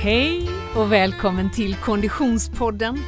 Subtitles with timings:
[0.00, 2.98] Hej och välkommen till Konditionspodden.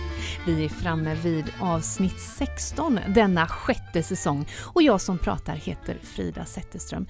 [0.46, 6.44] Vi är framme vid avsnitt 16 denna sjätte säsong och jag som pratar heter Frida
[6.44, 7.06] Zetterström.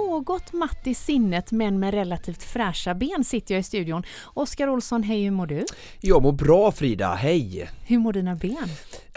[0.00, 4.02] Något matt i sinnet men med relativt fräscha ben sitter jag i studion.
[4.24, 5.64] Oskar Olsson, hej hur mår du?
[6.00, 7.70] Jag mår bra Frida, hej!
[7.86, 8.68] Hur mår dina ben?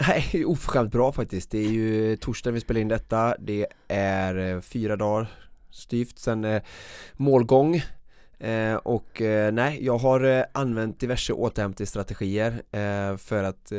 [0.08, 1.50] Nej, oförskämt bra faktiskt.
[1.50, 3.36] Det är ju torsdag vi spelar in detta.
[3.38, 5.26] Det är eh, fyra dagar
[5.70, 6.62] styvt sen eh,
[7.16, 7.82] målgång
[8.44, 13.78] Eh, och eh, nej, jag har eh, använt diverse återhämtningsstrategier eh, för att eh,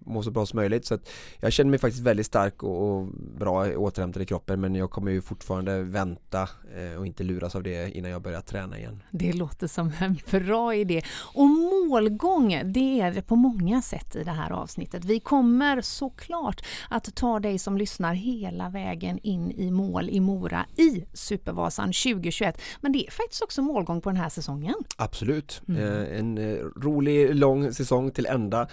[0.00, 1.08] må så bra som möjligt så att
[1.40, 3.06] jag känner mig faktiskt väldigt stark och, och
[3.38, 7.62] bra återhämtad i kroppen men jag kommer ju fortfarande vänta eh, och inte luras av
[7.62, 9.02] det innan jag börjar träna igen.
[9.10, 11.02] Det låter som en bra idé.
[11.34, 11.48] Och
[11.84, 15.04] målgång, det är det på många sätt i det här avsnittet.
[15.04, 20.66] Vi kommer såklart att ta dig som lyssnar hela vägen in i mål i Mora
[20.76, 22.60] i Supervasan 2021.
[22.80, 24.74] Men det är faktiskt också målgång på den här säsongen.
[24.96, 25.82] Absolut, mm.
[25.82, 28.68] eh, en eh, rolig lång säsong till ända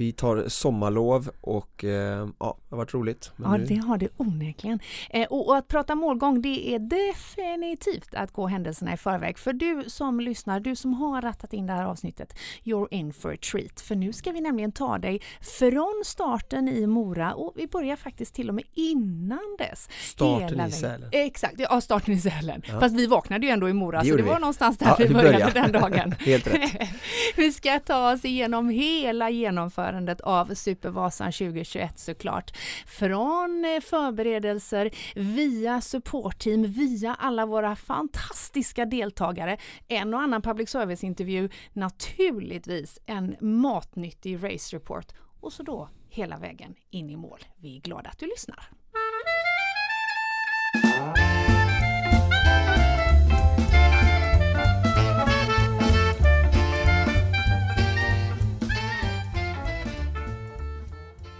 [0.00, 3.32] vi tar sommarlov och eh, ja, det har varit roligt.
[3.36, 3.64] ja, nu...
[3.64, 4.80] det har det onekligen.
[5.10, 9.38] Eh, och, och, att prata målgång, det är definitivt att gå händelserna i förväg.
[9.38, 13.32] För du som lyssnar, du som har rattat in det här avsnittet, you're in for
[13.32, 13.80] a treat.
[13.80, 15.20] För nu ska vi nämligen ta dig
[15.58, 19.88] från starten i Mora och vi börjar faktiskt till och med innan dess.
[20.02, 21.08] Starten i Sälen.
[21.12, 22.62] Exakt, ja starten i Sälen.
[22.64, 22.80] Ja.
[22.80, 25.08] Fast vi vaknade ju ändå i Mora, det så det var någonstans där ja, vi
[25.08, 26.14] började började den dagen.
[26.20, 26.88] Helt rätt.
[27.36, 32.56] vi ska ta oss igenom hela genomförandet genomförandet av Supervasan 2021 såklart.
[32.86, 39.56] Från eh, förberedelser via supportteam, via alla våra fantastiska deltagare,
[39.88, 46.74] en och annan public service-intervju, naturligtvis en matnyttig race report och så då hela vägen
[46.90, 47.38] in i mål.
[47.56, 48.70] Vi är glada att du lyssnar.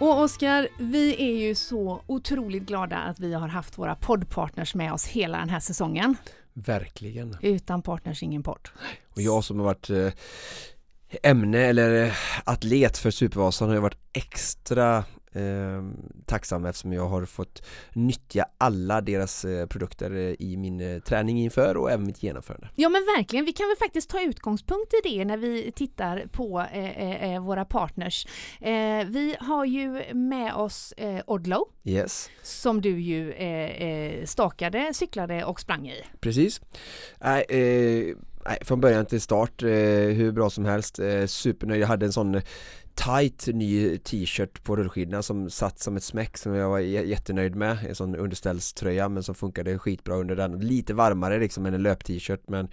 [0.01, 4.93] Och Oskar, vi är ju så otroligt glada att vi har haft våra poddpartners med
[4.93, 6.15] oss hela den här säsongen.
[6.53, 7.37] Verkligen.
[7.41, 8.69] Utan partners ingen podd.
[9.15, 10.11] Och jag som har varit eh,
[11.23, 12.13] ämne eller eh,
[12.43, 15.03] atlet för Supervasan har ju varit extra
[15.35, 15.83] eh,
[16.25, 21.39] tacksam eftersom jag har fått nyttja alla deras eh, produkter eh, i min eh, träning
[21.39, 22.69] inför och även mitt genomförande.
[22.75, 26.65] Ja men verkligen, vi kan väl faktiskt ta utgångspunkt i det när vi tittar på
[27.41, 28.27] våra partners.
[29.05, 30.93] vi har ju med oss
[31.27, 32.29] Odlow yes.
[32.43, 33.33] som du ju
[34.25, 36.03] stakade, cyklade och sprang i.
[36.19, 36.61] Precis.
[37.19, 37.45] Nej,
[38.61, 41.81] från början till start, hur bra som helst, supernöjd.
[41.81, 42.41] Jag hade en sån
[42.95, 47.77] tight ny t-shirt på rullskidorna som satt som ett smäck som jag var jättenöjd med.
[47.89, 50.59] En sån underställströja men som funkade skitbra under den.
[50.59, 52.67] Lite varmare liksom än en löp-t-shirt men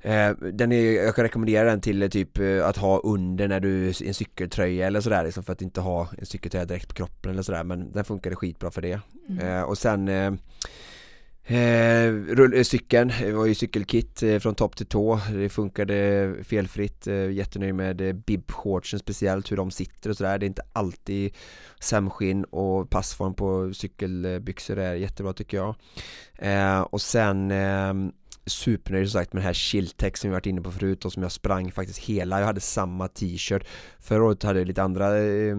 [0.00, 3.60] eh, den är, jag kan rekommendera den till eh, typ eh, att ha under när
[3.60, 7.32] du en cykeltröja eller sådär liksom för att inte ha en cykeltröja direkt på kroppen
[7.32, 9.00] eller sådär men den funkade skitbra för det.
[9.28, 9.46] Mm.
[9.46, 10.32] eh, och sen eh,
[11.48, 15.20] Eh, rull, eh, cykeln, det var ju cykelkit eh, från topp till tå.
[15.32, 20.38] Det funkade felfritt, eh, jättenöjd med eh, bib-shortsen speciellt hur de sitter och sådär.
[20.38, 21.34] Det är inte alltid
[21.80, 25.74] sämskinn och passform på cykelbyxor är jättebra tycker jag.
[26.38, 27.94] Eh, Och sen eh,
[28.46, 31.22] supernöjd som sagt med den här Chiltex som vi varit inne på förut och som
[31.22, 32.38] jag sprang faktiskt hela.
[32.38, 33.66] Jag hade samma t-shirt.
[33.98, 35.56] Förra året hade jag lite andra eh,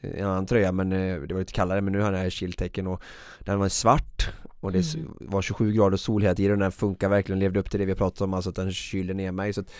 [0.00, 3.02] en annan tröja men eh, det var lite kallare men nu har jag Chiltecken och
[3.40, 4.28] den var svart
[4.60, 5.14] och det mm.
[5.20, 7.94] var 27 grader sol hela tiden och den funkar verkligen, levde upp till det vi
[7.94, 9.52] pratade om, alltså att den kylde ner mig.
[9.52, 9.70] Så att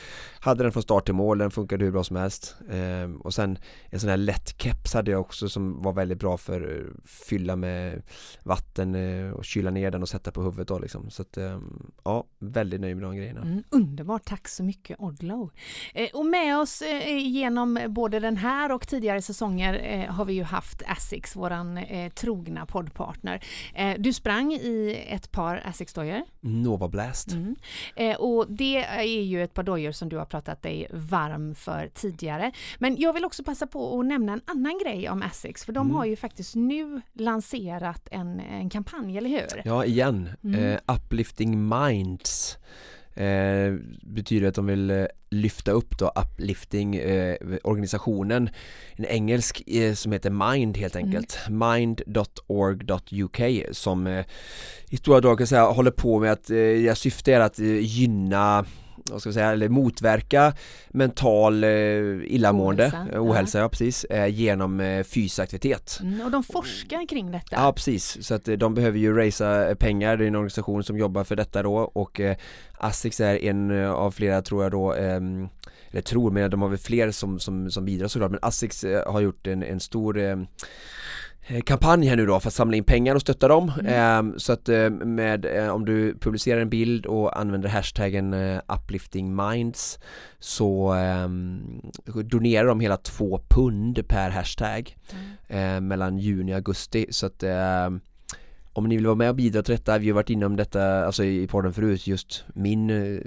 [0.40, 2.56] Hade den från start till mål, den funkade hur bra som helst.
[2.70, 3.58] Ehm, Och sen
[3.90, 8.02] en sån här lätt keps hade jag också som var väldigt bra för fylla med
[8.42, 11.10] vatten eh, och kyla ner den och sätta på huvudet då liksom.
[11.10, 13.40] Så att ehm, ja, väldigt nöjd med de grejerna.
[13.40, 15.50] Mm, Underbart, tack så mycket Odlow
[15.94, 20.32] eh, Och med oss eh, genom både den här och tidigare säsonger eh, har vi
[20.32, 23.44] ju haft Asics, våran eh, trogna poddpartner.
[23.74, 24.67] Eh, Du sprang i
[25.06, 26.22] ett par Asics-dojor.
[26.40, 27.32] Nova Blast.
[27.32, 27.56] Mm.
[27.96, 31.88] Eh, och det är ju ett par dojor som du har pratat dig varm för
[31.94, 32.52] tidigare.
[32.78, 35.86] Men jag vill också passa på att nämna en annan grej om Asics, för de
[35.86, 35.96] mm.
[35.96, 39.62] har ju faktiskt nu lanserat en, en kampanj, eller hur?
[39.64, 40.30] Ja, igen.
[40.44, 40.64] Mm.
[40.64, 42.58] Eh, Uplifting Minds
[43.14, 48.50] eh, betyder att de vill eh, lyfta upp då uplifting eh, organisationen
[48.96, 51.06] en engelsk eh, som heter Mind helt mm.
[51.06, 51.80] enkelt mm.
[51.80, 53.40] mind.org.uk
[53.72, 54.24] som eh,
[54.90, 57.78] i stora drag kan säga håller på med att eh, deras syfte är att eh,
[57.78, 58.64] gynna
[59.04, 60.52] vad ska vi säga, eller motverka
[60.88, 61.70] mental eh,
[62.24, 63.68] illamående, Ohälsa, ohälsa, ohälsa ja.
[63.68, 65.98] precis, eh, genom eh, fysisk aktivitet.
[66.02, 67.56] Mm, och de forskar kring detta.
[67.56, 70.98] Ja precis, så att eh, de behöver ju raisa pengar, det är en organisation som
[70.98, 72.36] jobbar för detta då och eh,
[72.78, 75.48] Asics är en eh, av flera tror jag då ehm,
[75.90, 79.20] eller tror, men de har väl fler som, som, som bidrar såklart men eh, har
[79.20, 80.38] gjort en, en stor eh, eh,
[81.64, 83.72] kampanj här nu då för att samla in pengar och stötta dem.
[83.80, 84.32] Mm.
[84.32, 88.34] Eh, så att eh, med, eh, om du publicerar en bild och använder hashtaggen
[88.68, 89.98] uplifting minds
[90.38, 91.80] så ehm,
[92.24, 94.96] donerar de hela två pund per hashtag
[95.48, 95.88] mm.
[95.88, 98.00] mellan juni och augusti så att ehm,
[98.72, 101.24] om ni vill vara med och bidra till detta, vi har varit inom detta alltså
[101.24, 103.20] i podden förut, just min Eh,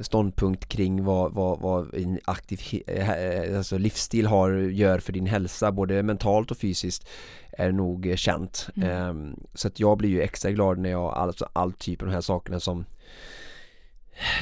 [0.00, 5.72] ståndpunkt kring vad, vad, vad en aktiv eh, alltså livsstil har, gör för din hälsa
[5.72, 7.08] både mentalt och fysiskt
[7.52, 8.68] är nog känt.
[8.76, 8.90] Mm.
[8.90, 12.14] Ehm, så att jag blir ju extra glad när jag, alltså all typ av de
[12.14, 12.84] här sakerna som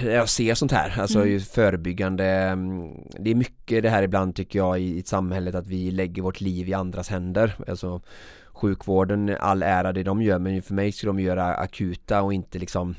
[0.02, 1.40] jag ser sånt här, alltså mm.
[1.40, 5.90] förebyggande mm, Det är mycket det här ibland tycker jag i, i samhället att vi
[5.90, 8.00] lägger vårt liv i andras händer Alltså
[8.52, 12.58] Sjukvården, all ära det de gör men för mig skulle de göra akuta och inte
[12.58, 12.94] liksom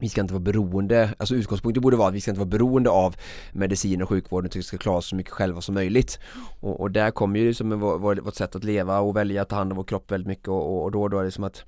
[0.00, 2.90] vi ska inte vara beroende, alltså utgångspunkten borde vara att vi ska inte vara beroende
[2.90, 3.16] av
[3.52, 6.18] medicin och sjukvård utan vi ska klara oss så mycket själva som möjligt.
[6.60, 9.72] Och, och där kommer ju liksom vårt sätt att leva och välja att ta hand
[9.72, 11.64] om vår kropp väldigt mycket och, och då, då är det som att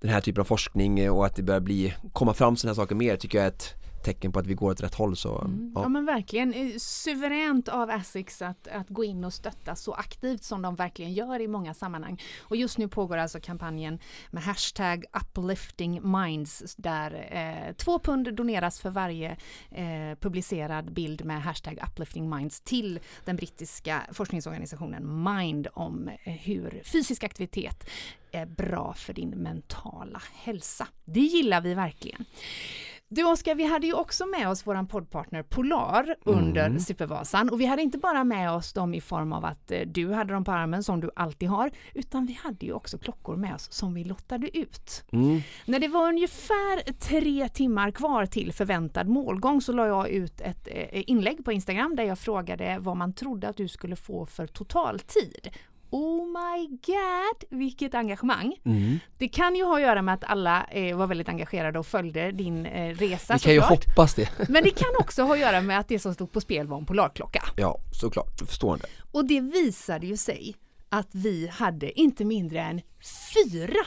[0.00, 2.94] den här typen av forskning och att det börjar bli, komma fram sådana här saker
[2.94, 5.16] mer tycker jag är ett tecken på att vi går åt rätt håll.
[5.16, 5.72] Så, mm.
[5.74, 5.82] ja.
[5.82, 5.88] ja.
[5.88, 10.62] men verkligen eh, suveränt av Asics att, att gå in och stötta så aktivt som
[10.62, 12.22] de verkligen gör i många sammanhang.
[12.40, 13.98] Och just nu pågår alltså kampanjen
[14.30, 19.36] med hashtag uplifting minds där eh, två pund doneras för varje
[19.70, 26.82] eh, publicerad bild med hashtag uplifting minds till den brittiska forskningsorganisationen Mind om eh, hur
[26.84, 27.90] fysisk aktivitet
[28.34, 30.88] är bra för din mentala hälsa.
[31.04, 32.24] Det gillar vi verkligen.
[33.08, 36.80] Du Oskar, vi hade ju också med oss våran poddpartner Polar under mm.
[36.80, 40.12] Supervasan och vi hade inte bara med oss dem i form av att eh, du
[40.12, 43.54] hade dem på armen som du alltid har, utan vi hade ju också klockor med
[43.54, 45.04] oss som vi lottade ut.
[45.12, 45.40] Mm.
[45.64, 50.68] När det var ungefär tre timmar kvar till förväntad målgång så la jag ut ett
[50.70, 54.46] eh, inlägg på Instagram där jag frågade vad man trodde att du skulle få för
[54.46, 55.50] totaltid
[55.94, 58.56] Oh my god, vilket engagemang!
[58.64, 58.98] Mm.
[59.18, 62.30] Det kan ju ha att göra med att alla eh, var väldigt engagerade och följde
[62.30, 63.34] din eh, resa.
[63.34, 64.28] Vi kan ju hoppas det.
[64.48, 66.78] Men det kan också ha att göra med att det som stod på spel var
[66.78, 67.44] en polarklocka.
[67.56, 68.86] Ja, såklart, förstående.
[69.12, 70.56] Och det visade ju sig
[70.88, 72.80] att vi hade inte mindre än
[73.34, 73.86] fyra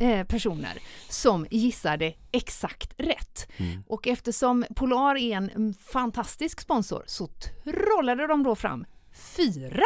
[0.00, 0.78] eh, personer
[1.08, 3.48] som gissade exakt rätt.
[3.56, 3.82] Mm.
[3.86, 7.26] Och eftersom Polar är en fantastisk sponsor så
[7.64, 8.84] trollade de då fram
[9.36, 9.84] fyra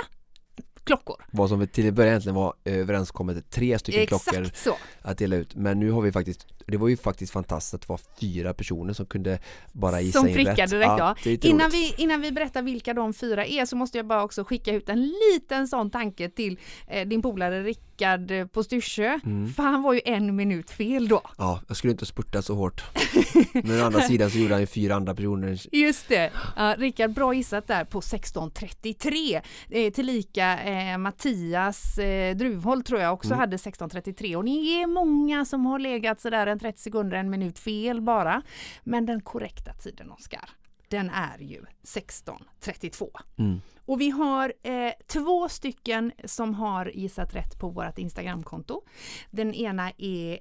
[0.84, 1.24] klockor.
[1.30, 4.76] Vad som till början egentligen var överenskommet tre stycken Exakt klockor så.
[5.02, 5.54] att dela ut.
[5.54, 8.92] Men nu har vi faktiskt, det var ju faktiskt fantastiskt att det var fyra personer
[8.92, 9.38] som kunde
[9.72, 10.70] bara gissa som in rätt.
[10.70, 11.16] Som direkt ja.
[11.24, 11.30] ja.
[11.42, 14.72] Innan, vi, innan vi berättar vilka de fyra är så måste jag bara också skicka
[14.72, 16.58] ut en liten sån tanke till
[16.88, 19.18] eh, din polare Rickard eh, på Styrsö.
[19.24, 19.52] Mm.
[19.52, 21.22] För han var ju en minut fel då.
[21.38, 22.84] Ja, jag skulle inte spurta så hårt.
[23.52, 25.60] Men å andra sidan så gjorde han ju fyra andra personer.
[25.72, 26.30] Just det.
[26.58, 29.40] Uh, Rickard, bra gissat där på 16.33.
[29.70, 33.38] Eh, tillika eh, Mattias eh, Druvholl tror jag också mm.
[33.38, 37.58] hade 16.33 och ni är många som har legat sådär en 30 sekunder, en minut
[37.58, 38.42] fel bara.
[38.82, 40.50] Men den korrekta tiden Oskar,
[40.88, 43.08] den är ju 16.32.
[43.38, 43.60] Mm.
[43.86, 48.82] Och vi har eh, två stycken som har gissat rätt på vårt Instagramkonto.
[49.30, 50.38] Den ena är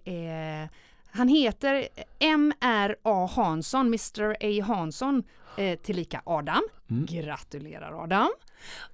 [0.63, 0.69] eh,
[1.15, 1.87] han heter
[2.19, 3.29] M.R.A.
[3.35, 4.35] Hansson, Mr.
[4.41, 4.63] A.
[4.65, 5.23] Hansson,
[5.57, 6.63] eh, tillika Adam.
[6.89, 7.05] Mm.
[7.05, 8.29] Gratulerar Adam!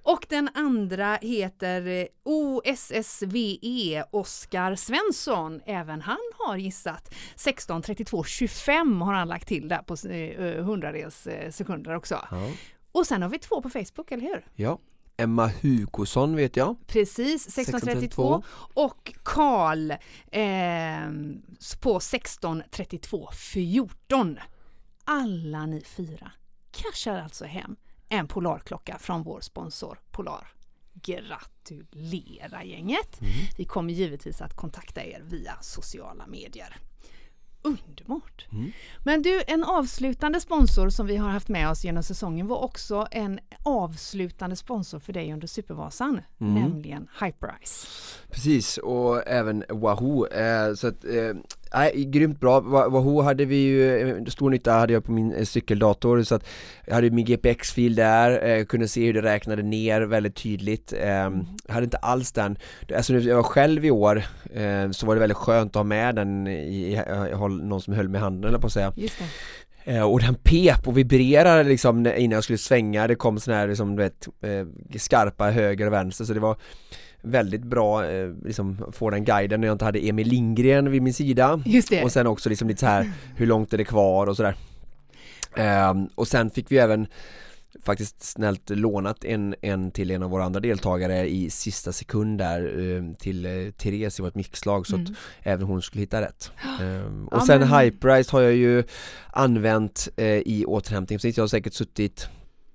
[0.02, 5.60] Och den andra heter eh, OSSVE Oskar Svensson.
[5.66, 11.96] Även han har gissat 16.32.25 har han lagt till där på eh, hundradels eh, sekunder
[11.96, 12.26] också.
[12.30, 12.50] Ja.
[12.92, 14.46] Och sen har vi två på Facebook, eller hur?
[14.54, 14.78] Ja.
[15.16, 16.76] Emma Hugosson vet jag.
[16.86, 18.42] Precis, 1632.
[18.74, 19.98] Och Karl eh,
[21.80, 24.38] på 163214.
[25.04, 26.32] Alla ni fyra
[26.70, 27.76] cashar alltså hem
[28.10, 30.52] en Polarklocka från vår sponsor Polar.
[30.92, 33.20] Gratulera gänget!
[33.20, 33.32] Mm.
[33.56, 36.76] Vi kommer givetvis att kontakta er via sociala medier.
[37.62, 38.46] Underbart!
[38.52, 38.72] Mm.
[39.04, 43.06] Men du, en avslutande sponsor som vi har haft med oss genom säsongen var också
[43.10, 46.54] en avslutande sponsor för dig under Supervasan, mm.
[46.54, 47.86] nämligen Hyperice.
[48.30, 50.26] Precis, och även Wahoo.
[50.26, 51.34] Eh, så att, eh,
[51.74, 52.60] Nej, grymt bra.
[52.60, 56.46] Wahoo hade vi ju, eh, stor nytta hade jag på min eh, cykeldator så att
[56.86, 60.92] jag hade min GPX-fil där, eh, kunde se hur det räknade ner väldigt tydligt.
[60.92, 61.08] Eh,
[61.66, 62.58] jag hade inte alls den,
[62.96, 64.22] alltså när jag var själv i år
[64.54, 66.92] eh, så var det väldigt skönt att ha med den i, i,
[67.30, 68.92] i någon som höll i handen eller på att säga.
[68.96, 70.02] Just det.
[70.02, 73.96] Och den pep och vibrerade liksom innan jag skulle svänga, det kom sådana här liksom,
[73.96, 74.28] du vet,
[75.02, 76.56] skarpa höger och vänster så det var
[77.22, 79.60] väldigt bra eh, liksom få den guiden.
[79.60, 81.62] När jag inte hade Emil Lindgren vid min sida.
[82.04, 84.56] Och sen också liksom lite så här hur långt är det kvar och sådär.
[85.90, 87.06] Um, och sen fick vi även
[87.82, 92.78] faktiskt snällt lånat en, en till en av våra andra deltagare i sista sekund där
[92.78, 95.06] um, till uh, Therese i vårt mixlag så mm.
[95.06, 95.12] att
[95.46, 96.50] även hon skulle hitta rätt.
[96.80, 97.68] Um, och ja, sen men...
[97.68, 98.84] Hyperice har jag ju
[99.32, 102.28] använt uh, i återhämtning, så jag har säkert suttit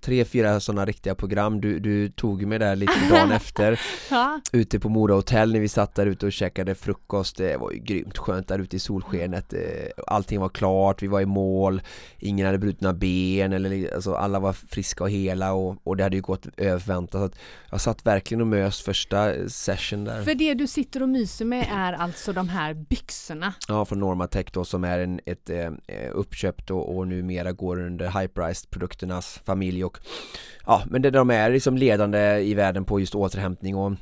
[0.05, 1.61] tre, fyra sådana riktiga program.
[1.61, 3.79] Du, du tog mig där lite dagen efter
[4.11, 4.41] ja.
[4.51, 7.79] Ute på Mora hotell när vi satt där ute och käkade frukost Det var ju
[7.79, 9.59] grymt skönt där ute i solskenet eh,
[10.07, 11.81] Allting var klart, vi var i mål
[12.19, 16.15] Ingen hade brutna ben eller alltså alla var friska och hela och, och det hade
[16.15, 17.35] ju gått över förväntat
[17.71, 21.67] Jag satt verkligen och mös första session där För det du sitter och myser med
[21.71, 23.53] är alltså de här byxorna?
[23.67, 25.71] Ja, från Normatec då som är en, ett eh,
[26.11, 31.29] uppköpt och, och numera går under Hyperized produkternas familj och och ja, men det, de
[31.29, 33.93] är liksom ledande i världen på just återhämtning och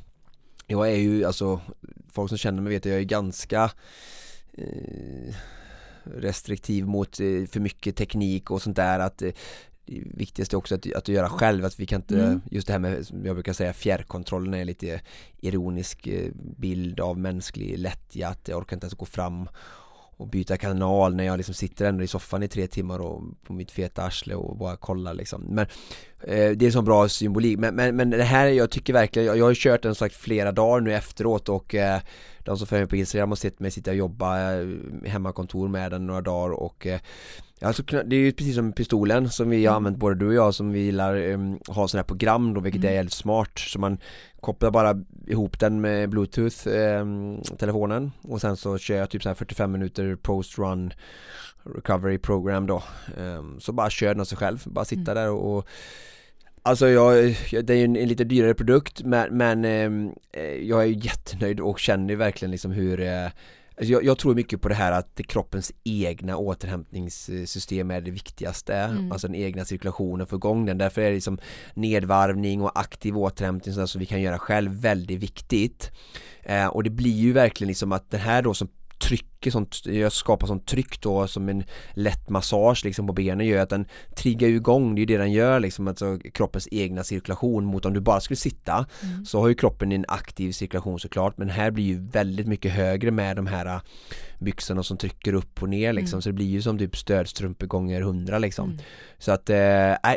[0.66, 1.60] jag är ju alltså
[2.12, 3.70] folk som känner mig vet att jag är ganska
[4.52, 5.34] eh,
[6.04, 9.32] restriktiv mot eh, för mycket teknik och sånt där att eh,
[9.86, 12.40] det viktigaste också att, att göra själv, att vi kan inte, mm.
[12.50, 15.00] just det här med, jag brukar säga fjärrkontrollen är lite
[15.40, 19.48] ironisk eh, bild av mänsklig lättja, att jag orkar inte ens gå fram
[20.16, 23.52] och byta kanal när jag liksom sitter ändå i soffan i tre timmar och på
[23.52, 25.42] mitt feta arsle och bara kollar liksom.
[25.42, 25.66] Men
[26.20, 27.58] eh, det är så bra symbolik.
[27.58, 30.52] Men, men, men det här jag tycker verkligen, jag, jag har kört den sagt flera
[30.52, 32.00] dagar nu efteråt och eh,
[32.44, 34.66] de som följer mig på Instagram har sett mig sitta och jobba eh,
[35.04, 37.00] hemmakontor med den några dagar och eh,
[37.64, 39.76] Alltså, det är ju precis som pistolen som vi har mm.
[39.76, 42.80] använt både du och jag som vi gillar um, ha sådana här program då vilket
[42.80, 42.90] mm.
[42.90, 43.98] är jävligt smart så man
[44.40, 49.28] kopplar bara ihop den med bluetooth um, telefonen och sen så kör jag typ så
[49.28, 50.92] här 45 minuter post run
[51.74, 52.82] recovery program då
[53.16, 55.14] um, så bara kör den av sig själv, bara sitta mm.
[55.14, 55.68] där och, och
[56.66, 59.64] Alltså jag, det är ju en, en, lite dyrare produkt men, men
[60.32, 63.26] eh, jag är jättenöjd och känner verkligen liksom hur eh,
[63.76, 68.74] Alltså jag, jag, tror mycket på det här att kroppens egna återhämtningssystem är det viktigaste.
[68.74, 69.12] Mm.
[69.12, 70.78] Alltså den egna cirkulationen, få igång den.
[70.78, 71.38] Därför är det liksom
[71.74, 75.90] nedvarvning och aktiv återhämtning som vi kan göra själv väldigt viktigt.
[76.42, 80.12] Eh, Och det blir ju verkligen liksom att det här då som trycker sånt, jag
[80.12, 83.86] skapar sånt tryck då som en lätt massage liksom på benen gör att den
[84.16, 87.94] triggar igång, det är ju det den gör liksom, alltså kroppens egna cirkulation mot om
[87.94, 89.24] du bara skulle sitta mm.
[89.24, 93.10] så har ju kroppen en aktiv cirkulation såklart men här blir ju väldigt mycket högre
[93.10, 93.80] med de här
[94.38, 96.22] byxorna som trycker upp och ner liksom mm.
[96.22, 98.80] så det blir ju som typ stödstrumpor gånger hundra liksom mm.
[99.18, 99.56] Så att, eh,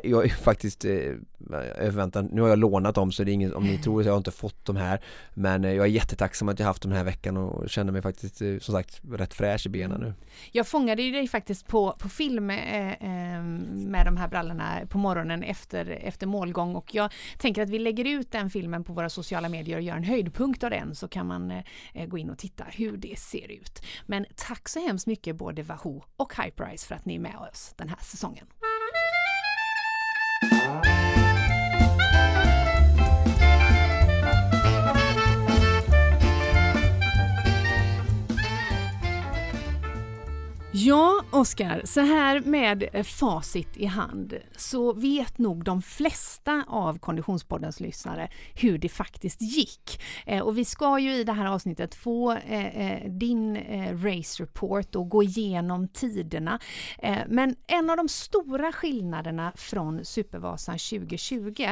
[0.03, 1.13] jag är faktiskt eh,
[1.75, 4.13] förväntan, nu har jag lånat dem så det är ingen, om ni tror att jag
[4.13, 5.01] har inte fått de här
[5.33, 8.01] Men eh, jag är jättetacksam att jag haft dem den här veckan och känner mig
[8.01, 10.13] faktiskt eh, som sagt rätt fräsch i benen nu
[10.51, 14.97] Jag fångade ju dig faktiskt på, på film eh, eh, med de här brallorna på
[14.97, 19.09] morgonen efter, efter målgång och jag tänker att vi lägger ut den filmen på våra
[19.09, 22.37] sociala medier och gör en höjdpunkt av den så kan man eh, gå in och
[22.37, 23.81] titta hur det ser ut.
[24.05, 27.73] Men tack så hemskt mycket både Wahoo och Hyperice för att ni är med oss
[27.77, 28.45] den här säsongen.
[40.79, 46.99] Ja, Oskar, så här med eh, facit i hand så vet nog de flesta av
[46.99, 50.01] Konditionspoddens lyssnare hur det faktiskt gick.
[50.25, 53.57] Eh, och vi ska ju i det här avsnittet få eh, din
[54.03, 56.59] race report och gå igenom tiderna.
[57.27, 61.67] Men en av de stora skillnaderna från Supervasan 2020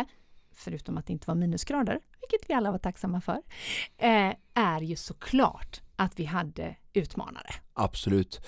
[0.53, 3.41] förutom att det inte var minusgrader, vilket vi alla var tacksamma för,
[4.53, 7.53] är ju såklart att vi hade utmanare.
[7.73, 8.41] Absolut.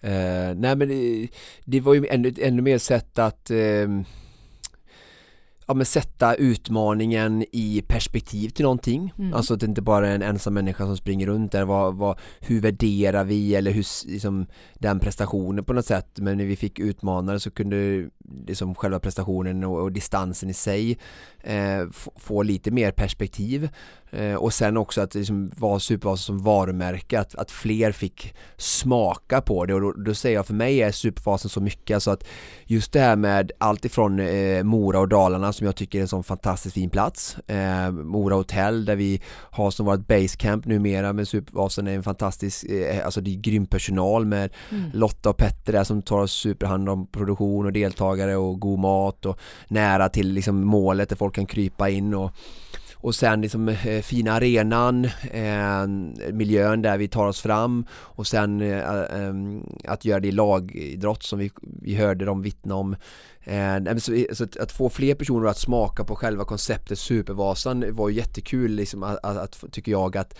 [0.00, 1.28] Eh, nej men det,
[1.64, 3.88] det, var ju ännu, ännu mer sätt att eh,
[5.66, 9.12] ja, men sätta utmaningen i perspektiv till någonting.
[9.18, 9.34] Mm.
[9.34, 11.64] Alltså att det inte bara är en ensam människa som springer runt där.
[11.64, 16.18] Vad, vad, hur värderar vi eller hur liksom, den prestationen på något sätt.
[16.18, 18.08] Men när vi fick utmanare så kunde
[18.46, 20.98] liksom själva prestationen och, och distansen i sig
[21.42, 23.68] eh, få lite mer perspektiv.
[24.12, 29.40] Eh, och sen också att liksom var Supervasa som varumärke, att, att fler fick smaka
[29.40, 32.24] på det och då, då säger jag för mig är Supervasen så mycket alltså att
[32.64, 36.08] just det här med allt ifrån eh, Mora och Dalarna som jag tycker är en
[36.08, 41.28] sån fantastiskt fin plats eh, Mora hotell där vi har som vårt basecamp numera med
[41.28, 44.90] Supervasen är en fantastisk, eh, alltså det är grym personal med mm.
[44.94, 49.38] Lotta och Petter där som tar superhand om produktion och deltagare och god mat och
[49.68, 52.32] nära till liksom målet där folk kan krypa in och
[53.02, 55.86] och sen liksom eh, fina arenan, eh,
[56.32, 59.34] miljön där vi tar oss fram och sen eh, eh
[59.84, 61.50] att göra det i lagidrott som vi,
[61.82, 62.96] vi hörde dem vittna om.
[63.44, 68.08] Eh, så, så att, att, få fler personer att smaka på själva konceptet Supervasan var
[68.08, 70.38] ju jättekul liksom att, att, att tycker jag att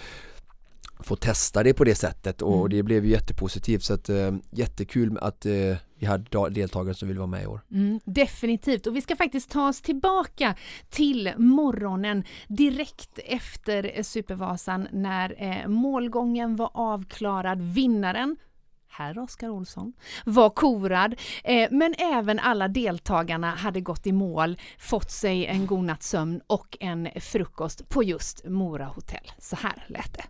[1.03, 2.71] få testa det på det sättet och mm.
[2.71, 5.53] det blev ju jättepositivt så att äh, jättekul att äh,
[5.99, 7.61] vi hade deltagare som vill vara med i år.
[7.71, 10.55] Mm, definitivt och vi ska faktiskt ta oss tillbaka
[10.91, 17.63] till morgonen direkt efter Supervasan när äh, målgången var avklarad.
[17.63, 18.37] Vinnaren
[18.93, 19.93] herr Oskar Olsson,
[20.25, 25.85] var korad, eh, men även alla deltagarna hade gått i mål, fått sig en god
[25.85, 29.33] natts sömn och en frukost på just Mora hotell.
[29.39, 30.25] Så här lät det.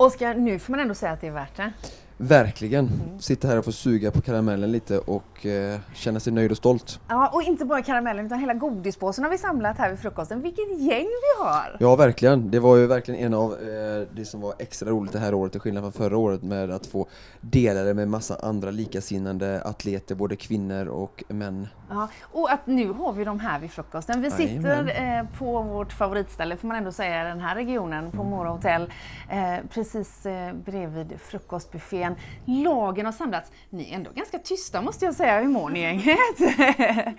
[0.00, 1.72] Oskar, nu får man ändå säga att det är värt det.
[2.20, 2.86] Verkligen.
[2.86, 3.20] Mm.
[3.20, 7.00] Sitta här och få suga på karamellen lite och eh, känna sig nöjd och stolt.
[7.08, 10.42] Ja, och inte bara karamellen utan hela godispåsen har vi samlat här vid frukosten.
[10.42, 11.76] Vilket gäng vi har!
[11.80, 12.50] Ja, verkligen.
[12.50, 15.52] Det var ju verkligen en av eh, det som var extra roligt det här året,
[15.52, 17.06] till skillnad från förra året, med att få
[17.40, 21.68] dela det med massa andra likasinnande atleter, både kvinnor och män.
[21.90, 24.22] Ja, och att nu har vi dem här vid frukosten.
[24.22, 28.24] Vi sitter eh, på vårt favoritställe, får man ändå säga, i den här regionen, på
[28.24, 28.92] Mora hotell,
[29.28, 32.64] eh, precis eh, bredvid frukostbuffén igen.
[32.64, 33.50] Lagen har samlats.
[33.70, 35.40] Ni är ändå ganska tysta måste jag säga.
[35.40, 36.06] Hur mår ni gänget?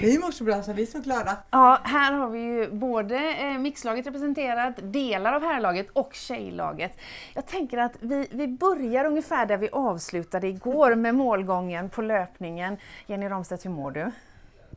[0.00, 1.36] vi mår så bra så vi är så glada.
[1.50, 6.98] Ja, här har vi ju både eh, mixlaget representerat, delar av herrlaget och tjejlaget.
[7.34, 12.76] Jag tänker att vi, vi börjar ungefär där vi avslutade igår med målgången på löpningen.
[13.06, 14.10] Jenny Ramstedt, hur mår du?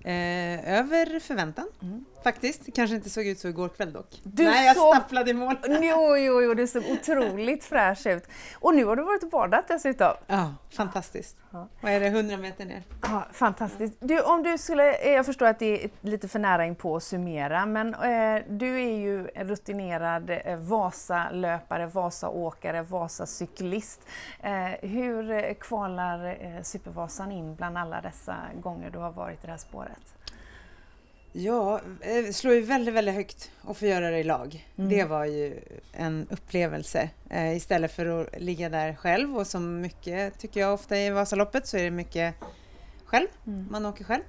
[0.04, 1.68] Eh, över förväntan.
[1.82, 2.66] Mm faktiskt.
[2.66, 4.22] Det kanske inte såg ut så igår kväll dock.
[4.24, 4.94] Du Nej, jag så...
[4.94, 5.56] stapplade i mål.
[5.68, 8.28] Jo, jo, jo, du såg otroligt fräsch ut.
[8.56, 10.14] Och nu har du varit och badat dessutom.
[10.28, 11.38] Ja, fantastiskt.
[11.52, 11.68] Ja.
[11.82, 12.84] Vad är det, 100 meter ner?
[13.02, 13.96] Ja, fantastiskt.
[14.00, 16.96] Du, om du skulle, eh, jag förstår att det är lite för nära in på
[16.96, 24.02] att summera, men eh, du är ju en rutinerad eh, Vasalöpare, Vasaåkare, Vasacyklist.
[24.40, 29.46] Eh, hur eh, kvalar eh, Supervasan in bland alla dessa gånger du har varit i
[29.46, 29.85] det här spåret?
[31.38, 34.68] Ja, eh, slår ju väldigt, väldigt högt att få göra det i lag.
[34.77, 34.89] Mm.
[34.89, 35.60] Det var ju
[35.94, 37.10] en upplevelse.
[37.30, 41.68] Eh, istället för att ligga där själv och som mycket tycker jag ofta i Vasaloppet
[41.68, 42.36] så är det mycket
[43.05, 43.27] själv.
[43.48, 43.68] Mm.
[43.72, 44.24] Man åker själv.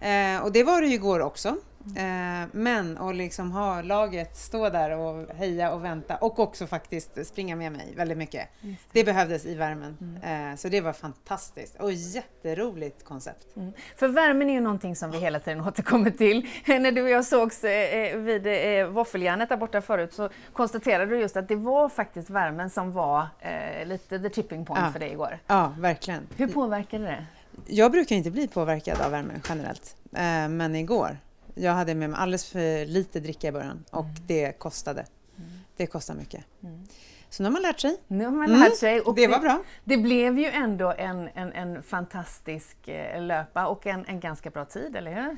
[0.00, 1.56] Eh, och det var det ju igår också.
[1.96, 7.26] Eh, men att liksom ha laget stå där och heja och vänta och också faktiskt
[7.26, 8.48] springa med mig väldigt mycket.
[8.60, 8.76] Det.
[8.92, 9.04] det.
[9.04, 9.96] behövdes i värmen.
[10.00, 10.50] Mm.
[10.50, 13.56] Eh, så det var fantastiskt och jätteroligt koncept.
[13.56, 13.72] Mm.
[13.96, 16.48] För värmen är ju någonting som vi hela tiden återkommer till.
[16.66, 21.36] När du och jag sågs eh, vid våffeljärnet där borta förut så konstaterade du just
[21.36, 23.26] att det var faktiskt värmen som var
[23.84, 24.92] lite the tipping point ja.
[24.92, 25.38] för dig igår.
[25.46, 26.26] Ja, verkligen.
[26.36, 27.26] Hur påverkade det?
[27.66, 29.96] Jag brukar inte bli påverkad av värme generellt,
[30.48, 31.18] men igår
[31.54, 34.16] jag hade med mig alldeles för lite dricka i början och mm.
[34.26, 35.06] det kostade.
[35.38, 35.50] Mm.
[35.76, 36.44] Det kostar mycket.
[36.62, 36.86] Mm.
[37.30, 37.96] Så nu har man lärt sig.
[38.06, 38.76] Nu har man lärt mm.
[38.76, 39.00] sig.
[39.00, 39.62] Och det, det, var bra.
[39.84, 44.64] Det blev ju ändå en, en, en fantastisk eh, löpa och en, en ganska bra
[44.64, 45.36] tid, eller hur?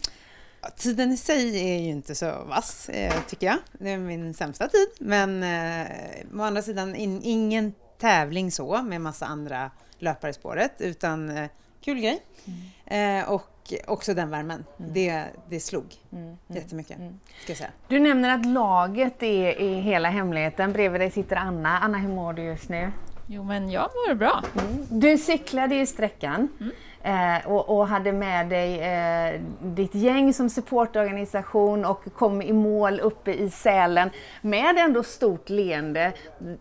[0.61, 3.59] Ja, tiden i sig är ju inte så vass, eh, tycker jag.
[3.73, 4.89] Det är min sämsta tid.
[4.99, 10.73] Men eh, å andra sidan, in, ingen tävling så med massa andra löpare i spåret,
[10.79, 12.23] utan eh, kul grej.
[12.45, 13.21] Mm.
[13.23, 13.52] Eh, och
[13.87, 14.65] också den värmen.
[14.79, 14.93] Mm.
[14.93, 16.25] Det, det slog mm.
[16.25, 16.37] mm.
[16.49, 17.21] jättemycket, mm.
[17.43, 17.71] ska jag säga.
[17.89, 20.73] Du nämner att laget är, är hela hemligheten.
[20.73, 21.79] Bredvid dig sitter Anna.
[21.79, 22.93] Anna, hur mår du just nu?
[23.27, 24.43] Jo, men jag mår bra.
[24.55, 24.87] Mm.
[24.91, 26.49] Du cyklade i sträckan.
[26.61, 26.73] Mm.
[27.05, 33.01] Eh, och, och, hade med dig eh, ditt gäng som supportorganisation och kom i mål
[33.01, 36.13] uppe i Sälen med ändå stort leende.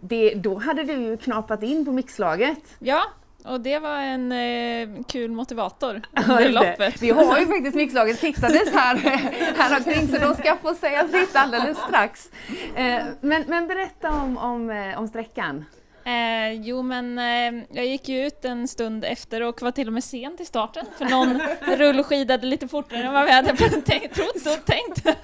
[0.02, 2.60] Det, då hade du ju knapat in på mixlaget.
[2.80, 3.02] Ja,
[3.46, 7.02] och det var en eh, kul motivator under loppet.
[7.02, 8.96] Vi har ju faktiskt mixlaget sittades här,
[9.58, 12.30] här omkring så de ska få säga sitt alldeles strax.
[12.76, 15.66] Eh, men, men berätta om, om, eh, om sträckan.
[16.04, 19.94] Eh, jo men eh, jag gick ju ut en stund efter och var till och
[19.94, 21.42] med sen till starten för någon
[21.78, 25.20] rullskidade lite fortare än vad vi hade tänkt, trott och tänkt.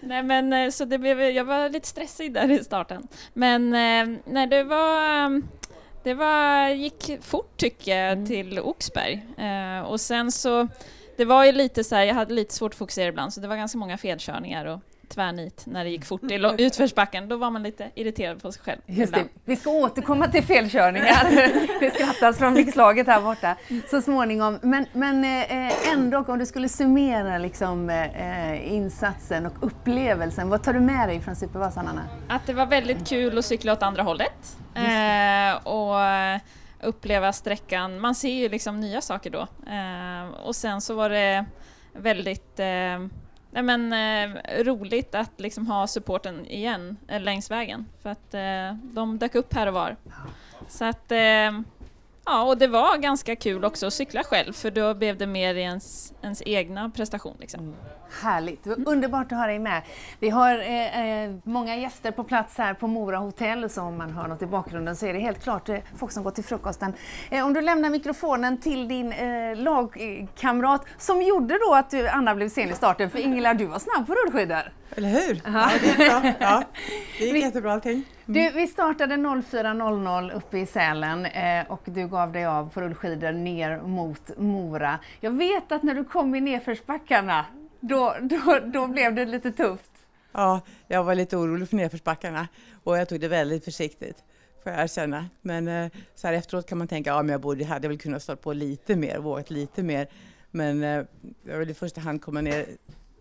[0.00, 3.08] nej men eh, så det blev, jag var lite stressig där i starten.
[3.32, 5.42] Men eh, nej, det var
[6.04, 8.26] det var, gick fort tycker jag mm.
[8.26, 9.26] till Oxberg.
[9.38, 10.68] Eh, och sen så,
[11.16, 13.48] det var ju lite så här, jag hade lite svårt att fokusera ibland så det
[13.48, 14.80] var ganska många felkörningar och
[15.14, 17.28] tvärnit när det gick fort i utförsbacken.
[17.28, 18.80] Då var man lite irriterad på sig själv.
[18.86, 19.14] Just.
[19.44, 21.24] Vi ska återkomma till felkörningar.
[21.80, 23.56] det skrattas från mixlaget här borta
[23.90, 24.58] så småningom.
[24.62, 30.72] Men, men eh, ändå, om du skulle summera liksom, eh, insatsen och upplevelsen, vad tar
[30.72, 32.02] du med dig från Supervasan, Anna?
[32.28, 34.56] Att det var väldigt kul att cykla åt andra hållet.
[34.74, 35.96] Eh, och
[36.84, 38.00] uppleva sträckan.
[38.00, 39.46] Man ser ju liksom nya saker då.
[39.70, 41.44] Eh, och sen så var det
[41.92, 43.06] väldigt eh,
[43.54, 47.86] nej men, eh, roligt att liksom ha supporten igen eh, längs vägen.
[48.02, 49.96] För att eh, de dök upp här och var.
[50.68, 51.60] Så att, eh,
[52.26, 55.54] ja, och det var ganska kul också att cykla själv för då blev det mer
[55.54, 57.36] ens, ens egna prestation.
[57.40, 57.74] Liksom.
[58.22, 59.82] Härligt, det var underbart att ha dig med.
[60.20, 64.10] Vi har eh, eh, många gäster på plats här på Mora hotell, så om man
[64.10, 66.92] hör något i bakgrunden så är det helt klart eh, folk som går till frukosten.
[67.30, 72.34] Eh, om du lämnar mikrofonen till din eh, lagkamrat som gjorde då att du, Anna
[72.34, 74.72] blev sen i starten, för Ingela du var snabb på rullskidor.
[74.96, 75.40] Eller hur?
[75.44, 76.32] Ja, det gick bra.
[76.40, 76.62] Ja,
[77.18, 78.04] det gick jättebra allting.
[78.26, 83.32] Du, vi startade 04.00 uppe i Sälen eh, och du gav dig av på rullskidor
[83.32, 84.98] ner mot Mora.
[85.20, 87.46] Jag vet att när du kom i nedförsbackarna,
[87.80, 89.90] då, då, då blev det lite tufft.
[90.32, 92.48] Ja, jag var lite orolig för nedförsbackarna
[92.84, 94.24] och jag tog det väldigt försiktigt
[94.64, 95.28] får jag erkänna.
[95.40, 98.22] Men eh, så här efteråt kan man tänka, ja men jag borde, hade väl kunnat
[98.22, 100.08] stå på lite mer, vågat lite mer.
[100.50, 101.04] Men eh,
[101.44, 102.66] jag ville i första hand komma ner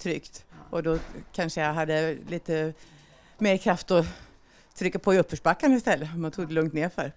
[0.01, 0.97] tryggt och då
[1.31, 2.73] kanske jag hade lite
[3.37, 4.05] mer kraft att
[4.75, 7.11] trycka på i uppförsbackarna istället man tog det lugnt nerför.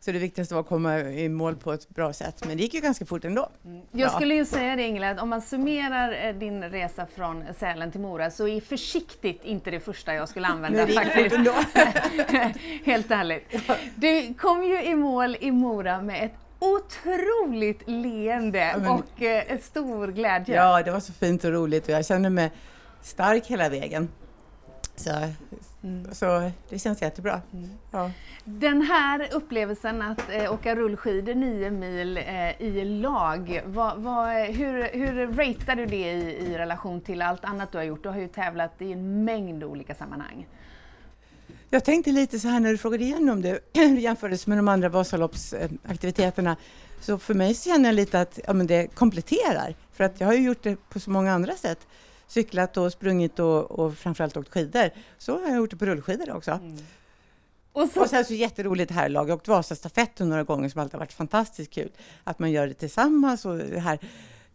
[0.00, 2.74] Så det viktigaste var att komma i mål på ett bra sätt, men det gick
[2.74, 3.48] ju ganska fort ändå.
[3.62, 4.08] Jag ja.
[4.08, 8.00] skulle ju säga det Ingela, att om man summerar eh, din resa från Sälen till
[8.00, 11.36] Mora så är försiktigt inte det första jag skulle använda Nej, faktiskt.
[12.84, 13.54] Helt ärligt.
[13.96, 19.58] Du kom ju i mål i Mora med ett otroligt leende ja, men, och eh,
[19.58, 20.54] stor glädje.
[20.56, 22.50] Ja, det var så fint och roligt och jag kände mig
[23.02, 24.08] stark hela vägen.
[24.96, 25.10] Så,
[25.82, 26.14] mm.
[26.14, 27.42] så det känns jättebra.
[27.52, 27.70] Mm.
[27.90, 28.10] Ja.
[28.44, 34.82] Den här upplevelsen att eh, åka rullskidor nio mil eh, i lag, vad, vad, hur,
[34.92, 38.02] hur ratear du det i, i relation till allt annat du har gjort?
[38.02, 40.46] Du har ju tävlat i en mängd olika sammanhang.
[41.70, 43.60] Jag tänkte lite så här när du frågade igenom det,
[43.98, 46.56] jämfördes med de andra Vasaloppsaktiviteterna,
[47.00, 49.74] så för mig känner jag lite att ja, men det kompletterar.
[49.92, 51.86] För att jag har ju gjort det på så många andra sätt.
[52.28, 54.90] Cyklat och sprungit och, och framförallt åkt skidor.
[55.18, 56.50] Så har jag gjort det på rullskidor också.
[56.50, 56.78] Mm.
[57.72, 58.00] Och, så...
[58.00, 59.28] och sen så jätteroligt här lag.
[59.28, 61.90] Jag har åkt Vasastafetten några gånger som alltid har varit fantastiskt kul.
[62.24, 63.98] Att man gör det tillsammans och det här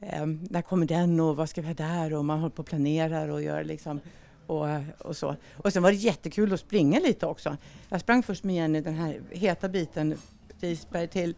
[0.01, 2.67] eh, när kommer den och vad ska vi ha där och man håller på och
[2.67, 3.99] planerar och gör liksom
[4.47, 5.35] och, och så.
[5.57, 7.57] Och sen var det jättekul att springa lite också.
[7.89, 10.17] Jag sprang först med Jenny den här heta biten
[10.59, 11.35] Risberg till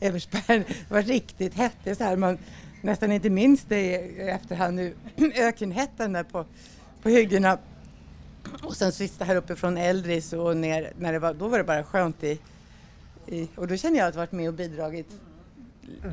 [0.00, 0.58] Eversberg.
[0.58, 1.76] Det var riktigt hett.
[1.84, 2.38] Det är så här man
[2.82, 4.94] nästan inte minns det i efterhand nu.
[5.36, 6.44] Ökenhettan där på,
[7.02, 7.58] på hyggena.
[8.62, 11.84] Och sen sista här uppifrån Eldris och ner, när det var, då var det bara
[11.84, 12.40] skönt i,
[13.26, 15.06] i och då känner jag att jag varit med och bidragit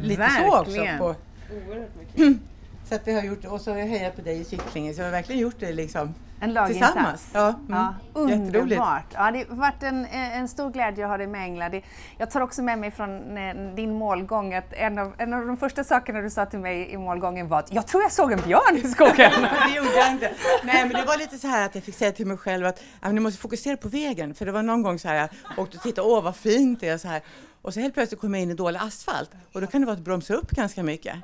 [0.01, 0.51] lite Verkligen.
[0.51, 0.97] så också.
[0.97, 1.15] På,
[1.55, 2.41] Oerhört mycket.
[2.89, 5.01] så att vi har gjort, och så har jag hejat på dig i cyklingen, så
[5.01, 6.93] jag har verkligen gjort det liksom en laginsats.
[6.93, 7.29] Tillsammans.
[7.33, 7.59] Ja, mm.
[7.67, 9.05] ja, underbart.
[9.13, 11.69] Ja, det har varit en, en stor glädje att ha dig med Engla.
[11.69, 11.81] Det,
[12.17, 15.57] jag tar också med mig från eh, din målgång att en av, en av de
[15.57, 18.41] första sakerna du sa till mig i målgången var att jag tror jag såg en
[18.41, 19.31] björn i skogen.
[19.67, 20.31] det gjorde jag inte.
[20.63, 22.81] Nej, men det var lite så här att jag fick säga till mig själv att
[23.11, 24.33] ni måste fokusera på vägen.
[24.33, 26.89] För det var någon gång så här, jag åkte och tittade, åh vad fint det
[26.89, 27.21] är så här.
[27.61, 29.97] Och så helt plötsligt kom jag in i dålig asfalt och då kan det vara
[29.97, 31.15] att bromsa upp ganska mycket.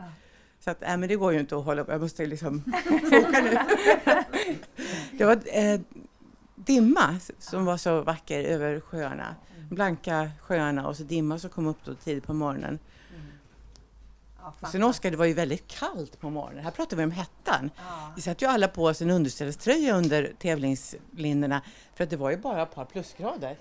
[0.63, 2.63] Så att, äh, men det går ju inte att hålla på, jag måste liksom
[3.03, 3.59] foka nu.
[5.17, 5.79] det var eh,
[6.55, 9.35] dimma som var så vacker över sjöarna.
[9.69, 12.79] Blanka sjöarna och så dimma som kom upp då tidigt på morgonen.
[14.41, 16.63] Ja, Sen Oskar, det var ju väldigt kallt på morgonen.
[16.63, 17.69] Här pratar vi om hettan.
[17.77, 18.11] Ja.
[18.15, 21.61] Vi satt ju alla på oss en underställströja under tävlingslinjerna
[21.95, 23.57] för att det var ju bara ett par plusgrader.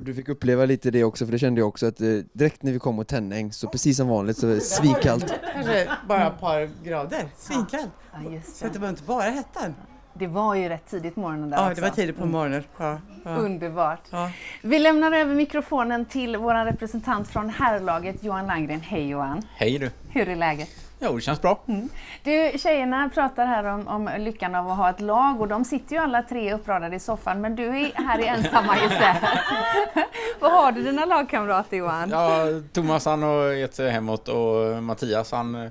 [0.00, 2.72] Du fick uppleva lite det också, för det kände jag också att eh, direkt när
[2.72, 5.34] vi kom mot Tänning så precis som vanligt så svinkallt.
[5.54, 7.90] Kanske bara ett par grader, svinkallt.
[8.12, 9.74] Ja, så det var inte bara hettan.
[10.18, 11.74] Det var ju rätt tidigt på morgonen där Ja, också.
[11.82, 12.64] det var tidigt på morgonen.
[12.78, 13.36] Ja, ja.
[13.36, 14.00] Underbart.
[14.10, 14.30] Ja.
[14.62, 18.80] Vi lämnar över mikrofonen till vår representant från herrlaget, Johan Landgren.
[18.80, 19.42] Hej Johan!
[19.56, 19.90] Hej du!
[20.08, 20.68] Hur är läget?
[21.04, 21.60] Jo, det känns bra.
[21.68, 21.88] Mm.
[22.22, 25.96] Du, tjejerna pratar här om, om, lyckan av att ha ett lag och de sitter
[25.96, 29.22] ju alla tre uppradade i soffan men du är här i ensamma istället.
[30.40, 32.10] Vad har du dina lagkamrater Johan?
[32.10, 35.70] Ja, Thomas han har gett sig hemåt och Mattias han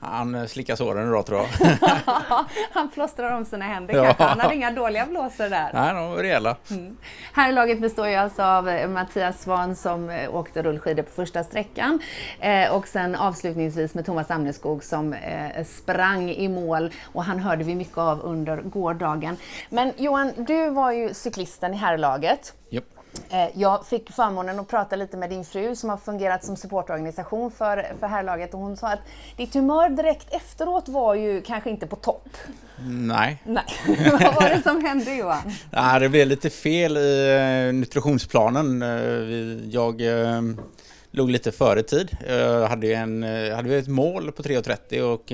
[0.00, 1.70] han slickar såren idag tror jag.
[2.72, 4.04] han plåstrar om sina händer ja.
[4.04, 4.24] kanske.
[4.24, 5.70] Han hade inga dåliga blåsor där.
[5.74, 6.56] Nej, de var rejäla.
[6.70, 6.96] Mm.
[7.32, 11.10] Här i laget består ju alltså av eh, Mattias Svan som eh, åkte rullskidor på
[11.10, 11.98] första sträckan
[12.40, 17.64] eh, och sen avslutningsvis med Thomas Amneskog som eh, sprang i mål och han hörde
[17.64, 19.36] vi mycket av under gårdagen.
[19.70, 22.54] Men Johan, du var ju cyklisten i herrlaget.
[22.70, 22.84] Yep.
[23.30, 27.50] Eh, jag fick förmånen att prata lite med din fru som har fungerat som supportorganisation
[27.50, 29.00] för, för herrlaget och hon sa att
[29.36, 32.28] ditt humör direkt efteråt var ju kanske inte på topp.
[32.86, 33.42] Nej.
[33.44, 33.64] Nej.
[34.10, 35.52] Vad var det som hände Johan?
[35.70, 38.82] Nej, det blev lite fel i eh, nutritionsplanen.
[38.82, 38.88] Eh,
[39.70, 40.02] jag
[41.10, 42.16] låg lite före tid.
[42.28, 43.22] Jag hade, en,
[43.54, 45.32] hade ett mål på 3.30 och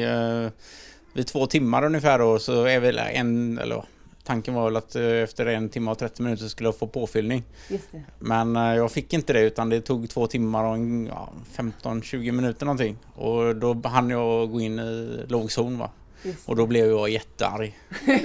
[1.12, 3.84] vid två timmar ungefär då så är väl en, eller
[4.24, 7.42] tanken var väl att eh, efter en timme och 30 minuter skulle jag få påfyllning.
[8.18, 12.66] Men eh, jag fick inte det utan det tog två timmar och ja, 15-20 minuter
[12.66, 12.96] någonting.
[13.14, 15.90] Och då hann jag gå in i lågzon va.
[16.46, 17.78] Och då blev jag jättearg.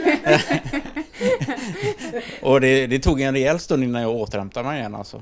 [2.41, 5.21] och det, det, tog en rejäl stund innan jag återhämtade mig igen alltså.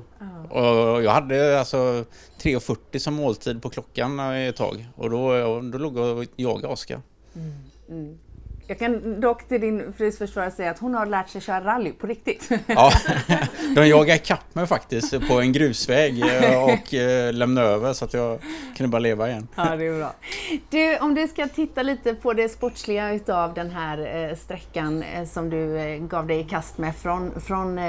[0.50, 0.94] Oh.
[0.94, 2.06] Och jag hade alltså
[2.42, 4.88] 3.40 som måltid på klockan ett tag.
[4.96, 7.02] Och då, då låg jag och jagade Oskar.
[7.36, 7.54] Mm.
[7.90, 8.18] Mm.
[8.70, 11.92] Jag kan dock till din frus försvara säga att hon har lärt sig köra rally
[11.92, 12.50] på riktigt.
[12.68, 12.92] Ja,
[13.76, 18.14] de jagade ikapp mig faktiskt på en grusväg eh, och eh, lämnade över så att
[18.14, 18.40] jag
[18.76, 19.48] kunde bara leva igen.
[19.56, 20.14] Ja, det är bra.
[20.70, 25.50] Du, om du ska titta lite på det sportsliga utav den här eh, sträckan som
[25.50, 27.80] du gav dig i kast med från, från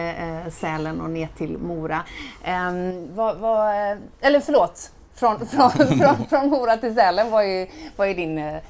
[0.50, 2.02] Sälen och ner till Mora.
[2.44, 3.74] Ehm, vad, vad,
[4.20, 8.60] eller förlåt, från, från, från, från Mora till Sälen var ju, var ju din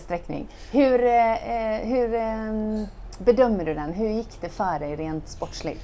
[0.00, 0.48] sträckning.
[0.72, 1.34] Hur, eh,
[1.82, 2.86] hur ehm,
[3.18, 3.92] bedömer du den?
[3.92, 5.82] Hur gick det för dig rent sportsligt?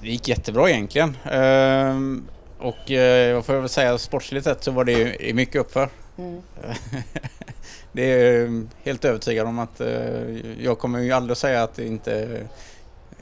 [0.00, 1.16] Det gick jättebra egentligen.
[1.30, 5.88] Ehm, och eh, jag får väl säga sportsligt sett så var det mycket uppför.
[6.18, 6.42] Mm.
[7.92, 9.80] det är helt övertygad om att
[10.58, 12.40] jag kommer ju aldrig säga att det inte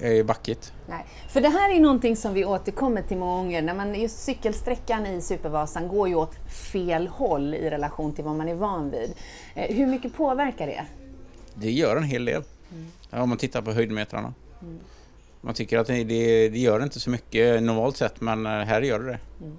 [0.00, 0.72] är backigt.
[0.86, 3.62] Nej, för det här är någonting som vi återkommer till många gånger.
[3.62, 6.34] När man, just cykelsträckan i Supervasan går ju åt
[6.72, 9.14] fel håll i relation till vad man är van vid.
[9.54, 10.84] Eh, hur mycket påverkar det?
[11.54, 12.42] Det gör en hel del.
[12.72, 13.22] Mm.
[13.22, 14.34] om man tittar på höjdmetrarna.
[14.62, 14.78] Mm.
[15.40, 18.82] Man tycker att det, det, det, gör inte så mycket normalt sett men eh, här
[18.82, 19.18] gör det det.
[19.40, 19.58] Mm.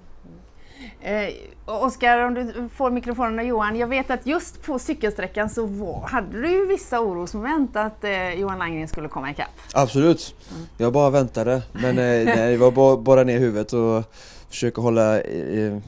[1.02, 1.34] Eh,
[1.64, 3.76] Oskar, om du får mikrofonen av Johan.
[3.76, 8.32] Jag vet att just på cykelsträckan så var, hade du ju vissa orosmoment att eh,
[8.32, 9.50] Johan Langgren skulle komma ikapp.
[9.74, 10.34] Absolut.
[10.50, 10.66] Mm.
[10.76, 11.62] Jag bara väntade.
[11.72, 11.94] Men eh,
[12.36, 14.04] nej, det var bara, bara ner huvudet och
[14.48, 15.22] försöka hålla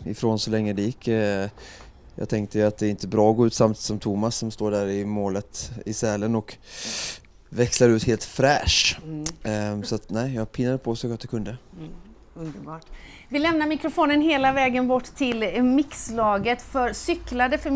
[0.05, 1.09] ifrån så länge det gick.
[1.09, 1.48] Eh,
[2.14, 4.70] jag tänkte att det är inte bra att gå ut samtidigt som Thomas som står
[4.70, 6.57] där i målet i Sälen och
[7.48, 9.01] växlar ut helt fräsch.
[9.05, 9.79] Mm.
[9.79, 11.57] Eh, så att nej, jag pinade på så gott jag kunde.
[11.79, 11.90] Mm.
[12.35, 12.87] Underbart.
[13.32, 16.62] Vi lämnar mikrofonen hela vägen bort till mixlaget.
[16.62, 17.70] För cyklade för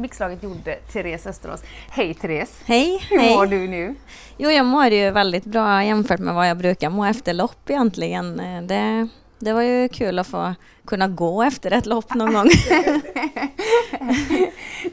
[0.00, 1.62] mixlaget gjorde Therese Österås.
[1.90, 2.60] Hej Therese!
[2.64, 3.06] Hej!
[3.10, 3.36] Hur hej.
[3.36, 3.94] mår du nu?
[4.36, 8.36] Jo, jag mår ju väldigt bra jämfört med vad jag brukar må efter lopp egentligen.
[8.66, 10.54] Det, det var ju kul att få
[10.86, 12.48] kunna gå efter ett lopp någon gång.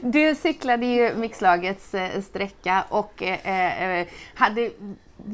[0.00, 4.70] du cyklade ju mixlagets eh, sträcka och eh, eh, hade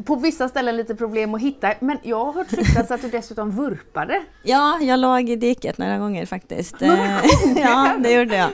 [0.05, 3.51] på vissa ställen lite problem att hitta, men jag har hört ryktas att du dessutom
[3.51, 4.22] vurpade.
[4.42, 6.81] Ja, jag låg i diket några gånger faktiskt.
[6.81, 7.22] Några gånger?
[7.61, 8.51] ja, det gjorde jag.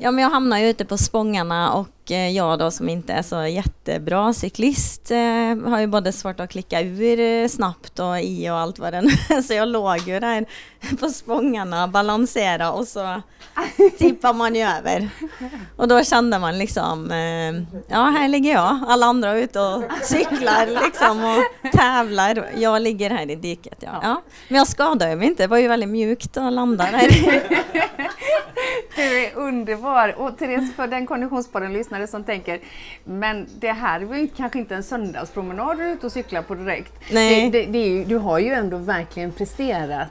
[0.00, 3.22] Ja, men jag hamnade ju ute på Spångarna och eh, jag då som inte är
[3.22, 8.50] så jättebra cyklist eh, har ju både svårt att klicka ur eh, snabbt och i
[8.50, 9.10] och allt vad den
[9.42, 10.46] Så jag låg ju där
[11.00, 13.22] på Spångarna, balansera och så
[13.98, 15.08] tippar man ju över.
[15.76, 17.10] Och då kände man liksom,
[17.88, 22.46] ja här ligger jag, alla andra är ute och cyklar liksom och tävlar.
[22.56, 23.78] Jag ligger här i diket.
[23.80, 24.00] Ja.
[24.02, 24.22] ja.
[24.48, 27.08] Men jag skadade mig inte, det var ju väldigt mjukt att landa där.
[28.96, 30.14] Du är underbar!
[30.18, 31.06] Och Therese, för den
[31.98, 32.60] konditionspodden-lyssnare som tänker,
[33.04, 36.54] men det här var ju kanske inte en söndagspromenad du är ute och cyklar på
[36.54, 36.92] direkt.
[37.12, 37.50] Nej.
[37.50, 40.10] Det, det, det ju, du har ju ändå verkligen presterat.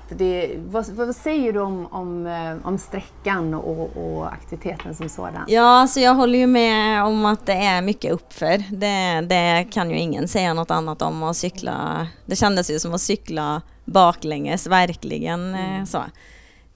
[0.58, 5.46] vad, vad säger du om, om, eh, om sträckan och, och, aktiviteten som sådan?
[5.48, 8.64] Ja, alltså jag håller ju med om att det är mycket uppför.
[8.72, 12.08] Det, det kan ju ingen säga något annat om att cykla.
[12.26, 15.86] Det kändes ju som att cykla baklänges, verkligen eh, mm.
[15.86, 16.04] så.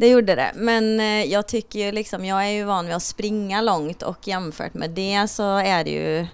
[0.02, 3.04] Det gjorde det, men eh, jag tycker ju liksom, jag är ju van vid att
[3.04, 6.28] springa långt och jämfört med det så är det ju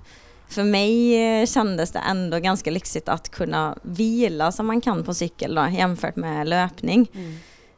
[0.50, 5.14] för mig eh, kändes det ändå ganska lyxigt att kunna vila som man kan på
[5.14, 7.08] cykel då, jämfört med löpning.
[7.14, 7.34] Mm.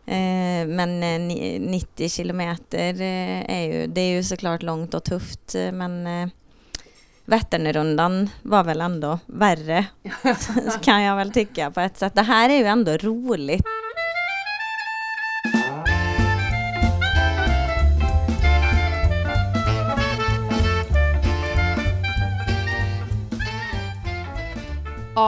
[0.06, 6.08] Eh, men 90 kilometer är ju, det är ju såklart långt och tufft men
[7.25, 9.86] Vätternrundan var väl ändå värre,
[10.82, 12.15] kan jag väl tycka på ett sätt.
[12.15, 13.65] Det här är ju ändå roligt.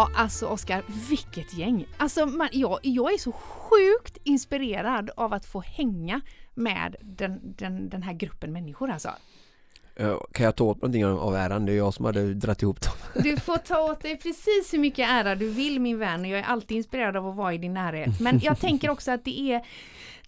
[0.01, 1.85] Ja, alltså Oskar, vilket gäng!
[1.97, 6.21] Alltså, man, jag, jag är så sjukt inspirerad av att få hänga
[6.53, 9.09] med den, den, den här gruppen människor alltså.
[10.31, 11.65] Kan jag ta åt någonting av äran?
[11.65, 13.23] Det är jag som hade dratt ihop dem.
[13.23, 16.25] Du får ta åt dig precis hur mycket ära du vill min vän.
[16.25, 18.19] Jag är alltid inspirerad av att vara i din närhet.
[18.19, 19.65] Men jag tänker också att det är,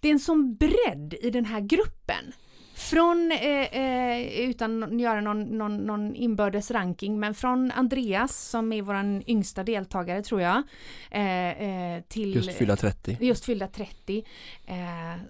[0.00, 2.32] det är en sån bredd i den här gruppen.
[2.74, 8.72] Från, eh, eh, utan att göra någon, någon, någon inbördes ranking, men från Andreas som
[8.72, 10.62] är vår yngsta deltagare tror jag.
[11.10, 13.16] Eh, eh till just fyllda 30.
[13.20, 14.24] Just fyllda 30.
[14.66, 14.74] Eh,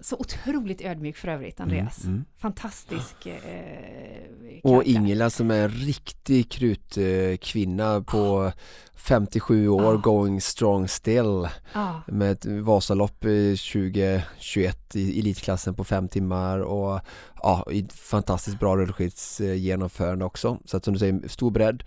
[0.00, 2.04] så otroligt ödmjuk för övrigt Andreas.
[2.04, 2.24] Mm, mm.
[2.38, 3.26] Fantastisk.
[3.26, 8.52] Eh, och Ingela som är en riktig krutkvinna på
[8.94, 9.96] 57 år, ah.
[9.96, 11.48] going strong still.
[11.72, 11.92] Ah.
[12.06, 17.00] Med ett Vasalopp 2021 i elitklassen på fem timmar och
[17.44, 20.58] ja, fantastiskt bra rullskidsgenomförande också.
[20.64, 21.84] Så att som du säger, stor bredd.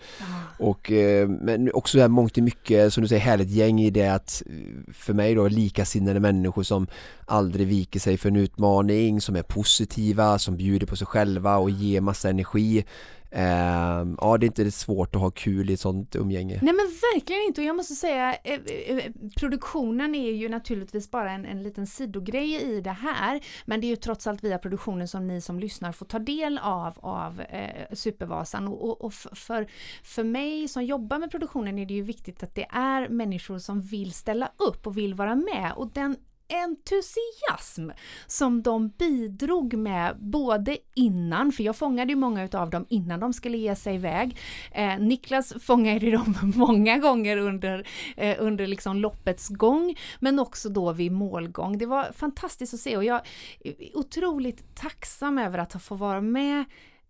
[0.59, 4.07] Och eh, men också här mångt i mycket, som du säger, härligt gäng i det
[4.07, 6.87] att eh, för mig då likasinnade människor som
[7.25, 11.69] aldrig viker sig för en utmaning, som är positiva, som bjuder på sig själva och
[11.69, 12.85] ger massa energi.
[13.35, 16.59] Uh, ja, det är inte svårt att ha kul i sånt umgänge.
[16.61, 21.11] Nej men verkligen inte och jag måste säga eh, eh, eh, produktionen är ju naturligtvis
[21.11, 23.39] bara en, en liten sidogrej i det här.
[23.65, 26.59] Men det är ju trots allt via produktionen som ni som lyssnar får ta del
[26.63, 29.67] av, av eh, Supervasan och, och, och för,
[30.03, 33.81] för mig som jobbar med produktionen är det ju viktigt att det är människor som
[33.81, 36.15] vill ställa upp och vill vara med och den
[36.49, 37.89] entusiasm
[38.27, 43.33] som de bidrog med både innan, för jag fångade ju många av dem innan de
[43.33, 44.37] skulle ge sig iväg.
[44.71, 50.91] Eh, Niklas fångade dem många gånger under, eh, under liksom loppets gång, men också då
[50.91, 51.77] vid målgång.
[51.77, 53.21] Det var fantastiskt att se och jag
[53.63, 56.65] är otroligt tacksam över att få vara med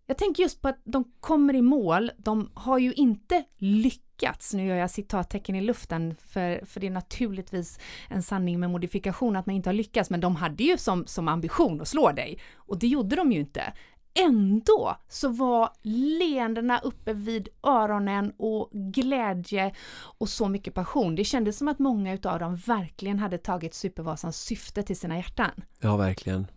[0.08, 4.07] jag tänker just på att de kommer i mål, de har ju inte lyckats,
[4.54, 9.36] nu gör jag citattecken i luften för, för det är naturligtvis en sanning med modifikation
[9.36, 12.40] att man inte har lyckats, men de hade ju som, som ambition att slå dig
[12.56, 13.74] och det gjorde de ju inte.
[14.20, 19.76] Ändå så var leendena uppe vid öronen och glädje
[20.20, 21.16] och så mycket passion.
[21.16, 25.52] Det kändes som att många utav dem verkligen hade tagit Supervasans syfte till sina hjärtan.
[25.80, 26.48] Ja, verkligen.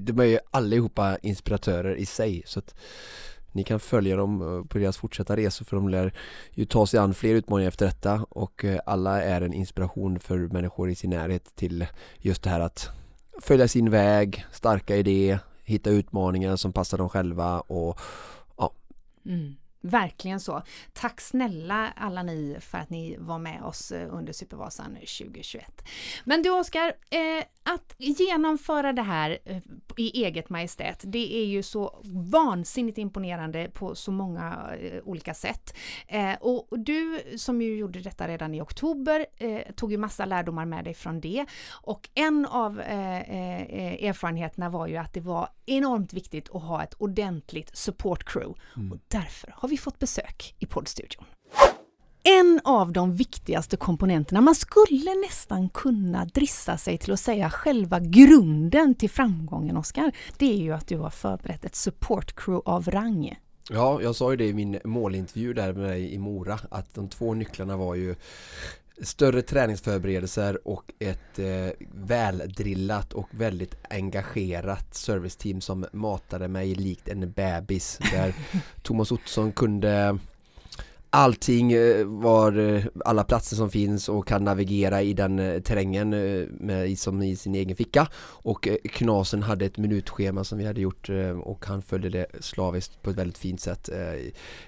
[0.00, 2.74] De är ju allihopa inspiratörer i sig så att
[3.52, 6.12] ni kan följa dem eh, på deras fortsatta resor för de lär
[6.50, 10.38] ju ta sig an fler utmaningar efter detta och eh, alla är en inspiration för
[10.38, 11.86] människor i sin närhet till
[12.18, 12.88] just det här att
[13.42, 18.00] följa sin väg, starka idé, hitta utmaningar som passar dem själva och
[18.56, 18.72] ja.
[19.26, 19.54] Mm.
[19.82, 20.62] Verkligen så.
[20.92, 25.82] Tack snälla alla ni för att ni var med oss eh, under Supervasan 2021.
[26.24, 29.56] Men du Oskar, eh, att genomföra det här eh,
[29.96, 35.76] i eget majestät, det är ju så vansinnigt imponerande på så många eh, olika sätt.
[36.08, 40.64] Eh, och du som ju gjorde detta redan i oktober eh, tog ju massa lärdomar
[40.64, 41.46] med dig från det.
[41.70, 47.76] Och en av erfarenheterna var ju att det var enormt viktigt att ha ett ordentligt
[47.76, 48.60] support crew.
[48.76, 48.92] Mm.
[48.92, 51.24] Och därför har vi fått besök i poddstudion.
[52.22, 58.00] En av de viktigaste komponenterna, man skulle nästan kunna drissa sig till att säga själva
[58.00, 62.90] grunden till framgången Oskar, det är ju att du har förberett ett support crew av
[62.90, 63.38] rang.
[63.72, 67.08] Ja, jag sa ju det i min målintervju där med dig i Mora att de
[67.08, 68.14] två nycklarna var ju
[69.02, 77.32] större träningsförberedelser och ett eh, väldrillat och väldigt engagerat serviceteam som matade mig likt en
[77.32, 78.34] bebis där
[78.82, 80.18] Thomas Ottosson kunde
[81.10, 86.10] allting eh, var eh, alla platser som finns och kan navigera i den eh, terrängen
[86.50, 88.08] med, som i sin egen ficka.
[88.22, 91.08] Och Knasen hade ett minutschema som vi hade gjort
[91.42, 93.90] och han följde det slaviskt på ett väldigt fint sätt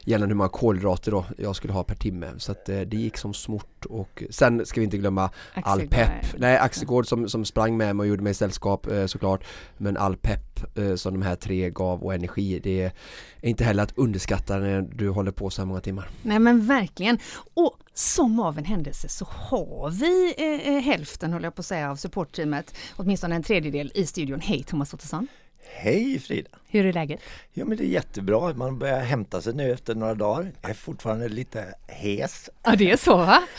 [0.04, 2.32] gällande hur många kolhydrater då jag skulle ha per timme.
[2.36, 6.38] Så att det gick som smort och sen ska vi inte glömma all pepp.
[6.38, 9.44] Nej Axelgård som, som sprang med mig och gjorde mig sällskap såklart.
[9.76, 10.51] Men all pepp
[10.96, 15.08] som de här tre gav och energi det är inte heller att underskatta när du
[15.08, 17.18] håller på så här många timmar Nej men verkligen.
[17.54, 21.66] Och som av en händelse så har vi eh, eh hälften, håller jag på att
[21.66, 24.40] säga, av supportteamet, åtminstone en tredjedel i studion.
[24.40, 25.28] Hej Thomas Ottosson!
[25.64, 26.50] Hej Frida!
[26.72, 27.20] Hur är läget?
[27.52, 28.54] Ja men det är jättebra.
[28.54, 30.52] Man börjar hämta sig nu efter några dagar.
[30.62, 32.50] Jag är fortfarande lite hes.
[32.62, 33.42] Ja det är så va?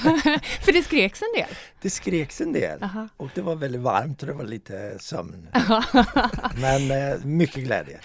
[0.62, 1.56] För det skreks en del?
[1.82, 3.08] Det skreks en del Aha.
[3.18, 5.48] och det var väldigt varmt och det var lite sömn.
[6.62, 8.00] men eh, mycket glädje.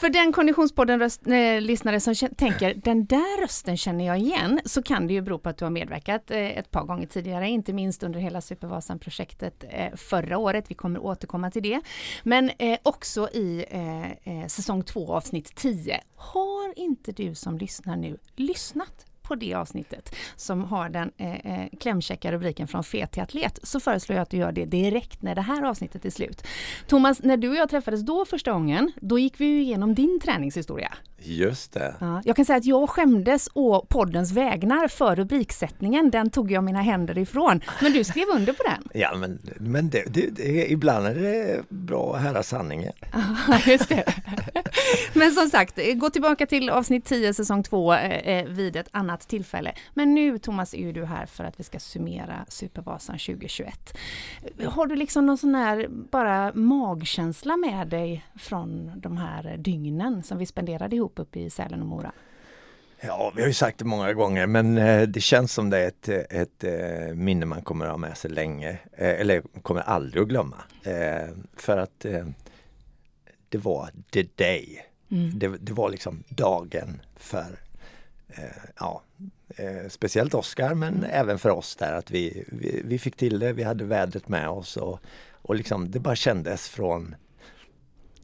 [0.00, 5.14] För den Konditionspodden-lyssnare eh, som tänker den där rösten känner jag igen så kan det
[5.14, 8.20] ju bero på att du har medverkat eh, ett par gånger tidigare, inte minst under
[8.20, 10.64] hela Supervasan-projektet förra året.
[10.68, 11.80] Vi kommer återkomma till det.
[12.22, 12.50] Men
[12.82, 13.64] också i
[14.48, 16.00] säsong 2 avsnitt 10.
[16.16, 21.68] Har inte du som lyssnar nu lyssnat på det avsnittet som har den eh, eh,
[21.80, 25.34] klämkäcka rubriken från fet till atlet så föreslår jag att du gör det direkt när
[25.34, 26.46] det här avsnittet är slut.
[26.86, 30.20] Thomas, när du och jag träffades då första gången, då gick vi ju igenom din
[30.20, 30.94] träningshistoria.
[31.20, 31.94] Just det.
[32.00, 36.10] Ja, jag kan säga att jag skämdes å poddens vägnar för rubriksättningen.
[36.10, 37.60] Den tog jag mina händer ifrån.
[37.82, 39.00] Men du skrev under på den.
[39.00, 42.92] Ja, men, men det, det, det, ibland är det bra att höra sanningen.
[43.66, 44.04] just det.
[45.14, 49.17] Men som sagt, gå tillbaka till avsnitt 10 säsong 2 eh, eh, vid ett annat
[49.26, 49.72] tillfälle.
[49.94, 53.98] Men nu Thomas är ju du här för att vi ska summera Supervasan 2021.
[54.66, 60.38] Har du liksom någon sån här bara magkänsla med dig från de här dygnen som
[60.38, 62.12] vi spenderade ihop uppe i Sälen och Mora?
[63.00, 65.88] Ja, vi har ju sagt det många gånger men eh, det känns som det är
[65.88, 68.70] ett, ett eh, minne man kommer att ha med sig länge.
[68.92, 70.56] Eh, eller kommer aldrig att glömma.
[71.56, 72.06] För att
[73.48, 74.86] det var the day.
[75.10, 75.38] Mm.
[75.38, 77.60] Det, det, var liksom dagen för
[78.80, 79.02] ja,
[79.58, 83.52] Eh, speciellt Oskar men även för oss där att vi, vi, vi, fick till det,
[83.52, 85.00] vi hade vädret med oss och,
[85.42, 87.14] och liksom det bara kändes från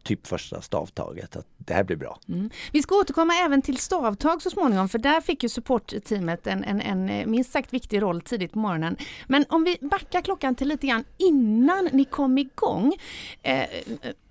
[0.03, 2.19] typ första stavtaget att det här blir bra.
[2.29, 2.51] Mm.
[2.73, 6.81] Vi ska återkomma även till stavtag så småningom för där fick ju supportteamet en, en,
[6.81, 8.97] en eh, minst sagt viktig roll tidigt på morgonen.
[9.27, 12.95] Men om vi backar klockan till lite grann innan ni kom igång.
[13.43, 13.65] Eh,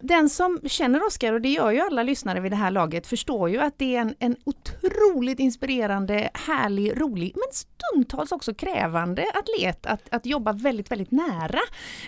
[0.04, 3.50] den som känner Oskar, och det gör ju alla lyssnare vid det här laget, förstår
[3.50, 9.86] ju att det är en, en otroligt inspirerande, härlig, rolig men stundtals också krävande atlet
[9.86, 11.60] att, att jobba väldigt, väldigt nära.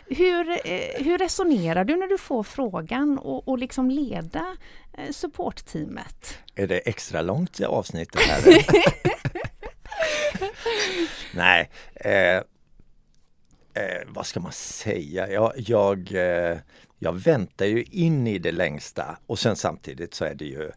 [0.06, 4.58] Hur, eh, hur resonerar du när du får frågan och, och liksom leda
[4.98, 6.38] eh, supportteamet?
[6.56, 8.66] Är det extra långt avsnitt det här?
[11.36, 12.38] Nej, eh,
[13.84, 15.32] eh, vad ska man säga?
[15.32, 16.58] Jag, jag, eh,
[17.00, 20.72] jag väntar ju in i det längsta och sen samtidigt så är det ju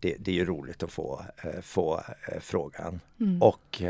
[0.00, 3.00] det, det är ju roligt att få, eh, få eh, frågan.
[3.20, 3.42] Mm.
[3.42, 3.82] Och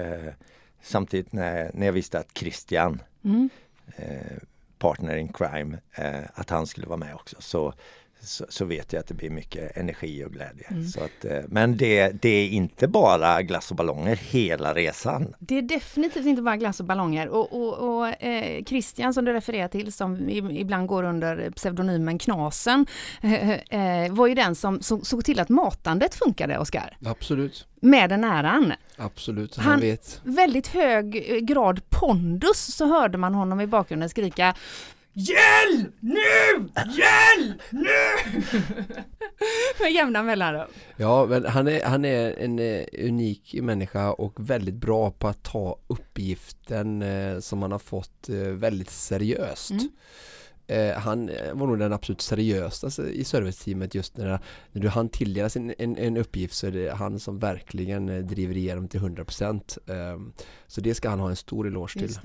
[0.83, 3.51] samtidigt när, när jag visste att Christian mm.
[4.79, 5.79] partner in crime,
[6.35, 7.75] att han skulle vara med också så
[8.23, 10.67] så, så, vet jag att det blir mycket energi och glädje.
[10.71, 10.85] Mm.
[10.85, 15.35] Så att, eh, men det, det, är inte bara glass och ballonger hela resan.
[15.39, 17.29] Det är definitivt inte bara glass och ballonger.
[17.29, 22.87] Och, och, och eh, Christian som du refererar till som ibland går under pseudonymen Knasen
[23.21, 26.97] eh, eh, var ju den som såg till att matandet funkade, Oskar.
[27.05, 27.67] Absolut.
[27.81, 28.73] Med den äran.
[28.97, 30.21] Absolut, han, han vet.
[30.25, 34.55] Väldigt hög eh, grad pondus så hörde man honom i bakgrunden skrika
[35.15, 36.69] Hjälp nu!
[36.75, 38.33] Hjälp nu!
[39.81, 40.69] Med jämna mellanrum.
[40.97, 45.43] Ja, men han är, han är en eh, unik människa och väldigt bra på att
[45.43, 49.71] ta uppgiften eh, som han har fått eh, väldigt seriöst.
[49.71, 49.89] Mm.
[50.67, 54.39] Eh, han eh, var nog den absolut seriösaste i serviceteamet just när,
[54.73, 58.19] när du han tilldelas en, en, en uppgift så är det han som verkligen eh,
[58.19, 60.21] driver igenom till 100% eh,
[60.67, 62.19] så det ska han ha en stor eloge till.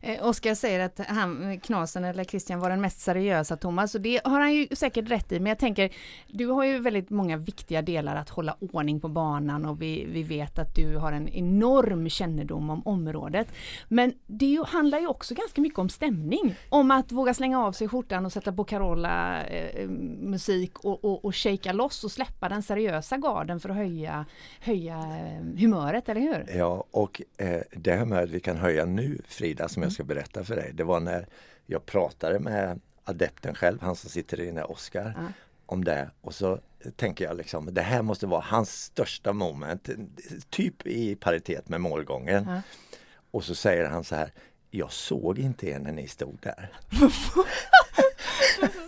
[0.00, 4.20] Eh, Oskar säger att han, Knasen eller Christian var den mest seriösa Thomas och det
[4.24, 5.90] har han ju säkert rätt i men jag tänker
[6.26, 10.22] du har ju väldigt många viktiga delar att hålla ordning på banan och vi, vi
[10.22, 13.48] vet att du har en enorm kännedom om området.
[13.88, 17.73] Men det ju, handlar ju också ganska mycket om stämning, om att våga slänga av
[17.74, 22.48] sig skjortan och sätta på Carola eh, musik och, och, och shaka loss och släppa
[22.48, 24.26] den seriösa garden för att höja,
[24.60, 26.56] höja eh, humöret, eller hur?
[26.56, 30.56] Ja, och eh, det att vi kan höja nu Frida som jag ska berätta för
[30.56, 30.70] dig.
[30.74, 31.26] Det var när
[31.66, 35.32] jag pratade med adepten själv, han som sitter inne, Oskar, mm.
[35.66, 36.10] om det.
[36.20, 36.60] Och så
[36.96, 39.88] tänker jag liksom, det här måste vara hans största moment,
[40.50, 42.48] typ i paritet med målgången.
[42.48, 42.60] Mm.
[43.30, 44.32] Och så säger han så här,
[44.76, 46.72] jag såg inte er när ni stod där.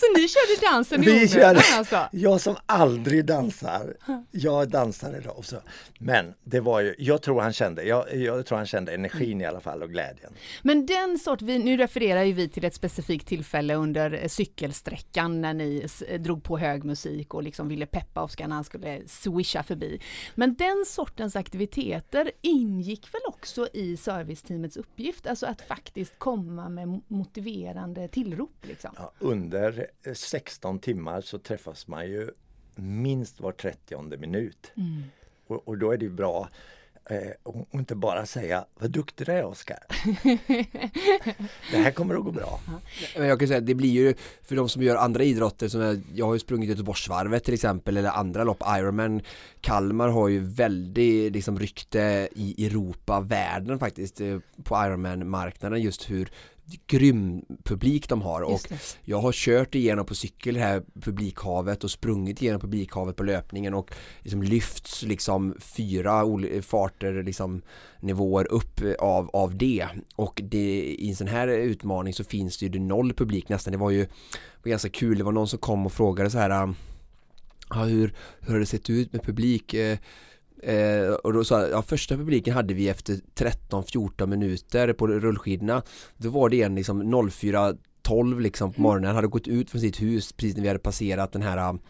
[0.00, 2.08] Så ni körde dansen Vi körde, alltså?
[2.12, 3.96] Jag som aldrig dansar,
[4.30, 5.38] jag dansar idag.
[5.38, 5.56] Och så.
[5.98, 9.46] Men det var ju, jag tror han kände, jag, jag tror han kände energin i
[9.46, 10.32] alla fall och glädjen.
[10.62, 15.54] Men den sort, vi, nu refererar ju vi till ett specifikt tillfälle under cykelsträckan när
[15.54, 15.86] ni
[16.18, 20.00] drog på hög musik och liksom ville peppa Oskar när han skulle swisha förbi.
[20.34, 27.00] Men den sortens aktiviteter ingick väl också i serviceteamets uppgift, alltså att faktiskt komma med
[27.08, 28.66] motiverande tillrop?
[28.66, 28.90] Liksom.
[28.96, 32.30] Ja, under 16 timmar så träffas man ju
[32.74, 34.72] minst var 30 minut.
[34.76, 35.02] Mm.
[35.46, 36.48] Och, och, då är det bra
[37.10, 39.78] eh, och inte bara säga vad duktig du är Oskar.
[41.72, 42.60] det här kommer att gå bra.
[43.16, 46.00] Men jag kan säga det blir ju för de som gör andra idrotter som jag,
[46.14, 49.22] jag har ju sprungit Göteborgsvarvet till exempel eller andra lopp, Ironman
[49.60, 56.10] Kalmar har ju väldigt liksom rykte i Europa, världen faktiskt eh, på Ironman marknaden just
[56.10, 56.30] hur
[56.86, 58.60] grym publik de har och
[59.04, 63.74] jag har kört igenom på cykel det här publikhavet och sprungit igenom publikhavet på löpningen
[63.74, 63.90] och
[64.20, 66.24] liksom lyfts liksom fyra
[66.62, 67.62] farter liksom
[68.00, 69.86] nivåer upp av, av det.
[70.16, 73.72] Och det, i en sån här utmaning så finns det ju det noll publik nästan.
[73.72, 74.06] Det var ju
[74.62, 75.18] var ganska kul.
[75.18, 76.74] Det var någon som kom och frågade så här
[77.70, 79.74] ja, hur, hur har det sett ut med publik
[80.62, 85.06] eh, Eh, och då sa jag, ja första publiken hade vi efter 13-14 minuter på
[85.06, 85.82] rullskidorna
[86.16, 90.32] Då var det en liksom 04.12 liksom på morgonen, hade gått ut från sitt hus
[90.32, 91.80] precis när vi hade passerat den här um,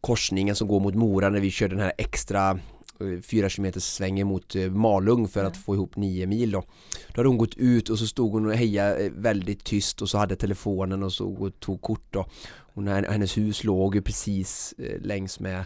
[0.00, 4.26] korsningen som går mot Mora när vi körde den här extra eh, fyra kilometers svängen
[4.26, 6.60] mot eh, Malung för att få ihop nio mil då.
[7.08, 10.08] Då hade hon gått ut och så stod hon och hejade eh, väldigt tyst och
[10.08, 12.26] så hade telefonen och så och tog kort då.
[12.74, 15.64] Hon, hennes hus låg ju precis eh, längs med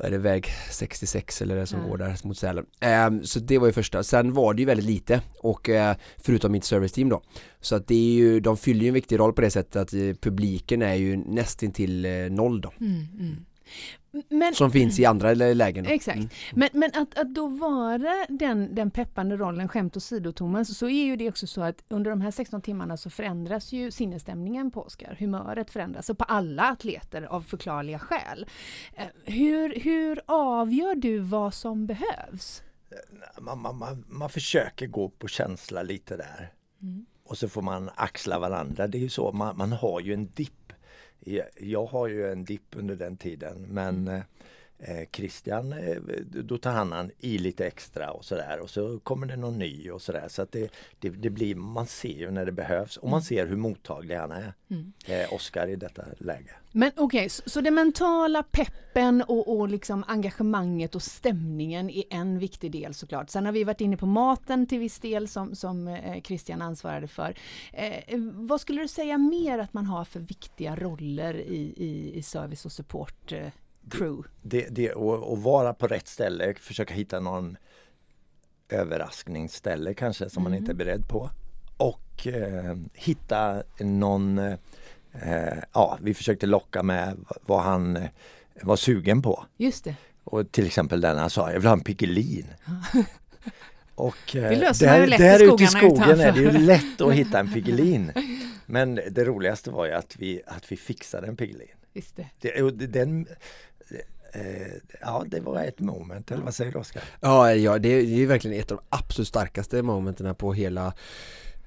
[0.00, 1.86] vad är det, väg 66 eller det som Ja.
[1.86, 2.66] går där mot Sälen.
[2.80, 4.02] Ehm, så det var ju första.
[4.02, 7.22] Sen var det ju väldigt lite och eh, förutom mitt serviceteam då.
[7.60, 9.92] Så att det är ju, de fyller ju en viktig roll på det sättet att
[9.94, 12.72] eh, publiken är ju nästintill eh, noll då.
[12.80, 13.36] Mm, mm.
[14.28, 15.84] Men, Som finns i andra lä- lägen.
[15.84, 15.90] Då.
[15.90, 16.16] Exakt.
[16.16, 16.28] Mm.
[16.54, 21.04] Men, men att, att då vara den, den peppande rollen, skämt åsido Thomas, så är
[21.04, 24.82] ju det också så att under de här 16 timmarna så förändras ju sinnesstämningen på
[24.82, 25.16] Oskar.
[25.18, 28.46] Humöret förändras, och på alla atleter av förklarliga skäl.
[28.94, 32.62] Eh, Hur, hur avgör du vad som behövs?
[33.40, 36.52] man, man, man, man försöker gå på känsla lite där.
[37.24, 38.86] Och så får man axla varandra.
[38.86, 40.52] Det är ju så, man, man har ju en dipp.
[41.24, 44.22] Jag- har ju en dipp under den tiden men
[44.80, 45.96] eh, Christian, eh,
[46.44, 49.90] då tar han an i lite extra och sådär och så kommer det någon ny
[49.90, 50.28] och sådär.
[50.28, 53.46] Så att det, det, det blir, man ser ju när det behövs och man ser
[53.46, 54.52] hur mottaglig han är.
[55.06, 56.50] Eh, Oskar i detta läge.
[56.72, 62.38] Men okej, så, så det mentala peppen och, och liksom engagemanget och stämningen är en
[62.38, 63.30] viktig del såklart.
[63.30, 67.08] Sen har vi varit inne på maten till viss del som, som eh, Christian ansvarade
[67.08, 67.34] för.
[67.72, 72.22] Eh, vad skulle du säga mer att man har för viktiga roller i, i, i
[72.22, 73.32] service och support
[73.90, 74.28] crew?
[74.42, 77.56] det, det, och, och vara på rätt ställe, försöka hitta någon
[78.68, 81.30] överraskningsställe kanske som man inte är beredd på.
[81.76, 87.16] Och eh, hitta någon, eh, ja vi försökte locka med
[87.46, 88.08] vad han eh,
[88.62, 89.44] var sugen på.
[89.56, 89.96] Just det.
[90.24, 92.46] Och till exempel den han sa, jag vill ha en Piggelin.
[93.94, 96.66] Och eh, där, där ute i skogen är det ju utanför.
[96.66, 98.12] lätt att hitta en Piggelin.
[98.66, 101.68] Men det roligaste var ju att vi, att vi fixade en Piggelin.
[101.92, 102.26] Just det.
[102.40, 103.26] Det, den,
[105.00, 107.02] ja, det var ett moment, eller vad säger du Oskar?
[107.20, 110.52] Ja, ja det, är, det är ju verkligen ett av de absolut starkaste momenten på
[110.52, 110.86] hela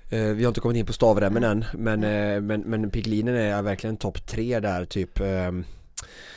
[0.09, 3.61] eh, Vi har inte kommit in på stavremmen än men, eh, men, men Piggelinen är
[3.61, 5.51] verkligen topp tre där typ eh,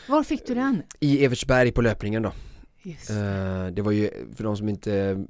[0.09, 0.83] Var fick du den?
[1.01, 2.33] I Evertsberg på löpningen då
[2.87, 3.11] Just.
[3.11, 5.25] Eh, Det var ju, för de som inte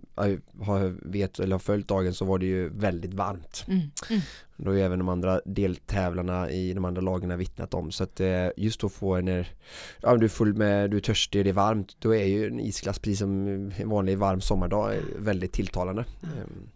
[0.61, 3.80] har, vet eller har följt dagen så var det ju väldigt varmt Mm.
[4.11, 4.22] Mm.
[4.57, 8.20] Det har ju även de andra deltävlarna i de andra lagen vittnat om så att
[8.20, 9.44] eh, just att få en,
[10.02, 12.61] ja du är full med, du är törstig, det är varmt Då är ju en
[12.61, 16.68] isglass precis som en vanlig varm sommardag väldigt tilltalande Ehm,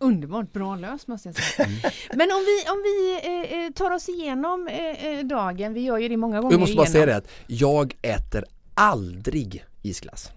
[0.00, 1.68] Underbart bra löst måste jag säga.
[2.14, 6.08] Men om vi, om vi eh, eh, tar oss igenom eh, dagen, vi gör ju
[6.08, 10.32] det många gånger Jag måste bara igenom, säga det att jag äter aldrig isglass.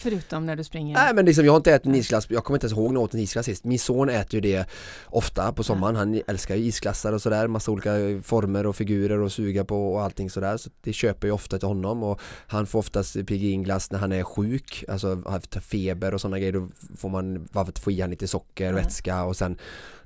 [0.00, 0.94] Förutom när du springer.
[0.94, 3.00] Nej men liksom jag har inte ätit en isglass, jag kommer inte ens ihåg när
[3.00, 3.64] jag åt en isglass sist.
[3.64, 4.68] Min son äter ju det
[5.06, 7.46] ofta på sommaren, han älskar ju isglassar och sådär.
[7.46, 7.90] Massa olika
[8.22, 10.56] former och figurer och suga på och allting sådär.
[10.56, 12.02] Så det köper jag ofta till honom.
[12.02, 14.84] Och han får oftast Piggelinglass när han är sjuk.
[14.88, 16.52] Alltså haft feber och sådana grejer.
[16.52, 19.58] Då får man, varför få i han lite socker, vätska och sen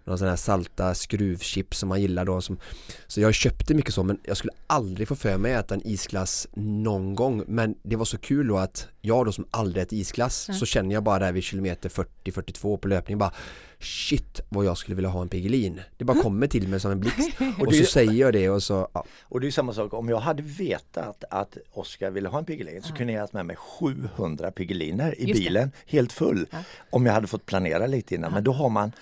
[0.05, 2.59] några sådana här salta skruvchips som man gillar då som,
[3.07, 5.87] Så jag köpte mycket så men jag skulle aldrig få för mig att äta en
[5.87, 9.93] isglass någon gång Men det var så kul då att jag då som aldrig ätit
[9.99, 13.33] isglass så känner jag bara där vid kilometer 40-42 på löpning bara
[13.79, 17.01] Shit vad jag skulle vilja ha en Piggelin Det bara kommer till mig som en
[17.01, 19.05] blixt Och det- så säger jag det och så ja.
[19.23, 22.83] Och det är samma sak, om jag hade vetat att Oskar ville ha en Piggelin
[22.83, 25.45] så kunde jag haft med mig 700 Piggeliner i Just det.
[25.49, 26.47] bilen, helt full.
[26.51, 26.59] Ja.
[26.91, 28.93] Om jag hade fått planera lite innan, men då har man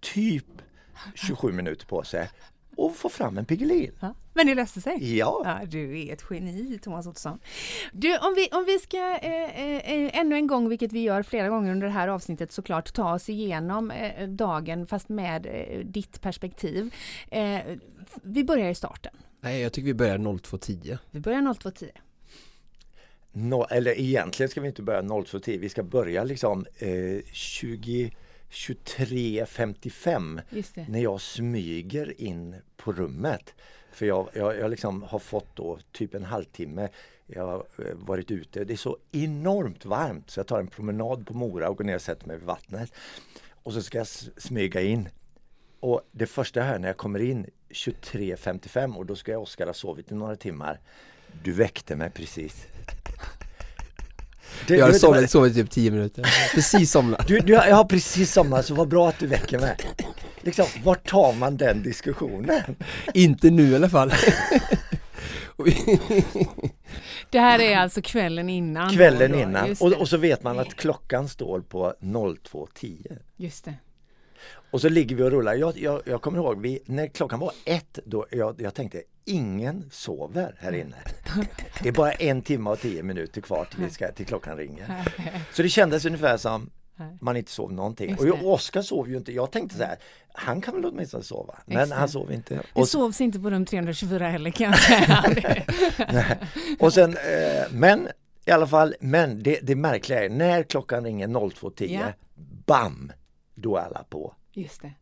[0.00, 0.46] typ
[1.14, 2.30] 27 minuter på sig
[2.78, 3.92] att få fram en Piggelin.
[4.00, 4.14] Ja.
[4.34, 5.16] Men det löste sig.
[5.16, 7.38] Ja, Ja, du är ett geni Thomas Ottosson.
[7.92, 11.48] Du, om vi, om vi ska eh, eh, ännu en gång, vilket vi gör flera
[11.48, 16.20] gånger under det här avsnittet såklart, ta oss igenom eh, dagen fast med eh, ditt
[16.20, 16.94] perspektiv.
[17.30, 17.58] Eh,
[18.22, 19.12] vi börjar i starten.
[19.40, 21.88] Nej jag tycker vi börjar 02.10 Vi börjar 02.10.
[23.32, 28.10] no, eller egentligen ska vi inte börja 02.10, vi ska börja liksom eh, 20
[28.50, 30.86] 23.55 Just det.
[30.88, 33.54] när jag smyger in på rummet.
[33.92, 36.88] För jag, jag, jag liksom har fått då typ en halvtimme.
[37.26, 38.64] Jag har eh, varit ute.
[38.64, 41.94] Det är så enormt varmt så jag tar en promenad på Mora och går ner
[41.94, 42.92] och sätter mig vid vattnet.
[43.62, 45.08] Och så ska jag smyga in.
[45.80, 49.74] och det första hör när jag kommer in 23.55 och då ska jag Oskar ha
[49.74, 50.80] sovit i några timmar.
[51.42, 52.66] Du väckte mig precis.
[54.66, 57.26] Det, jag har sovit, sovit typ 10 minuter, precis somnat.
[57.26, 59.76] Du, du, jag har precis somnat så vad bra att du väcker mig.
[60.40, 62.76] Liksom, var tar man den diskussionen?
[63.14, 64.12] Inte nu i alla fall.
[67.30, 68.90] det här är alltså kvällen innan?
[68.90, 73.18] Kvällen innan och, och, så vet man att klockan står på 02.10.
[73.36, 73.74] Just det.
[74.70, 75.54] Och så ligger vi och rullar.
[75.54, 79.84] Jag, jag, jag kommer ihåg, vi, när klockan var ett, då jag, jag tänkte ingen
[79.90, 80.96] sover här inne.
[81.82, 85.04] Det är bara en timme och tio minuter kvar till, vi ska, till klockan ringer.
[85.52, 86.70] Så det kändes ungefär som
[87.20, 88.16] man inte sov någonting.
[88.18, 89.32] Och Oskar sov ju inte.
[89.32, 89.96] Jag tänkte så här,
[90.32, 91.54] han kan väl åtminstone sova.
[91.66, 91.98] Men Exakt.
[91.98, 92.60] han sov inte.
[92.72, 95.24] Och det sovs inte på rum 324 heller kan jag säga.
[96.78, 98.08] och sen, eh, men
[98.44, 102.00] i alla fall, men det, det märkliga är när klockan ringer 02.10, ja.
[102.66, 103.12] bam,
[103.54, 104.34] då är alla på.
[104.52, 104.92] Just det.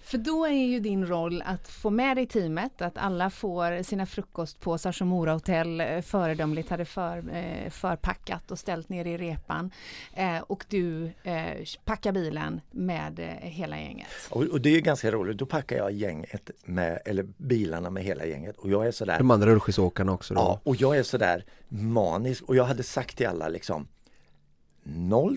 [0.00, 4.06] För då är ju din roll att få med dig teamet, att alla får sina
[4.06, 9.70] frukostpåsar som Mora Hotel eh, föredömligt hade för, eh, förpackat och ställt ner i repan.
[10.14, 14.08] Eh, och du eh, packar bilen med hela gänget.
[14.30, 18.26] Och, och, det är ganska roligt, då packar jag gänget med, eller bilarna med hela
[18.26, 20.40] gänget och jag är sådär De andra rullskidåkarna också då?
[20.40, 23.88] Ja, och jag är sådär manisk och jag hade sagt till alla liksom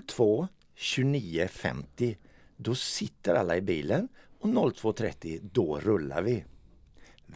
[0.07, 2.18] 02 29 50
[2.64, 4.07] då sitter alla i bilen
[4.39, 6.43] och 02.30 då rullar vi.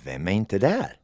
[0.03, 0.97] Vem är inte där?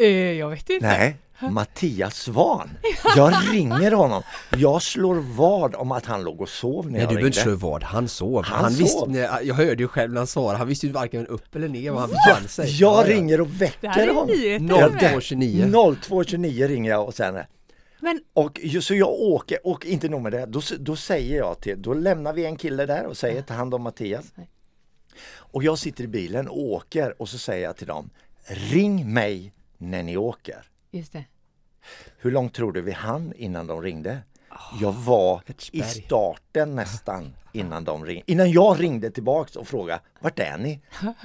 [0.00, 0.86] Uh, jag vet inte.
[0.86, 1.16] Nej,
[1.50, 2.70] Mattias Svan.
[3.16, 4.22] Jag ringer honom.
[4.56, 7.40] Jag slår vad om att han låg och sov när Nej, jag du behöver inte
[7.40, 7.82] slå vad.
[7.82, 8.44] Han sov.
[8.44, 8.78] Han, han sov.
[8.78, 10.58] Visste, nej, jag hörde ju själv när han svarade.
[10.58, 12.80] Han visste ju varken upp eller ner vad han befann sig.
[12.80, 14.28] Jag ja, ringer och väcker honom.
[14.28, 15.70] 02.29.
[15.70, 17.38] 02.29 ringer jag och sen
[18.06, 18.20] men...
[18.32, 21.94] Och så jag åker, och inte nog med det, då, då säger jag till, då
[21.94, 24.32] lämnar vi en kille där och säger ta hand om Mattias.
[25.28, 28.10] Och jag sitter i bilen och åker och så säger jag till dem,
[28.46, 30.64] ring mig när ni åker.
[30.90, 31.24] Just det.
[32.18, 34.18] Hur långt tror du vi hann innan de ringde?
[34.80, 35.42] Jag var
[35.72, 38.32] i starten nästan innan de ringde.
[38.32, 40.80] Innan jag ringde tillbaks och frågade, vart är ni?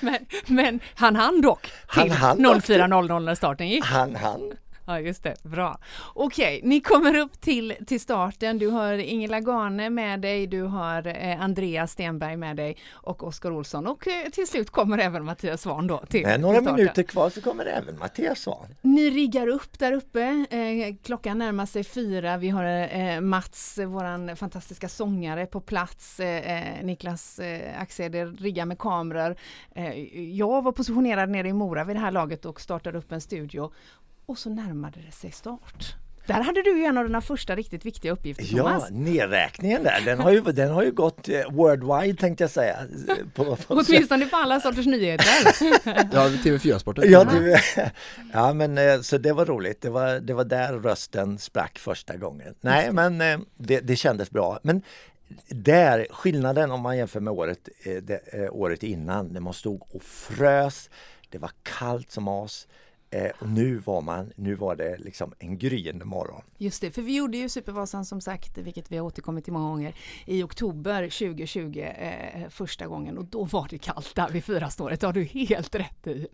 [0.00, 3.84] men, men han hann dock till 04.00 när starten gick?
[3.84, 4.52] Han hann.
[4.88, 5.34] Ja, just det.
[5.42, 5.78] Bra.
[6.14, 8.58] Okej, ni kommer upp till, till starten.
[8.58, 13.50] Du har Ingela Gane med dig, du har eh, Andreas Stenberg med dig och Oskar
[13.50, 17.02] Olsson och eh, till slut kommer även Mattias Svan då till, Med några till minuter
[17.02, 18.74] kvar så kommer även Mattias Svan.
[18.82, 20.46] Ni riggar upp där uppe.
[20.50, 22.36] Eh, klockan närmar sig fyra.
[22.36, 26.20] Vi har eh, Mats, våran fantastiska sångare på plats.
[26.20, 29.36] Eh, eh, Niklas eh, Axeder riggar med kameror.
[30.32, 33.72] jag var positionerad nere i Mora vid det här laget och startade upp en studio
[34.28, 35.94] och så närmade det sig start.
[36.26, 38.84] Där hade du ju en av dina första riktigt viktiga uppgifter Thomas.
[38.90, 42.76] Ja, nedräkningen där, den har ju, den har ju gått eh, worldwide tänkte jag säga.
[43.34, 43.56] På, på,
[43.88, 45.26] Åtminstone på alla sorters nyheter.
[46.12, 47.10] ja, TV4-sporten.
[47.10, 47.26] Ja,
[48.32, 49.80] ja, men eh, så det var roligt.
[49.80, 52.54] Det var, det var där rösten sprack första gången.
[52.60, 54.58] Nej, men eh, det, det kändes bra.
[54.62, 54.82] Men
[55.48, 57.68] där, skillnaden om man jämför med året,
[58.02, 60.90] det, året innan, när man stod och frös,
[61.30, 62.66] det var kallt som as.
[63.10, 66.42] Eh, och nu var man, nu var det liksom en gryende morgon.
[66.58, 69.68] Just det, för vi gjorde ju Supervasan som sagt, vilket vi har återkommit till många
[69.68, 69.94] gånger,
[70.26, 75.06] i oktober 2020 eh, första gången och då var det kallt där vid fyrasnåret, det
[75.06, 76.26] har du helt rätt i.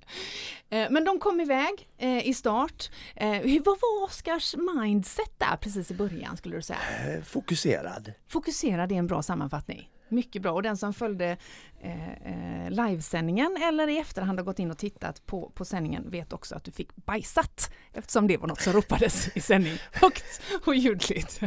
[0.69, 2.91] Eh, men de kom iväg eh, i start.
[3.17, 3.31] Eh,
[3.65, 6.79] vad var Oskars mindset där precis i början skulle du säga?
[7.07, 8.13] Eh, fokuserad.
[8.29, 9.89] Fokuserad är en bra sammanfattning.
[10.15, 11.37] Mycket bra och den som följde
[11.81, 16.33] eh, eh, livesändningen eller i efterhand har gått in och tittat på, på sändningen vet
[16.33, 20.75] också att du fick bajsat eftersom det var något som ropades i sändning högt och
[20.75, 21.41] ljudligt.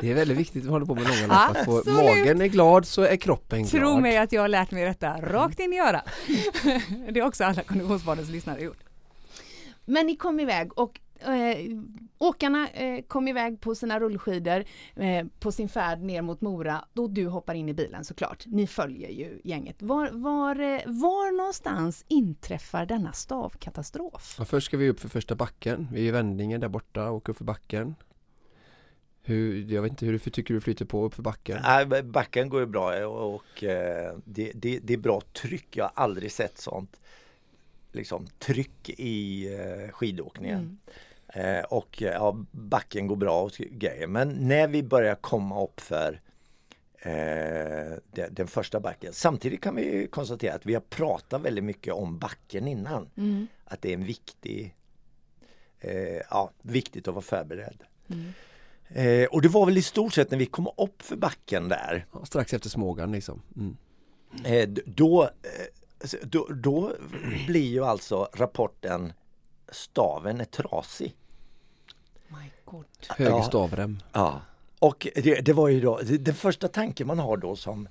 [0.00, 2.86] Det är väldigt viktigt att hålla på med långa lopp, att få magen är glad
[2.86, 3.70] så är kroppen glad.
[3.70, 6.04] Tro mig att jag har lärt mig detta rakt in i örat.
[7.10, 8.84] Det har också alla Konditionsbadens lyssnare gjort.
[9.84, 11.78] Men ni kom iväg och eh,
[12.18, 14.64] åkarna eh, kom iväg på sina rullskidor
[14.96, 18.46] eh, på sin färd ner mot Mora då du hoppar in i bilen såklart.
[18.46, 19.82] Ni följer ju gänget.
[19.82, 24.36] Var, var, eh, var någonstans inträffar denna stavkatastrof?
[24.38, 25.88] Ja, först ska vi upp för första backen.
[25.92, 27.94] Vi är i vändningen där borta och upp för backen.
[29.26, 31.58] Hur, jag vet inte hur du tycker du flyter på upp för backen?
[31.62, 35.76] Nej, backen går ju bra och, och eh, det, det, det, är bra tryck.
[35.76, 37.00] Jag har aldrig sett sånt
[37.94, 40.58] liksom, tryck i eh, skidåkningen.
[40.58, 40.78] Mm.
[41.34, 44.06] Eh, och ja, backen går bra och grejer.
[44.06, 46.20] Men när vi börjar komma upp för
[46.96, 49.12] eh, den, den, första backen.
[49.12, 53.08] Samtidigt kan vi konstatera att vi har pratat väldigt mycket om backen innan.
[53.16, 53.46] Mm.
[53.64, 54.76] Att det är en viktig,
[55.80, 57.82] eh, ja, viktigt att vara förberedd.
[58.08, 58.32] Mm.
[58.88, 62.06] Eh, och det var väl i stort sett när vi kom upp för backen där.
[62.12, 63.42] Ja, strax efter Smågan liksom.
[63.56, 63.76] Mm.
[64.44, 66.92] eh, då, eh, då, då
[67.46, 69.12] blir ju alltså rapporten
[69.68, 71.16] staven är trasig.
[72.28, 72.84] My God.
[73.08, 73.42] Höger Ja.
[73.42, 74.02] stavrem.
[74.12, 74.40] Ja.
[74.78, 77.88] Och det, det var ju då, det, den första tanken man har då som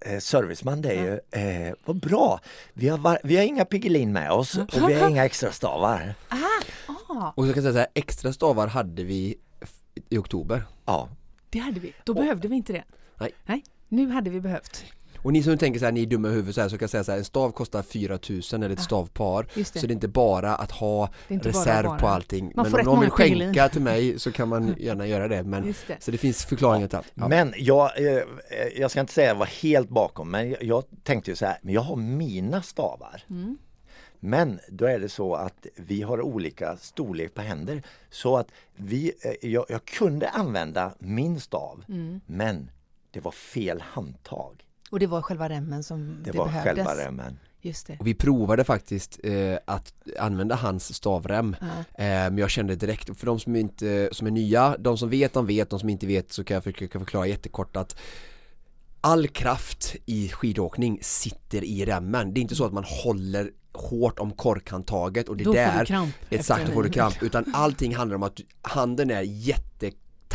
[0.00, 2.40] eh, serviceman det är ju, eh, vad bra,
[2.72, 6.14] vi har, var, vi har inga Piggelin med oss och vi har inga extra stavar.
[6.28, 9.34] Ah, Och så kan jag säga så här, extra stavar hade vi
[10.10, 10.62] i oktober.
[10.84, 11.08] Ja.
[11.50, 11.94] det hade vi.
[12.04, 12.84] Då behövde vi inte det.
[13.18, 13.32] Nej.
[13.44, 14.84] Nej, nu hade vi behövt.
[15.18, 16.84] Och ni som tänker så här, ni är dumma i huvudet så här, så kan
[16.84, 19.46] jag säga så här, en stav kostar 4000 eller ett stavpar.
[19.54, 19.80] Just det.
[19.80, 21.98] Så det är inte bara att ha inte bara reserv bara.
[21.98, 22.52] på allting.
[22.54, 25.42] Man men får om någon vill skänka till mig så kan man gärna göra det.
[25.42, 26.02] Men, det.
[26.02, 27.12] så det finns förklaringar till allt.
[27.14, 27.28] Ja.
[27.28, 28.22] Men jag, eh,
[28.76, 31.46] jag ska inte säga att jag var helt bakom men jag, jag tänkte ju så
[31.46, 33.22] här, men jag har mina stavar.
[33.30, 33.58] Mm.
[34.20, 37.82] Men då är det så att vi har olika storlek på händer.
[38.10, 42.20] Så att vi, eh, jag, jag kunde använda min stav Mm.
[42.26, 42.70] men
[43.10, 44.65] det var fel handtag.
[44.90, 46.86] Och det var själva remmen som Det, det, var behövdes.
[46.86, 47.38] själva remmen.
[47.60, 47.96] Just det.
[48.00, 51.56] Och vi provade faktiskt eh, att använda hans stavrem.
[51.60, 51.66] Ja.
[52.04, 55.32] Eh, men jag kände direkt, för de som, inte, som är nya, de som vet,
[55.32, 57.96] de vet, de som inte vet så kan jag försöka förklara jättekort att
[59.00, 62.34] all kraft i skidåkning sitter i remmen.
[62.34, 65.80] Det är inte så att man håller hårt om korkhandtaget och det Då får där
[65.80, 66.14] du kramp.
[66.30, 67.22] Exakt, då får du kramp.
[67.22, 69.22] Utan allting handlar om att handen är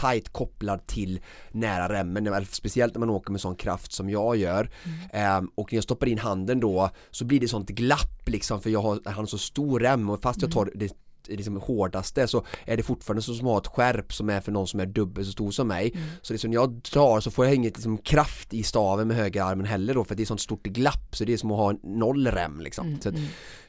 [0.02, 1.20] jättetajt kopplad till
[1.52, 2.46] nära remmen.
[2.46, 4.70] Speciellt när man åker med sån kraft som jag gör.
[5.14, 8.70] Ehm, och när jag stoppar in handen då så blir det sånt glapp liksom för
[8.70, 10.94] jag har, jag har så stor rem och fast jag tar det
[11.28, 14.52] liksom hårdaste så är det fortfarande så som att ha ett skärp som är för
[14.52, 15.94] någon som är dubbelt så stor som mig.
[16.22, 19.44] Så liksom när jag drar så får jag inget liksom, kraft i staven med höger
[19.44, 21.70] armen heller då för det är sånt stort glapp så det är som att ha
[21.70, 22.98] en noll rem liksom.
[23.02, 23.16] så att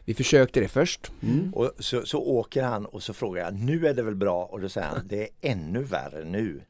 [0.05, 1.13] vi försökte det först.
[1.23, 1.55] Mm.
[1.55, 4.45] Och så, så åker han och så frågar jag, nu är det väl bra?
[4.45, 6.61] Och då säger han, det är ännu värre nu.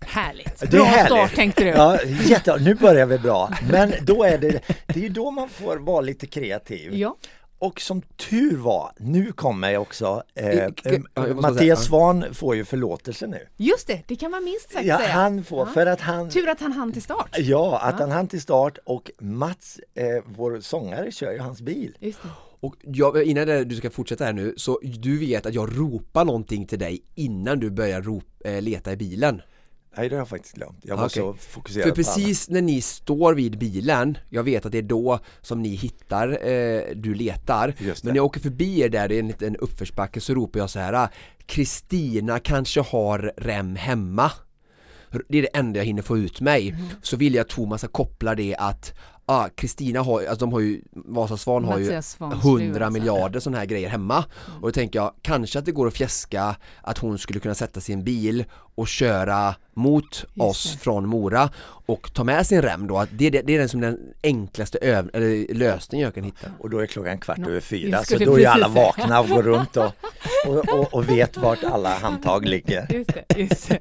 [0.00, 0.60] Härligt.
[0.60, 1.06] Det är Bra härligt.
[1.06, 1.70] start tänkte du.
[1.70, 3.50] Ja, jätte, nu börjar vi bra.
[3.70, 6.94] Men då är det, det är ju då man får vara lite kreativ.
[6.94, 7.16] Ja.
[7.60, 10.72] Och som tur var, nu kommer jag också, eh, I-
[11.14, 11.76] ja, jag Mattias ja.
[11.76, 13.46] Svahn får ju förlåtelse nu.
[13.56, 15.08] Just det, det kan man minst sagt Ja, säga.
[15.12, 15.72] han får, Ja.
[15.74, 17.36] för att han Tur att han hann till start.
[17.38, 18.00] Ja, att Ja.
[18.04, 21.96] han hann till start och Mats, eh, vår sångare, kör ju hans bil.
[22.00, 22.28] Just det.
[22.60, 26.66] Och jag, innan du ska fortsätta här nu, så du vet att jag ropar någonting
[26.66, 29.42] till dig innan du börjar rop, eh, leta i bilen.
[29.96, 30.78] Nej, det har jag faktiskt glömt.
[30.82, 31.22] Jag var Okej.
[31.22, 35.18] så fokuserad För precis när ni står vid bilen, jag vet att det är då
[35.40, 37.74] som ni hittar, eh, du letar.
[37.78, 40.70] Men när jag åker förbi er där, det är en liten uppförsbacke, så ropar jag
[40.70, 41.08] så här "Ah,
[41.46, 44.32] Kristina kanske har rem hemma.
[45.28, 46.68] Det är det enda jag hinner få ut mig.
[46.68, 46.86] Mm.
[47.02, 48.94] Så vill jag att Thomas ska koppla det att
[49.28, 53.00] ah, Kristina har, alltså de har ju, Vasasvan har ju Mattias Svans fru, 100 alltså.
[53.00, 54.24] miljarder sådana här grejer hemma.
[54.60, 57.80] Och då tänker jag, kanske att det går att fjäska att hon skulle kunna sätta
[57.80, 58.44] sig i en bil
[58.78, 60.78] och köra mot oss det.
[60.78, 61.50] från Mora
[61.86, 62.98] och ta med sin rem då.
[62.98, 66.50] Att det, det, det är den som den enklaste öv- eller lösningen jag kan hitta.
[66.58, 69.28] Och då är klockan kvart Nå, över fyra, jag så då är alla vakna och
[69.28, 69.92] går runt och,
[70.46, 72.86] och, och, och vet vart alla handtag ligger.
[72.92, 73.78] Just det, just det.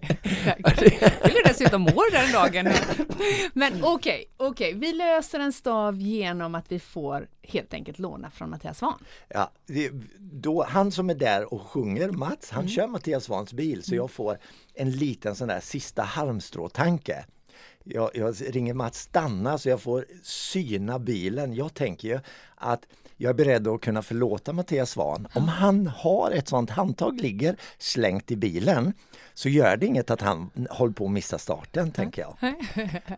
[0.57, 0.79] Exakt.
[0.79, 2.73] Fyller dessutom år den dagen.
[3.53, 8.49] Men okej, okej, vi löser en stav genom att vi får helt enkelt låna från
[8.49, 8.99] Mattias Svahn.
[9.27, 12.61] Ja, det, då, han som är där och sjunger, Mats, Mm.
[12.63, 14.37] han kör Mattias Svahns bil så jag får
[14.73, 17.25] en liten sån där sista halmstråtanke.
[17.83, 21.53] Jag, jag ringer Mats stanna så jag får syna bilen.
[21.53, 22.19] Jag tänker ju
[22.55, 22.81] att
[23.17, 25.27] jag är beredd att kunna förlåta Mattias Svahn.
[25.35, 28.93] Om han har ett sånt handtag ligger slängt i bilen
[29.33, 32.55] så gör det inget att han håller på att missa starten, tänker jag.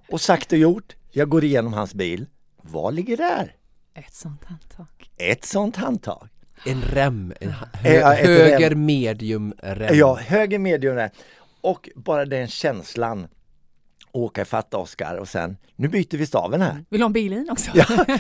[0.10, 2.26] Och sagt och gjort, jag går igenom hans bil.
[2.62, 3.56] Vad ligger där?
[3.94, 4.88] Ett sånt handtag.
[5.18, 6.28] Ett sånt handtag.
[6.66, 8.86] En rem, en Ja, hö, höger rem.
[8.86, 9.96] medium rem.
[9.98, 11.12] Ja, höger medium där.
[11.62, 13.28] Och bara den känslan
[14.12, 16.86] åka ifatt Oskar och sen, nu byter vi staven här.
[16.90, 17.72] Vill du ha en bilin också?
[17.74, 17.86] Ja.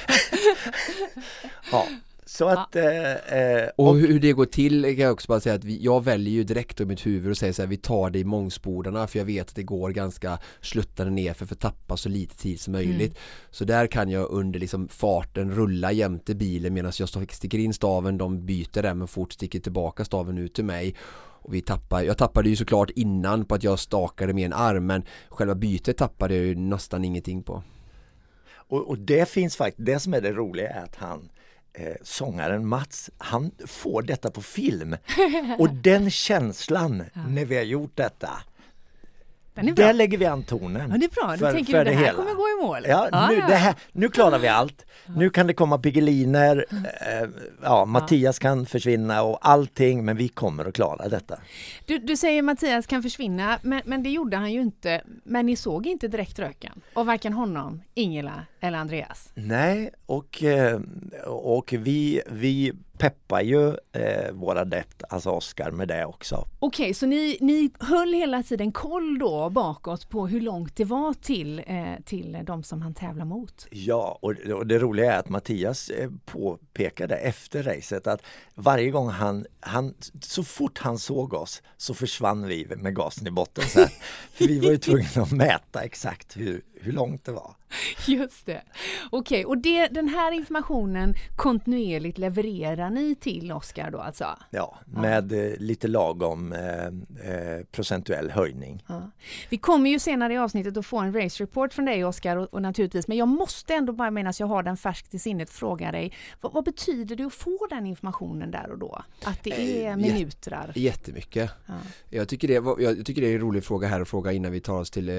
[1.71, 1.87] Ja,
[2.29, 2.75] så att...
[2.75, 6.03] Eh, eh, Och hur det går till kan jag också bara säga att vi, jag
[6.03, 9.07] väljer ju direkt i mitt huvud och säger så här, vi tar det i mångspodarna
[9.07, 12.59] för jag vet att det går ganska sluttande ner för att tappa så lite tid
[12.59, 13.17] som möjligt.
[13.51, 18.17] Så där kan jag under liksom farten rulla jämte bilen medan jag sticker in staven,
[18.17, 20.95] de byter remmen fort, sticker tillbaka staven ut till mig.
[21.41, 24.85] Och vi tappar, jag tappade ju såklart innan på att jag stakade med en arm
[24.85, 27.63] men själva bytet tappade jag ju nästan ingenting på.
[28.55, 31.29] och, och det finns faktiskt, det som är det roliga är att han
[31.79, 34.95] eh, sångaren Mats, han får detta på film.
[35.57, 38.29] Och den känslan när vi har gjort detta,
[39.59, 39.85] Den är bra.
[39.85, 40.89] Där lägger vi an tonen.
[40.91, 41.31] Ja, det är bra.
[41.31, 42.17] Du för- tänker för du det här hela.
[42.17, 42.83] kommer gå i mål?
[42.87, 44.85] Ja, nu, Det här, nu klarar vi allt.
[45.15, 47.29] Nu kan det komma Piggeliner, eh,
[47.63, 51.39] ja, Mattias kan försvinna och allting, men vi kommer att klara detta.
[51.85, 55.01] Du, du säger Mattias kan försvinna, men, men det gjorde han ju inte.
[55.23, 59.31] Men ni såg inte direkt röken av varken honom, Ingela eller Andreas.
[59.35, 60.79] Nej, och, eh,
[61.27, 66.47] och vi, vi peppar ju eh, vår adept, alltså Oskar, med det också.
[66.59, 71.13] Okej, så ni, ni höll hela tiden koll då bakåt på hur långt det var
[71.13, 73.67] till, eh, till de som han tävlar mot?
[73.71, 78.21] Ja, och, och det roliga är att Mattias eh, påpekade efter racet att
[78.55, 83.31] varje gång han, han, så fort han såg oss så försvann vi med gasen i
[83.31, 83.63] botten.
[83.63, 83.79] Så.
[84.33, 87.55] För vi var ju tvungna att mäta exakt hur, hur långt det var.
[88.07, 88.61] Just det.
[89.09, 94.25] Okej, och det, den här informationen kontinuerligt levererar ni till Oskar då alltså?
[94.49, 98.83] Ja, med eh, lite lagom eh, eh, procentuell höjning.
[98.87, 99.11] Ja.
[99.49, 102.53] Vi kommer ju senare i avsnittet att få en race report från dig Oskar och,
[102.53, 105.91] och naturligtvis, men jag måste ändå bara medan jag har den färskt i sinnet fråga
[105.91, 109.03] dig, vad, vad betyder det att få den informationen där och då?
[109.23, 110.71] Att det är Eh, minutrar?
[110.75, 111.51] Jättemycket.
[111.65, 111.73] Ja.
[112.09, 114.59] Jag, tycker det, jag tycker det är en rolig fråga här att fråga innan vi
[114.59, 115.15] tar oss till eh,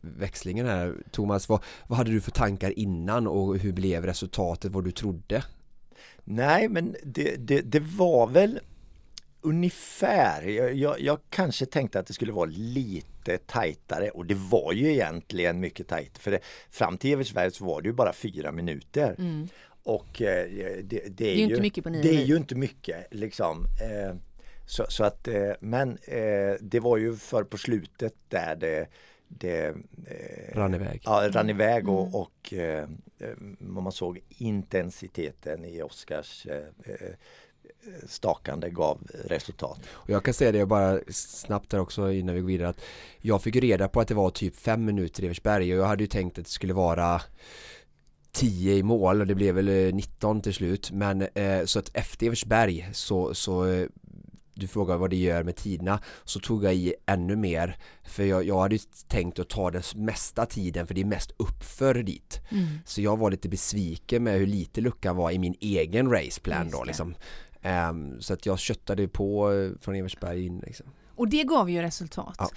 [0.00, 0.83] växlingen här.
[1.10, 5.44] Thomas, vad, vad hade du för tankar innan och hur blev resultatet, vad du trodde?
[6.24, 8.60] Nej, men det, det, det var väl
[9.40, 10.42] ungefär.
[10.42, 14.92] Jag, jag, jag kanske tänkte att det skulle vara lite tajtare och det var ju
[14.92, 16.18] egentligen mycket tajt.
[16.18, 19.14] För det, fram till Evertsberg så var det ju bara fyra minuter.
[19.18, 19.48] Mm.
[19.82, 20.46] Och eh,
[20.82, 23.66] det, det, är ju inte mycket på nio Det är ju inte mycket liksom.
[23.80, 24.16] Eh,
[24.66, 28.86] så, så att, eh, men eh, det var ju för på slutet där det,
[29.38, 29.66] det
[30.06, 31.02] eh, Rann iväg.
[31.04, 31.94] Ja, rann iväg Mm.
[31.94, 32.84] och, och eh,
[33.18, 37.10] eh, man såg intensiteten i Oscars eh, eh,
[38.06, 39.80] stakande gav resultat.
[39.90, 42.80] Och jag kan säga det bara snabbt här också innan vi går vidare att
[43.20, 46.02] jag fick reda på att det var typ fem minuter i Eversberg och jag hade
[46.02, 47.20] ju tänkt att det skulle vara
[48.32, 51.90] 10 i mål och det blev väl eh, 19 till slut men eh, så att
[51.94, 53.86] efter Eversberg så, så eh,
[54.54, 58.44] du frågar vad det gör med tiderna så tog jag i ännu mer för jag,
[58.44, 58.78] jag hade
[59.08, 62.66] tänkt att ta den mesta tiden för det är mest uppför dit Mm.
[62.84, 66.84] så jag var lite besviken med hur lite luckan var i min egen raceplan då
[66.84, 67.14] liksom
[67.62, 70.86] Ehm, Så att jag köttade på eh, från Eversberg in liksom.
[71.16, 72.36] Och det gav ju resultat.
[72.38, 72.50] Ja.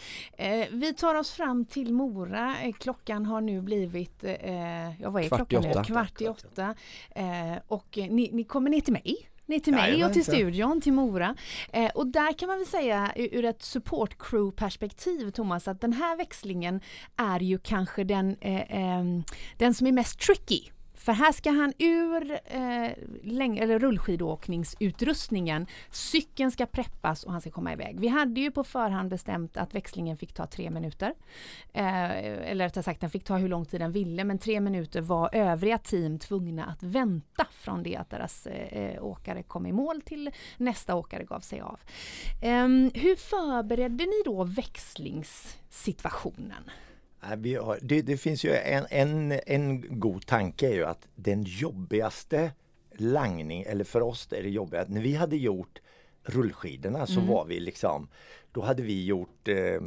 [0.43, 2.55] Eh, vi tar oss fram till Mora.
[2.63, 5.69] Eh, klockan har nu blivit, eh, ja vad är Kvart i klockan nu?
[5.71, 5.83] åtta.
[5.83, 6.75] Kvart i åtta.
[7.15, 9.29] Eh, och eh, ni, ni kommer ner till mig.
[9.47, 11.35] Ner till mig och till studion, till Mora.
[11.73, 15.93] Eh, och där kan man väl säga ur ett support crew perspektiv Thomas att den
[15.93, 16.81] här växlingen
[17.15, 19.23] är ju kanske den, eh, ehm,
[19.57, 20.61] den som är mest tricky.
[21.08, 22.39] För här ska han ur eh,
[23.24, 27.99] läng- eller rullskidåkningsutrustningen, cykeln ska preppas och han ska komma iväg.
[27.99, 31.14] Vi hade ju på förhand bestämt att växlingen fick ta tre minuter.
[31.74, 32.12] Eh,
[32.51, 35.36] eller rättare sagt, den fick ta hur lång tid den ville, men tre minuter var
[35.36, 40.32] övriga team tvungna att vänta från det att deras eh, åkare kom i mål till
[40.58, 41.80] nästa åkare gav sig av.
[42.41, 46.70] Eh, hur förberedde ni då växlingssituationen?
[47.28, 52.51] Har, det, det finns ju en, en, en god tanke är ju att den jobbigaste
[52.97, 55.82] langning, eller för oss är det jobbiga, när vi hade gjort
[56.23, 58.07] rullskidorna så var vi liksom,
[58.51, 59.82] då hade vi gjort eh,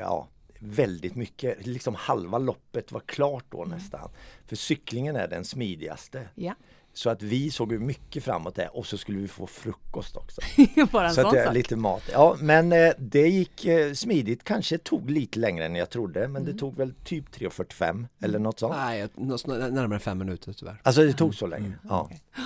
[0.00, 0.28] ja,
[0.58, 4.10] väldigt mycket, liksom halva loppet var klart då nästan.
[4.46, 6.28] För cyklingen är den smidigaste.
[6.34, 6.54] Ja,
[6.94, 10.40] Så att vi såg ju mycket framåt där och så skulle vi få frukost också.
[10.92, 11.54] bara en Så att sån det är sak.
[11.54, 12.02] lite mat.
[12.12, 16.42] Ja men eh, det gick eh, smidigt, kanske tog lite längre än jag trodde men
[16.42, 16.52] Mm.
[16.52, 18.74] det tog väl typ 3.45 eller något sånt.
[18.76, 21.72] Nej, närmare fem minuter tyvärr Alltså det tog så länge.
[21.88, 22.10] Ja.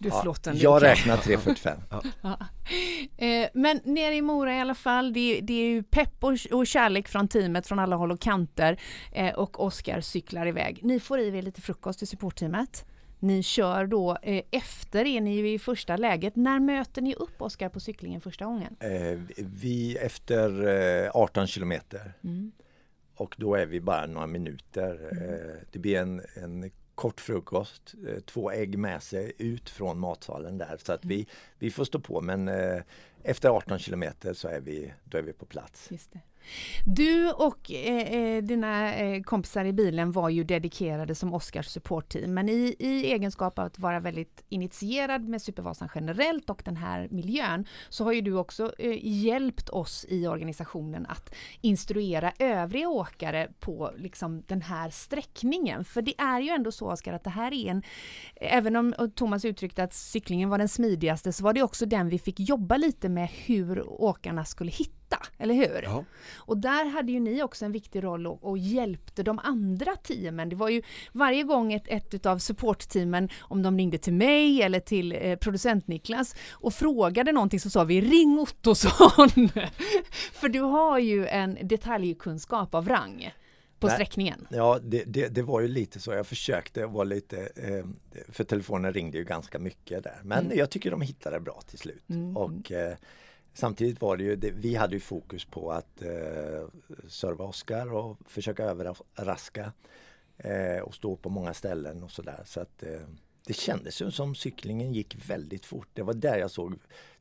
[0.00, 0.58] Du Ja, ändå.
[0.62, 1.76] jag räknar 3.45.
[2.22, 2.38] Ja.
[3.16, 6.66] Eh, men nere i Mora i alla fall, det, det är ju pepp och, och
[6.66, 8.80] kärlek från teamet från alla håll och kanter
[9.12, 10.80] eh, och Oskar cyklar iväg.
[10.82, 12.84] Ni får i er lite frukost till supportteamet.
[13.18, 16.36] Ni kör då eh, efter är ni ju i första läget.
[16.36, 18.76] När möter ni upp Oskar på cyklingen första gången?
[18.80, 20.66] Eh, vi efter
[21.04, 22.52] eh, 18 kilometer Mm.
[23.14, 25.08] och då är vi bara några minuter.
[25.12, 30.58] Eh, det blir en, en kort frukost, eh, två ägg med sig ut från matsalen
[30.58, 31.26] där så att vi,
[31.58, 32.82] vi får stå på men eh,
[33.22, 35.88] efter 18 kilometer så är vi, då är vi på plats.
[35.90, 36.20] Just det.
[36.84, 42.34] Du och eh, eh dina eh, kompisar i bilen var ju dedikerade som Oscars supportteam,
[42.34, 47.08] men i, i egenskap av att vara väldigt initierad med Supervasan generellt och den här
[47.10, 53.48] miljön, så har ju du också eh, hjälpt oss i organisationen att instruera övriga åkare
[53.60, 55.84] på liksom den här sträckningen.
[55.84, 57.82] För det är ju ändå så Oskar att det här är en,
[58.36, 62.18] även om Thomas uttryckte att cyklingen var den smidigaste, så var det också den vi
[62.18, 65.82] fick jobba lite med hur åkarna skulle hitta bästa, eller hur?
[65.82, 66.04] Ja.
[66.36, 70.48] Och där hade ju ni också en viktig roll och, och hjälpte de andra teamen.
[70.48, 70.82] Det var ju
[71.12, 75.86] varje gång ett, ett av supportteamen, om de ringde till mig eller till eh, producent
[75.88, 79.28] Niklas och frågade någonting så sa vi ring Ottosson!
[80.32, 83.32] För du har ju en detaljkunskap av rang
[83.80, 83.94] på Nej.
[83.96, 84.46] sträckningen.
[84.50, 86.12] Ja, det, det, det var ju lite så.
[86.12, 87.84] Jag försökte vara lite, eh,
[88.28, 90.20] för telefonen ringde ju ganska mycket där.
[90.22, 90.58] Men Mm.
[90.58, 92.04] jag tycker de hittade bra till slut.
[92.10, 92.36] Mm.
[92.36, 92.96] Och eh,
[93.54, 96.68] samtidigt var det ju, det, vi hade ju fokus på att eh,
[97.08, 99.72] serva Oskar och försöka överraska
[100.36, 102.42] eh, och stå på många ställen och sådär.
[102.44, 103.00] Så att eh,
[103.48, 105.88] det kändes ju som cyklingen gick väldigt fort.
[105.92, 106.74] Det var där jag såg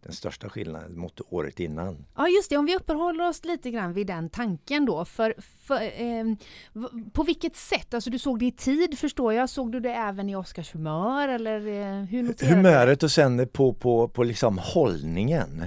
[0.03, 2.05] den största skillnaden mot året innan.
[2.15, 5.05] Ja just det, om vi uppehåller oss lite grann vid den tanken då.
[5.05, 5.79] För, för,
[6.73, 7.93] v- på vilket sätt?
[7.93, 9.49] Alltså du såg det i tid förstår jag.
[9.49, 12.55] Såg du det även i Oskars humör eller eh, hur noterade?
[12.55, 15.65] Humöret och sen på, på, på liksom hållningen.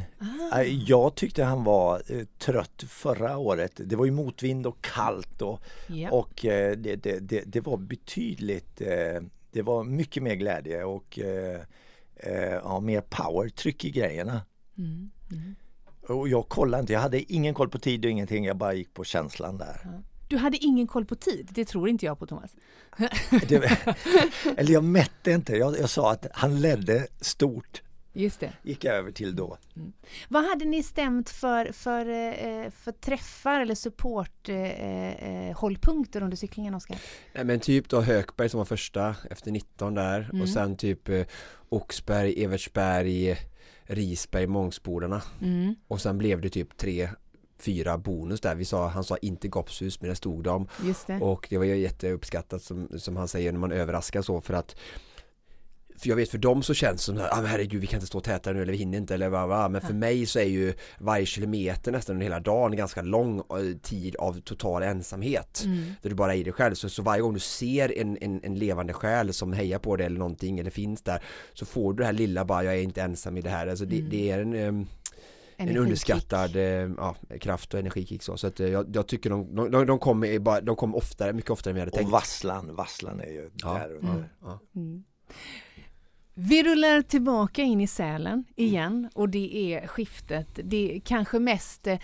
[0.50, 0.60] Ah.
[0.60, 3.72] Eh, Jag tyckte han var eh, trött förra året.
[3.84, 6.10] Det var ju motvind och kallt och, Ja.
[6.10, 9.22] och eh, det, det, det, det var betydligt eh,
[9.52, 11.60] Det var mycket mer glädje och eh,
[12.16, 14.42] eh, ja, mer power, tryck i grejerna.
[14.78, 15.54] Mm, mm.
[16.08, 18.94] Och jag kollade inte, jag hade ingen koll på tid och ingenting, jag bara gick
[18.94, 20.02] på känslan där.
[20.28, 22.50] Du hade ingen koll på tid, det tror inte jag på Thomas.
[23.48, 23.86] Det,
[24.56, 27.82] eller jag mätte inte, jag, jag sa att han ledde stort,
[28.12, 28.52] Just det.
[28.62, 29.58] gick jag över till då.
[30.28, 36.36] Vad hade ni stämt för, för, eh, för träffar eller supporthållpunkter eh, eh, hållpunkter under
[36.36, 36.98] cyklingen Oskar?
[37.34, 40.42] Nej, men typ då Hökberg som var första efter 19 där Mm.
[40.42, 41.22] och sen typ eh,
[41.68, 43.36] Oxberg, Evertsberg,
[43.82, 45.74] Risberg, Mångsbodarna Mm.
[45.88, 47.08] och sen blev det typ tre
[47.58, 48.54] fyra bonus där.
[48.54, 51.18] Vi sa, han sa inte Gopshus men det stod de Just det.
[51.20, 54.76] och det var ju jätteuppskattat som, som han säger när man överraskar så för att
[56.00, 58.06] för jag vet för dem så känns det som att ah, herregud vi kan inte
[58.06, 59.70] stå tätare nu eller vi hinner inte eller vad, vad.
[59.70, 63.76] men för mig så är ju varje kilometer nästan under hela dagen ganska lång eh,
[63.82, 65.92] tid av total ensamhet Mm.
[66.02, 68.40] där du bara är i dig själv så, så varje gång du ser en, en,
[68.44, 71.22] en levande själ som hejar på dig eller någonting eller finns där
[71.54, 73.84] så får du det här lilla bara jag är inte ensam i det här alltså
[73.84, 74.10] det, Mm.
[74.10, 74.86] det är en em,
[75.56, 76.62] en underskattad eh,
[76.96, 78.36] ja, kraft och energikick så.
[78.36, 81.70] Så att eh, jag, jag tycker de, de, de, kommer de kommer oftare, mycket oftare
[81.70, 82.10] än vi hade Och tänkt.
[82.10, 83.74] Vasslan, Vasslan är ju Ja.
[83.74, 84.12] där under.
[84.12, 84.24] Mm.
[84.42, 84.60] Ja.
[84.76, 85.04] Mm.
[86.42, 91.86] Vi rullar tillbaka in i Sälen igen och det är skiftet, det är kanske mest
[91.86, 91.98] eh,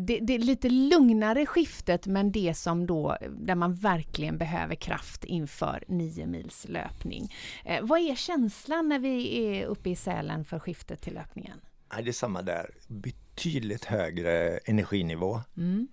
[0.00, 5.84] det, det lite lugnare skiftet men det som då där man verkligen behöver kraft inför
[5.88, 7.34] nio mils löpning.
[7.64, 11.60] Eh, vad är känslan när vi är uppe i Sälen för skiftet till löpningen?
[12.02, 12.70] Det är samma där.
[12.88, 15.40] Betydligt högre energinivå.
[15.56, 15.88] Mm.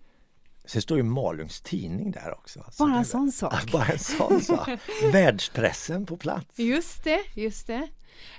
[0.65, 2.65] Sen står ju Malungs tidning där också.
[2.71, 3.71] Så det Bara en sån sak.
[3.71, 4.69] Bara en sån sak.
[5.11, 6.59] Världspressen på plats.
[6.59, 7.87] Just det, just det.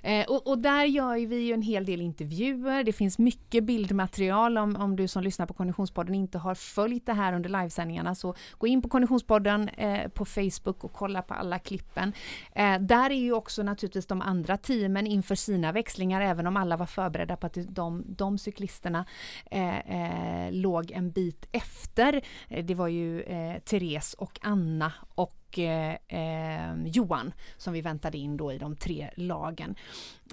[0.03, 2.85] Eh, och, och där gör ju vi ju en hel del intervjuer.
[2.85, 7.13] Det finns mycket bildmaterial om, om du som lyssnar på Konditionspodden inte har följt det
[7.13, 11.59] här under livesändningarna så gå in på Konditionspodden eh, på Facebook och kolla på alla
[11.59, 12.13] klippen.
[12.53, 16.77] Eh, där är ju också naturligtvis de andra teamen inför sina växlingar även om alla
[16.77, 19.05] var förberedda på att de, de cyklisterna
[19.51, 22.21] eh, eh, låg en bit efter.
[22.49, 28.19] Eh, det var ju eh, Therese och Anna och eh, eh, Johan som vi väntade
[28.19, 29.75] in då i de tre lagen.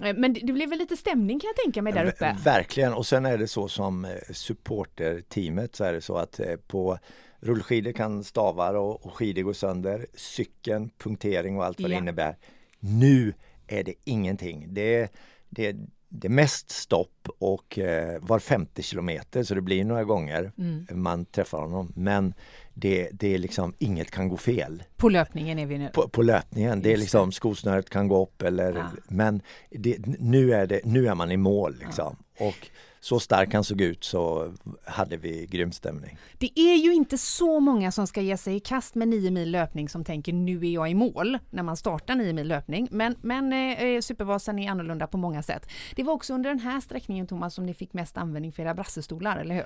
[0.03, 2.25] Eh, men det, det blev väl lite stämning kan jag tänka mig där uppe.
[2.25, 6.39] Ver- Verkligen och sen är det så som eh, supporterteamet så är det så att
[6.67, 6.97] på
[7.39, 11.95] rullskidor kan stavar och, och skidor gå sönder, cykeln, punktering och allt vad Ja.
[11.95, 12.37] det innebär.
[12.79, 13.33] Nu
[13.67, 14.65] är det ingenting.
[14.73, 15.09] Det är,
[15.49, 15.75] det
[16.11, 20.85] det är mest stopp och eh, var 50 kilometer så det blir några gånger Mm.
[20.91, 21.93] man träffar honom.
[21.95, 22.33] Men
[22.79, 25.89] det, det är liksom inget kan gå fel På löpningen är vi nu.
[25.93, 26.81] på, på löpningen.
[26.81, 28.89] Det är liksom skosnöret kan gå upp eller Ja.
[29.07, 32.15] men det, nu, är det, nu är man i mål liksom.
[32.39, 32.67] Och
[32.99, 34.53] så stark han såg ut så
[34.85, 36.17] hade vi grym stämning.
[36.37, 39.51] Det är ju inte så många som ska ge sig i kast med 9 mil
[39.51, 42.87] löpning som tänker nu är jag i mål när man startar 9 mil löpning.
[42.91, 45.69] Men, men eh, Supervasan är annorlunda på många sätt.
[45.95, 48.73] Det var också under den här sträckningen Thomas som ni fick mest användning för era
[48.73, 49.65] brassestolar, eller hur?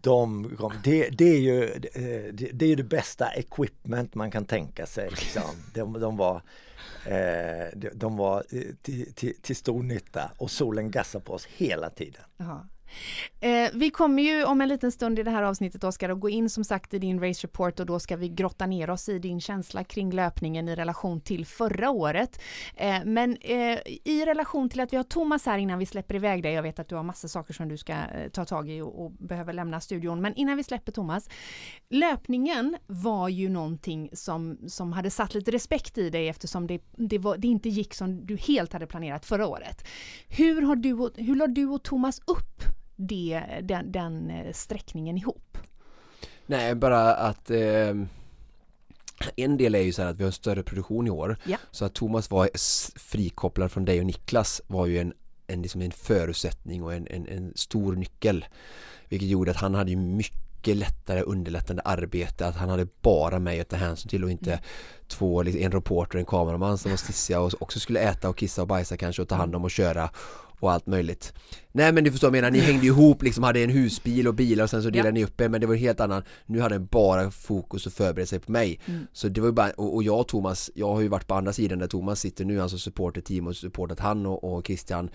[0.00, 4.30] De, kom- det, det, är ju, eh, det, det är ju det bästa equipment man
[4.30, 5.10] kan tänka sig.
[5.10, 5.42] Liksom.
[5.74, 6.42] De, de var,
[7.06, 11.90] eh, de, var eh, till, till, till stor nytta och solen gassade på oss hela
[11.90, 12.22] tiden.
[12.40, 12.66] Aha.
[13.40, 16.28] Eh, vi kommer ju om en liten stund i det här avsnittet Oskar att gå
[16.28, 19.18] in som sagt i din race report och då ska vi grotta ner oss i
[19.18, 22.40] din känsla kring löpningen i relation till förra året.
[22.76, 26.42] Eh, men eh, i relation till att vi har Thomas här innan vi släpper iväg
[26.42, 26.52] dig.
[26.52, 29.04] Jag vet att du har massa saker som du ska eh, ta tag i och,
[29.04, 30.20] och behöver lämna studion.
[30.20, 31.28] Men innan vi släpper Thomas.
[31.90, 37.18] Löpningen var ju någonting som, som hade satt lite respekt i dig eftersom det, det,
[37.18, 39.86] var, det inte gick som du helt hade planerat förra året.
[40.28, 45.18] Hur har du och, hur la du och Thomas upp det, den, den eh, sträckningen
[45.18, 45.58] ihop?
[46.46, 47.94] Nej, bara att eh,
[49.36, 51.36] en del är ju så här att vi har större produktion i år.
[51.44, 51.56] Ja.
[51.70, 52.50] Så att Thomas var
[52.98, 55.12] frikopplad från dig och Niklas var ju en,
[55.46, 58.44] en, liksom en förutsättning och en, en, en stor nyckel.
[59.08, 62.46] Vilket gjorde att han hade ju mycket lättare underlättande arbete.
[62.46, 64.60] Att han hade bara mig att ta hänsyn till och inte
[65.08, 68.36] två, liksom, en reporter och en kameraman som var stissiga och också skulle äta och
[68.36, 70.10] kissa och bajsa kanske och ta hand om och köra
[70.60, 71.32] och allt möjligt.
[71.72, 74.34] Nej men du förstår vad jag menar, ni hängde ihop liksom, hade en husbil och
[74.34, 76.60] bilar och sen så delade ni upp er men det var en helt annan, nu
[76.60, 78.80] hade den bara fokus och förberedde sig på mig.
[79.12, 81.34] Så det var ju bara, och, och jag och Thomas, jag har ju varit på
[81.34, 85.10] andra sidan där Thomas sitter nu, alltså supporterteam och supportat han och, och Christian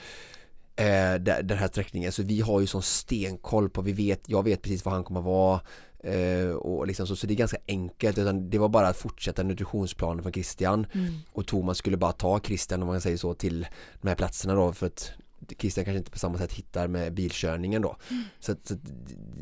[0.79, 2.11] eh, den här sträckningen.
[2.11, 5.21] Så vi har ju sån stenkoll på, vi vet, jag vet precis vad han kommer
[5.21, 5.61] vara
[6.03, 8.17] eh, och liksom så, så det är ganska enkelt.
[8.17, 10.87] Utan det var bara att fortsätta nutritionsplanen från Christian.
[11.31, 13.67] Och Thomas skulle bara ta Christian om man säger så till
[14.01, 15.11] de här platserna då för att
[15.57, 17.97] Christian kanske inte på samma sätt hittar med bilkörningen då.
[18.39, 18.79] Så, att, så att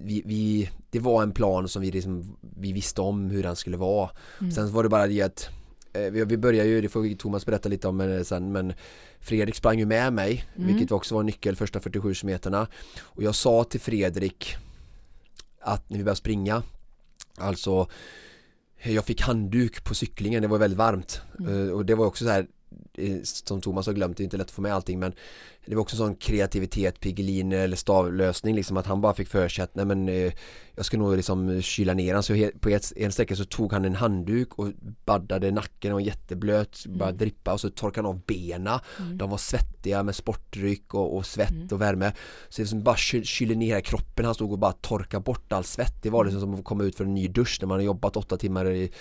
[0.03, 3.77] vi, vi, det var en plan som vi, liksom, vi visste om hur den skulle
[3.77, 4.09] vara.
[4.55, 5.49] Sen var det bara det att
[5.93, 8.73] eh, vi, vi började ju, det får Thomas berätta lite om eh, sen men
[9.19, 12.67] Fredrik sprang ju med mig vilket också var en nyckel första 47 meterna
[12.99, 14.55] och jag sa till Fredrik
[15.61, 16.63] att när vi började springa
[17.37, 17.87] alltså
[18.83, 21.21] jag fick handduk på cyklingen, det var väldigt varmt.
[21.39, 22.47] Eh, och det var också så här
[23.23, 25.13] som Thomas har glömt, det är inte lätt att få med allting men
[25.65, 29.63] det var också sån kreativitet, Piggelin eller stavlösning liksom att han bara fick för sig
[29.63, 30.33] att nej men eh,
[30.75, 32.23] jag ska nog liksom kyla ner han.
[32.23, 34.67] Så på ett, en sträcka så tog han en handduk och
[35.05, 38.81] baddade nacken och jätteblöt, bara drippa och så torkade han av bena
[39.17, 42.11] de var svettiga med sportdryck och, och svett och värme.
[42.49, 45.63] Så liksom bara kyl, kyler ner hela kroppen, han stod och bara torkade bort all
[45.63, 46.03] svett.
[46.03, 48.17] Det var liksom som att komma ut för en ny dusch när man har jobbat
[48.17, 48.91] åtta timmar i-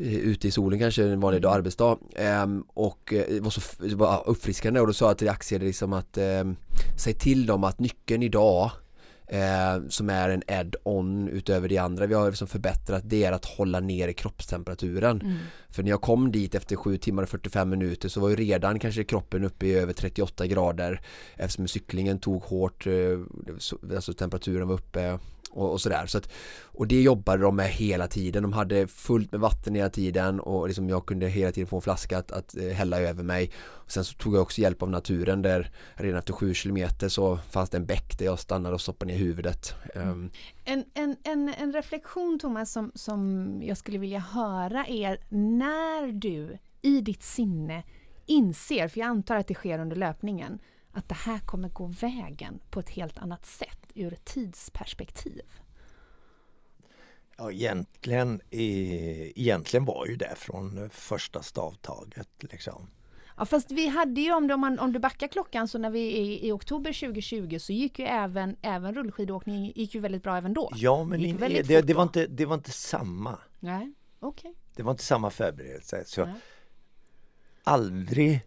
[0.00, 1.98] ute i solen kanske en vanlig dag, arbetsdag.
[2.16, 5.28] Ehm, och eh, det var så f- det var uppfriskande och då sa jag till
[5.28, 6.56] aktier liksom att ehm,
[6.96, 8.70] säg till dem att nyckeln idag
[9.26, 13.44] eh, som är en add-on utöver det andra vi har liksom förbättrat det är att
[13.44, 15.38] hålla ner kroppstemperaturen.
[15.70, 18.78] För när jag kom dit efter 7 timmar och 45 minuter så var ju redan
[18.78, 21.00] kanske kroppen uppe i över 38 grader
[21.36, 22.92] eftersom cyklingen tog hårt eh,
[23.94, 25.18] alltså temperaturen var uppe
[25.50, 26.06] och, och sådär.
[26.06, 26.28] Så att,
[26.64, 28.42] och det jobbade de med hela tiden.
[28.42, 31.82] De hade fullt med vatten hela tiden och liksom jag kunde hela tiden få en
[31.82, 33.50] flaska att, att eh, hälla över mig.
[33.60, 37.36] Och sen så tog jag också hjälp av naturen där redan efter 7 kilometer så
[37.36, 39.74] fanns det en bäck där jag stannade och stoppade ner huvudet.
[39.94, 40.30] Ehm,
[40.64, 46.58] En, en, en, en reflektion Thomas som, som jag skulle vilja höra är när du
[46.82, 47.82] i ditt sinne
[48.26, 50.58] inser, för jag antar att det sker under löpningen,
[50.92, 55.42] att det här kommer gå vägen på ett helt annat sätt ur ett tidsperspektiv.
[57.36, 62.90] Ja, egentligen, egentligen var ju det från första stavtaget liksom.
[63.36, 66.48] Ja, fast vi hade ju, om du, om, du backar klockan, så när vi i,
[66.48, 70.70] i oktober 2020 så gick ju även, även rullskidåkning gick ju väldigt bra även då.
[70.74, 73.38] Ja, men in, det, det, var inte, det var inte samma.
[73.60, 74.54] Nej, okej.
[74.76, 76.04] Det var inte samma förberedelse.
[76.06, 76.34] Så Nej.
[77.64, 78.40] aldrig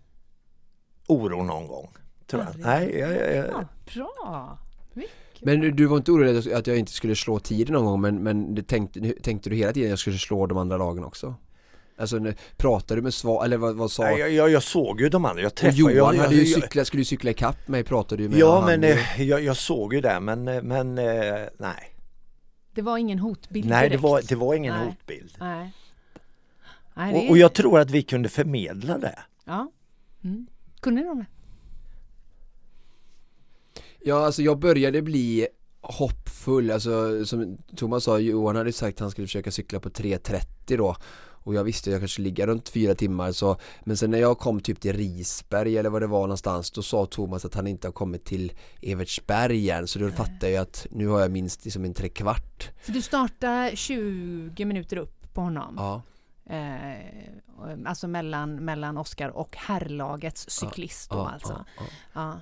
[1.08, 1.94] oro någon gång.
[2.26, 2.60] Tror jag.
[2.60, 4.60] Nej, jag, jag, jag, Ja, bra!
[4.94, 8.02] Mycket Men du, du var inte orolig att- jag inte skulle slå tiden någon gång
[8.02, 11.04] men, men det tänkte, tänkte du hela tiden att jag skulle slå de andra lagen
[11.04, 11.36] också?
[11.98, 12.20] Alltså
[12.58, 15.26] pratade du med Svar, eller vad, vad sa Nej, jag, jag, jag såg ju de
[15.26, 18.24] andra, jag träffade Johan jag, hade ju jag, cyklat, skulle ju cykla ikapp mig pratade
[18.24, 18.90] ju med Ja men ju.
[18.90, 21.06] eh, jag, jag såg ju det men, eh, men eh,
[21.58, 21.96] nej.
[22.76, 24.04] Det var ingen hotbild Nej det direkt.
[24.04, 24.86] var, det var ingen Nej.
[24.86, 25.36] hotbild.
[25.40, 25.72] Nej.
[26.96, 29.20] Nej, det Och, och jag tror att vi kunde förmedla det.
[29.46, 29.72] Ja.
[30.24, 30.48] Mm.
[30.80, 31.26] Kunde de det?
[34.06, 35.48] Ja alltså jag började bli
[35.82, 40.78] hoppfull, alltså som Thomas sa, Johan hade sagt att han skulle försöka cykla på 3.30
[40.78, 40.96] då.
[41.46, 44.40] Och jag visste att jag kanske ligga runt fyra timmar så Men sen när jag
[44.40, 47.88] kom typ till Risberg eller vad det var någonstans Då sa Thomas att han inte
[47.88, 49.88] har kommit till Evertsberg än.
[49.88, 52.70] Så då fattade jag att nu har jag minst liksom en trekvart.
[52.82, 55.76] För du startar 20 minuter upp på honom.
[55.78, 56.02] Ja.
[56.56, 61.66] Eh, alltså mellan, mellan Oskar och herrlagets cyklist då ja, alltså.
[61.78, 61.84] ja,
[62.14, 62.42] Ja.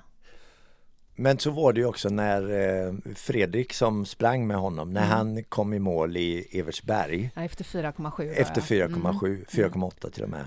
[1.14, 2.42] Men så var det ju också när
[2.86, 5.12] eh, Fredrik som sprang med honom, när Mm.
[5.16, 8.86] han kom i mål i Evertsberg Ja, Efter 4,7 då, Efter ja.
[8.86, 10.44] 4,7, 4,8 till och med.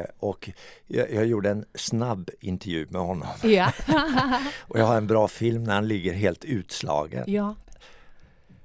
[0.00, 0.50] Eh, och
[0.86, 3.28] jag, jag gjorde en snabb intervju med honom.
[3.42, 3.54] Mm.
[3.56, 3.72] Ja.
[4.60, 7.24] Och jag har en bra film när han ligger helt utslagen.
[7.26, 7.54] ja.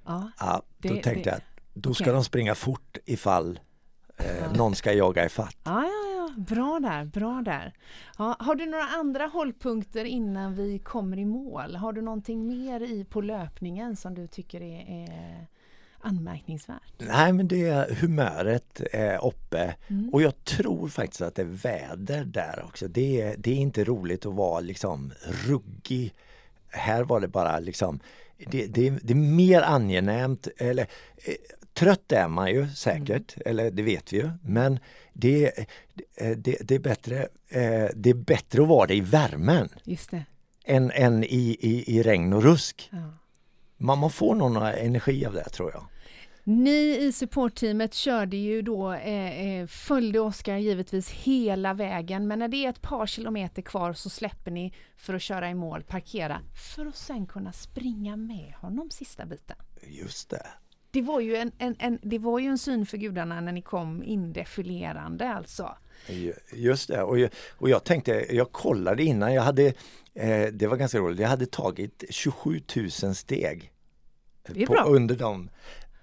[0.05, 0.31] Ja.
[0.39, 1.39] Ja, då Det- tänkte det- jag,
[1.73, 3.59] då ska de springa fort ifall
[4.17, 5.55] eh, någon ska jaga ifatt.
[5.63, 6.06] Ja, ja,
[6.37, 7.73] bra där, bra där.
[8.17, 11.75] Ja, har du några andra hållpunkter innan vi kommer i mål?
[11.75, 15.47] Har du någonting mer i på löpningen som du tycker är, är
[15.99, 16.93] anmärkningsvärt?
[16.97, 20.09] Nej men det är humöret är uppe Mm.
[20.13, 22.87] och jag tror faktiskt att det är väder där också.
[22.87, 25.11] Det är, det är inte roligt att vara liksom
[25.47, 26.13] ruggig
[26.69, 27.99] här var det bara liksom
[28.37, 31.33] det, det, det är mer angenämt, eller eh,
[31.77, 33.51] trött är man ju säkert, mm.
[33.51, 34.79] eller det vet vi ju, men
[35.13, 35.51] det,
[36.37, 39.69] det, det, är bättre, eh, det är bättre att vara det i värmen.
[39.83, 40.25] Just det.
[40.65, 42.89] Än, än i, i, i regn och rusk.
[42.91, 42.97] Ja.
[43.77, 45.87] Man, man får någon energi av det tror jag.
[46.43, 52.47] Ni i supportteamet körde ju då, eh, eh, följde Oskar givetvis hela vägen, men när
[52.47, 56.41] det är ett par kilometer kvar så släpper ni för att köra i mål, parkera,
[56.75, 59.57] för att sen kunna springa med honom sista biten.
[59.81, 60.47] Just det.
[60.97, 63.61] Det var ju en, en, en det var ju en syn för gudarna när ni
[63.61, 65.77] kom indefilerande alltså.
[66.53, 69.65] Just det, och jag, och jag tänkte, jag kollade innan, jag hade,
[70.13, 72.61] eh, det var ganska roligt, jag hade tagit 27
[73.03, 73.71] 000 steg.
[74.67, 75.49] På, under de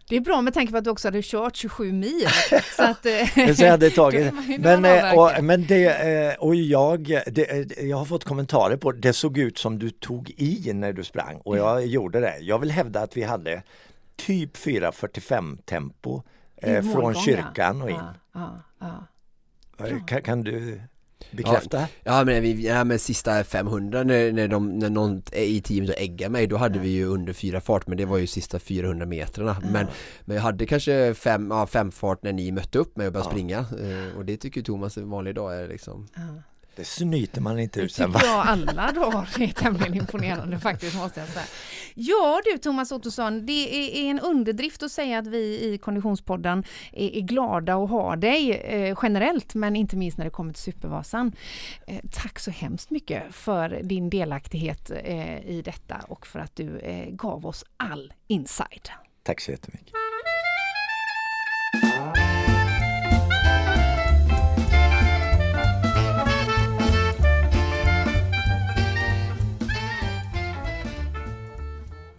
[0.08, 2.28] det är bra med tanke på att du också hade kört 27 mil.
[2.76, 4.32] så att, eh, så jag hade tagit.
[4.58, 9.12] men, eh, och, men det, eh, och jag, det, jag har fått kommentarer på det
[9.12, 11.90] såg ut som du tog i när du sprang och jag mm.
[11.90, 12.38] gjorde det.
[12.40, 13.62] Jag vill hävda att vi hade
[14.16, 16.23] typ 4.45 tempo
[16.57, 17.97] eh, från kyrkan och in.
[18.32, 19.07] Ja, ja,
[19.78, 20.01] ja.
[20.07, 20.81] Kan, kan, du
[21.31, 21.81] Bekräfta?
[21.81, 25.95] Ja, ja men, vi, ja, men sista 500 när, när, de, när någon i teamet
[25.99, 29.07] äggade mig då hade vi ju under fyra fart men det var ju sista 400
[29.07, 29.57] metrarna.
[29.73, 29.86] Men,
[30.24, 33.31] men jag hade kanske fem, ja, fem fart när ni mötte upp mig och började
[33.31, 36.09] springa eh, och det tycker Thomas en vanlig dag är liksom
[36.76, 38.18] det snyter man inte ut sen va?
[38.18, 41.46] Det jag alla dagar är tämligen imponerande faktiskt måste jag säga.
[41.94, 47.20] Ja du Thomas Ottosson, det är en underdrift att säga att vi i Konditionspodden är,
[47.20, 51.32] glada att ha dig eh, generellt men inte minst när det kommer till Supervasan.
[51.86, 56.80] Eh, tack så hemskt mycket för din delaktighet eh, i detta och för att du
[57.09, 58.88] gav oss all inside.
[59.22, 60.03] Tack så jättemycket.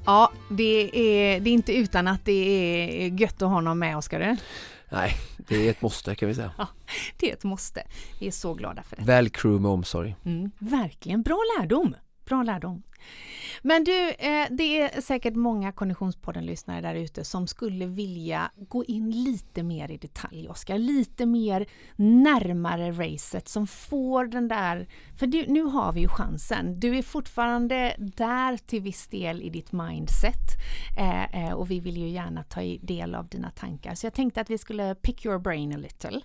[0.05, 3.97] Ja, det är, det är inte utan att det är gött att ha honom med,
[3.97, 4.37] Oskar.
[4.91, 6.51] Nej, det är ett måste kan vi säga.
[6.57, 6.67] Ja,
[7.19, 7.83] det är ett måste.
[8.19, 9.03] Vi är så glada för det.
[9.03, 10.15] Väl crew med omsorg.
[10.25, 11.95] Mm, verkligen, bra lärdom.
[12.25, 12.83] Bra lärdom.
[13.61, 19.11] Men du, eh, det är säkert många Konditionspodden-lyssnare där ute som skulle vilja gå in
[19.11, 20.77] lite mer i detalj, Oskar.
[20.77, 21.65] Lite mer
[21.95, 24.87] närmare racet som får den där...
[25.19, 26.79] För du, nu har vi ju chansen.
[26.79, 30.49] Du är fortfarande där till viss del i ditt mindset
[30.97, 33.95] eh, eh och vi vill ju gärna ta del av dina tankar.
[33.95, 36.21] Så jag tänkte att vi skulle pick your brain a little.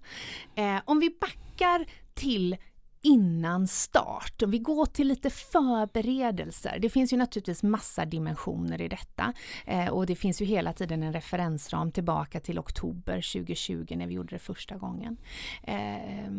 [0.55, 2.57] Eh, om vi backar till
[3.03, 4.43] innan start.
[4.43, 6.79] Om vi går till lite förberedelser.
[6.81, 9.33] Det finns ju naturligtvis massa dimensioner i detta
[9.67, 14.15] eh, och det finns ju hela tiden en referensram tillbaka till oktober 2020 när vi
[14.15, 15.17] gjorde det första gången.
[15.63, 16.31] Eh,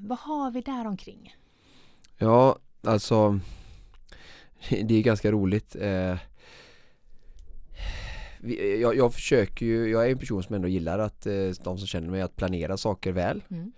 [0.00, 1.36] vad har vi där omkring?
[2.18, 3.40] Ja, alltså
[4.68, 5.76] det är ganska roligt.
[5.76, 6.16] Eh,
[8.80, 11.86] jag, jag, försöker ju, jag är en person som ändå gillar att eh, de som
[11.86, 13.42] känner mig att planera saker väl.
[13.50, 13.72] Mm.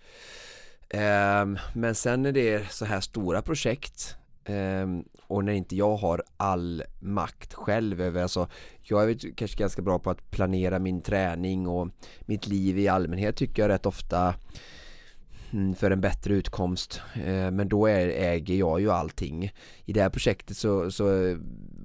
[0.90, 5.96] Ehm, men sen när det är så här stora projekt ehm, och när inte jag
[5.96, 8.48] har all makt själv över, alltså
[8.82, 11.88] jag är kanske ganska bra på att planera min träning och
[12.20, 14.34] mitt liv i allmänhet tycker jag rätt ofta
[15.52, 17.00] mm, för en bättre utkomst.
[17.14, 19.52] Ehm, men då äger jag ju allting.
[19.84, 21.08] I det här projektet så, så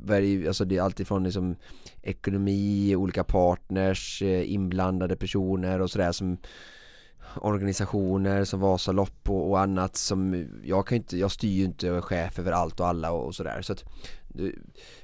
[0.09, 1.55] är det, alltså det är alltifrån liksom
[2.01, 6.37] ekonomi, olika partners, eh, inblandade personer och sådär som
[7.35, 11.97] organisationer som Vasalopp och, och annat som jag kan inte, jag styr ju inte och
[11.97, 13.83] är chef över allt och alla och, och sådär så att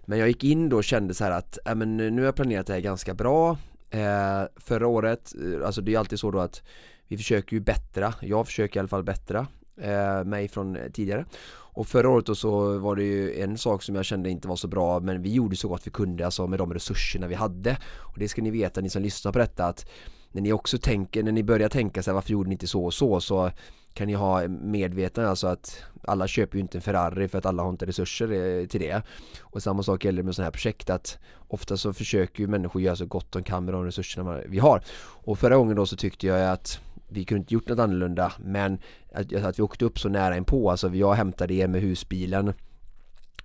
[0.05, 2.35] Men jag gick in då och kände så här att, äh, men nu har jag
[2.35, 3.57] planerat det här ganska bra.
[3.89, 6.63] Eh, Förra året, eh, alltså det är alltid så då att
[7.07, 9.47] vi försöker ju bättra, jag försöker i alla fall bättra
[9.81, 11.25] eh, mig från tidigare.
[11.73, 14.55] Och förra året då så var det ju en sak som jag kände inte var
[14.55, 17.77] så bra men vi gjorde så gott vi kunde alltså med de resurserna vi hade.
[17.97, 19.85] Och det ska ni veta ni som lyssnar på detta att
[20.31, 22.85] när ni också tänker, när ni börjar tänka så här, varför gjorde ni inte så
[22.85, 23.21] och så?
[23.21, 23.51] Så
[23.93, 27.63] kan ni ha medvetande alltså att alla köper ju inte en Ferrari för att alla
[27.63, 29.01] har inte resurser eh, till det.
[29.41, 31.17] Och samma sak gäller med sådana här projekt att
[31.47, 34.83] ofta så försöker ju människor göra så gott de kan med de resurserna vi har.
[35.01, 38.79] Och förra gången då så tyckte jag att vi kunde inte gjort något annorlunda men
[39.13, 42.53] att, att vi åkte upp så nära inpå, alltså jag hämtade er med husbilen.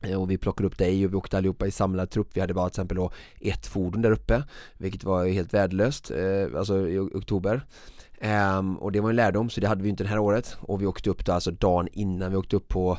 [0.00, 2.28] Eh, och vi plockade upp dig och vi åkte allihopa i samlad trupp.
[2.32, 3.10] Vi hade bara till exempel då
[3.40, 4.42] ett fordon där uppe
[4.78, 7.62] Vilket var helt värdelöst, eh, alltså i oktober.
[8.20, 10.56] Ehm, och det var en lärdom så det hade vi inte det här året.
[10.60, 12.30] Och vi åkte upp då alltså dagen innan.
[12.30, 12.98] Vi åkte upp på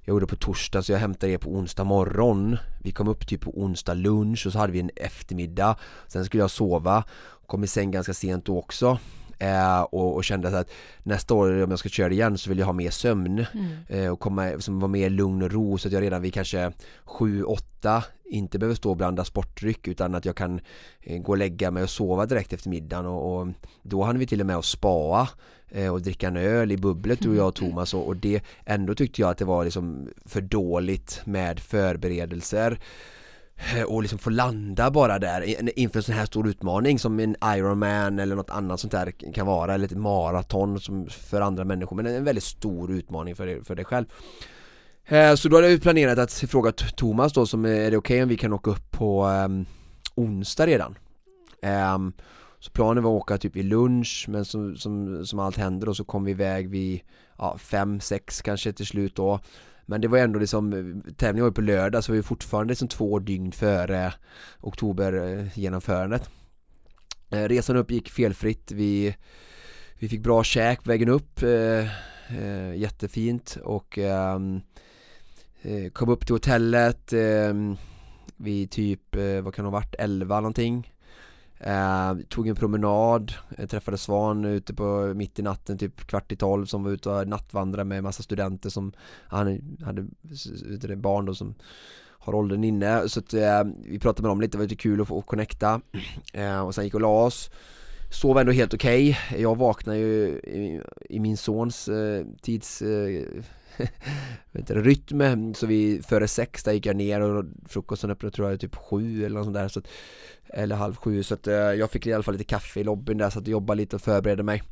[0.00, 2.56] Jag gjorde det på torsdag så jag hämtade er på onsdag morgon.
[2.82, 5.76] Vi kom upp typ på onsdag lunch och så hade vi en eftermiddag.
[6.06, 7.04] Sen skulle jag sova.
[7.46, 8.98] Kom i säng ganska sent då också
[9.44, 10.70] eh, och, och, kände att
[11.02, 13.46] nästa år om jag ska köra igen så vill jag ha mer sömn.
[13.54, 13.68] Mm.
[13.88, 16.72] eh, och komma, som vara mer lugn och ro så att jag redan vid kanske
[17.04, 20.60] 7-8 inte behöver stå och blanda sportdryck utan att jag kan
[21.00, 23.06] eh, gå och lägga mig och sova direkt efter middagen.
[23.06, 23.48] Och, och
[23.82, 25.28] då hann vi till och med att spaa
[25.68, 27.94] eh, och dricka en öl i bubblet du och jag och Thomas.
[27.94, 32.78] Och, och det ändå tyckte jag att det var liksom för dåligt med förberedelser
[33.76, 37.36] Eh, och liksom få landa bara där inför en sån här stor utmaning som en
[37.44, 41.96] Ironman eller något annat sånt där kan vara eller ett maraton som för andra människor
[41.96, 44.06] men en väldigt stor utmaning för, dig- för dig själv.
[45.06, 48.22] Eh, så då hade vi planerat att fråga Thomas då som eh, är det okej
[48.22, 49.66] om vi kan åka upp på um,
[50.14, 50.98] onsdag redan?
[51.94, 52.12] Um,
[52.60, 55.96] Så planen var att åka typ vid lunch men som, som, som allt händer och
[55.96, 57.00] så kom vi iväg vid
[57.38, 59.40] ja, fem, sex kanske till slut då
[59.86, 62.72] men det var ändå liksom, eh, tävlingen var ju på lördag så vi var fortfarande
[62.72, 64.12] liksom två dygn före
[64.60, 66.30] oktober eh, genomförandet
[67.30, 69.16] Resan upp gick felfritt, vi,
[69.98, 71.88] vi fick bra käk på vägen upp eh,
[72.28, 73.58] eh, Jättefint.
[73.64, 74.60] Och ehm,
[75.62, 77.54] eh, kom upp till hotellet eh,
[78.36, 80.93] vid typ, eh, vad kan det ha varit, 11 någonting
[81.66, 86.36] eh, Tog en promenad, eh, träffade Svan ute på mitt i natten typ kvart i
[86.36, 88.92] tolv som var ute och nattvandrade med massa studenter som
[89.28, 90.48] han hade s-
[90.80, 91.54] det barn då som
[92.18, 93.08] har åldern inne.
[93.08, 95.26] Så att eh, vi pratade med dem lite, det var lite kul att få att
[95.26, 95.80] connecta.
[96.34, 97.50] Eh, och sen gick och la oss.
[98.10, 103.24] Sov ändå helt okej, jag vaknade ju i, i min sons eh, tids eh,
[104.52, 108.50] eh, du, rytm så vi före sex där gick jag ner och frukosten öppnade tror
[108.50, 109.88] jag typ sju eller något sånt där så att,
[110.48, 113.18] eller halv sju så att eh, jag fick i alla fall lite kaffe i lobbyn
[113.18, 114.62] där så att jag jobbade lite och förberedde mig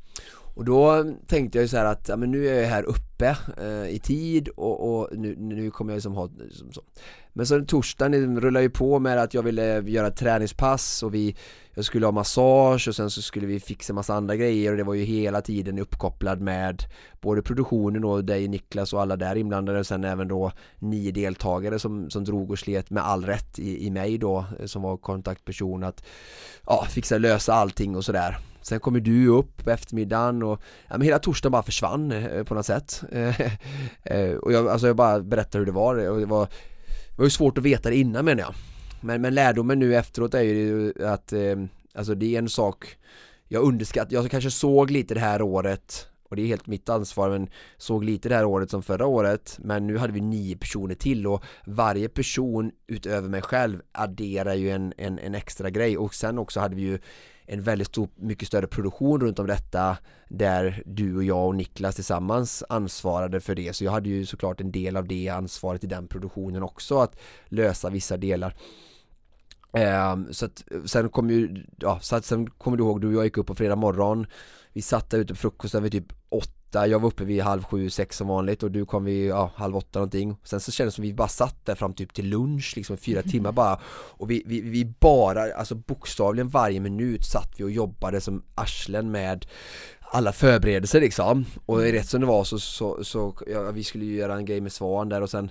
[0.54, 3.36] och då tänkte jag ju så här att ja, men nu är jag här uppe
[3.58, 6.82] eh, i tid och, och nu, nu kommer jag liksom ha liksom så.
[7.32, 11.36] Men så torsdagen rullade ju på med att jag ville göra ett träningspass och vi
[11.74, 14.84] Jag skulle ha massage och sen så skulle vi fixa massa andra grejer och det
[14.84, 16.84] var ju hela tiden uppkopplad med
[17.20, 21.78] Både produktionen och dig Niklas och alla där inblandade och sen även då nio deltagare
[21.78, 24.96] som, som drog och slet med all rätt i, i mig då eh, som var
[24.96, 26.04] kontaktperson att
[26.66, 31.02] Ja, fixa lösa allting och sådär Sen kommer du upp på eftermiddagen och ja, men
[31.02, 33.02] hela torsdagen bara försvann eh, på något sätt.
[34.04, 36.08] Eh, Och jag, alltså jag bara berättar hur det var.
[36.08, 36.46] Och det var
[37.10, 38.54] Det var ju svårt att veta det innan menar jag.
[39.00, 41.56] Men, men lärdomen nu efteråt är ju att eh,
[41.94, 42.96] Alltså det är en sak
[43.48, 47.30] Jag underskattar, jag kanske såg lite det här året och det är helt mitt ansvar
[47.30, 50.94] men såg lite det här året som förra året men nu hade vi nio personer
[50.94, 55.98] till och varje person utöver mig själv adderar ju en, en, en extra grej.
[55.98, 56.98] Och sen också hade vi ju
[57.46, 59.98] en väldigt stor, mycket större produktion runt om detta
[60.28, 63.76] där du och jag och Niklas tillsammans ansvarade för det.
[63.76, 67.16] Så jag hade ju såklart en del av det ansvaret i den produktionen också att
[67.48, 68.56] lösa vissa delar.
[69.72, 73.12] Ehm, så att sen kom ju, ja, så att sen kommer du ihåg, du och
[73.12, 74.26] jag gick upp på fredag morgon.
[74.72, 76.21] Vi satt där ute på frukosten vid typ
[76.72, 79.50] åtta, jag var uppe vid halv sju, sex som vanligt och du kom vid ja,
[79.54, 80.36] halv åtta någonting.
[80.44, 83.22] Sen så kändes det som vi bara satt där fram typ till lunch liksom fyra
[83.30, 83.80] timmar bara.
[84.18, 89.10] Och vi, vi, vi bara, alltså bokstavligen varje minut satt vi och jobbade som arslen
[89.10, 89.46] med
[90.00, 91.44] alla förberedelser liksom.
[91.66, 94.60] Och rätt som det var så, så, så ja, vi skulle ju göra en grej
[94.60, 95.50] med Svan där och sen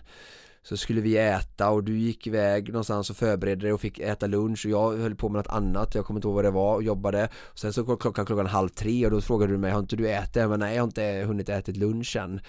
[0.64, 4.28] så skulle vi äta och du gick iväg någonstans och förberedde dig och fick äta
[4.28, 6.76] lunch och jag höll på med något annat, jag kommer inte ihåg vad det var
[6.76, 9.80] och jobbade och Sen så klockan klockan halv tre och då frågade du mig, har
[9.80, 10.36] inte du ätit?
[10.36, 12.40] Jag bara, nej jag har inte hunnit äta lunch än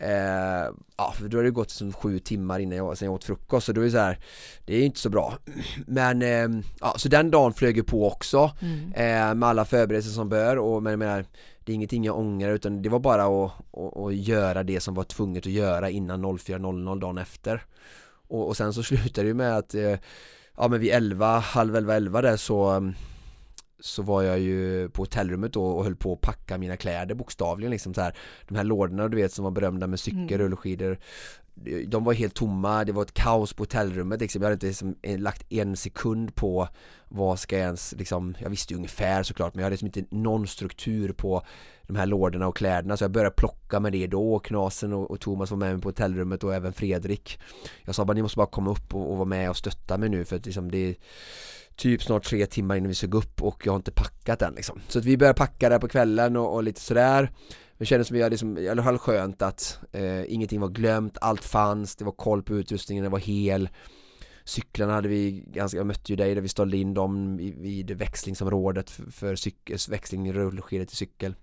[0.00, 3.24] eh, Ja, för då har det gått som sju timmar innan jag, sen jag åt
[3.24, 4.18] frukost så då är det så här
[4.64, 5.38] Det är inte så bra
[5.86, 8.92] Men, eh, ja så den dagen flög ju på också Mm.
[8.92, 11.24] eh, Med alla förberedelser som bör och men jag menar
[11.66, 14.94] Det är ingenting jag ångrar utan det var bara att, att, att göra det som
[14.94, 17.64] var tvunget att göra innan 04.00 dagen efter.
[18.28, 19.94] Och, och sen så slutade det ju med att eh,
[20.56, 22.92] Ja men vid 11, halv 11, 11 där så
[23.80, 27.70] så var jag ju på hotellrummet då och höll på att packa mina kläder bokstavligen
[27.70, 28.16] liksom så här.
[28.48, 30.38] De här lådorna du vet som var berömda med cykel, Mm.
[30.38, 30.98] rullskidor
[31.86, 34.42] de var helt tomma, det var ett kaos på hotellrummet liksom.
[34.42, 36.68] Jag hade inte liksom eh, lagt en sekund på
[37.08, 40.16] vad ska jag ens liksom Jag visste ju ungefär såklart men jag hade liksom inte
[40.16, 41.42] någon struktur på
[41.82, 42.96] de här lådorna och kläderna.
[42.96, 45.82] Så jag började plocka med det då och Knasen och, och Thomas var med mig
[45.82, 47.38] på hotellrummet och även Fredrik.
[47.84, 50.08] Jag sa bara ni måste bara komma upp och, och vara med och stötta mig
[50.08, 50.94] nu för att liksom det är
[51.76, 54.54] Typ snart tre timmar innan vi ska gå upp och jag har inte packat än
[54.54, 54.80] liksom.
[54.88, 57.30] Så att vi började packa där på kvällen och, och lite sådär.
[57.78, 61.18] Det kändes som vi hade liksom, i alla fall skönt att eh, ingenting var glömt,
[61.20, 63.68] allt fanns, det var koll på utrustningen, det var hel.
[64.44, 68.90] Cyklarna hade vi ganska, jag mötte ju dig där vi ställde in dem vid växlingsområdet
[68.90, 71.34] för, för cykel, växling i rullskidor till cykel.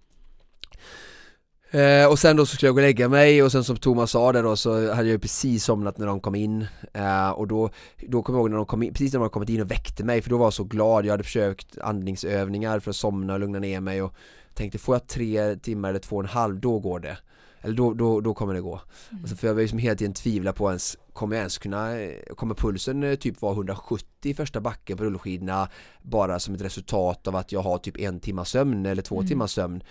[1.74, 4.12] Eh, och sen då så skulle jag gå och lägga mig och sen som Thomas
[4.12, 7.48] sa där då så hade jag ju precis somnat när de kom in eh, Och
[7.48, 7.70] då,
[8.08, 10.04] då kom jag ihåg när de kom in, precis när de kommit in och väckte
[10.04, 13.40] mig för då var jag så glad Jag hade försökt andningsövningar för att somna och
[13.40, 14.14] lugna ner mig och
[14.54, 17.18] tänkte får jag tre timmar eller två och en halv, då går det.
[17.62, 18.82] Eller då, då, då kommer det gå.
[19.10, 19.24] Mm.
[19.24, 21.90] Alltså för jag var liksom hela tiden tvivla på ens, kommer jag ens kunna,
[22.36, 25.70] kommer pulsen eh, typ vara 170 i första backen på rullskidorna
[26.02, 29.28] bara som ett resultat av att jag har typ en timma sömn eller två mm.
[29.28, 29.84] timmars sömn.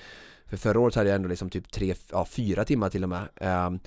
[0.52, 3.28] För förra året hade jag ändå liksom typ tre, ja fyra timmar till och med.
[3.66, 3.80] Um,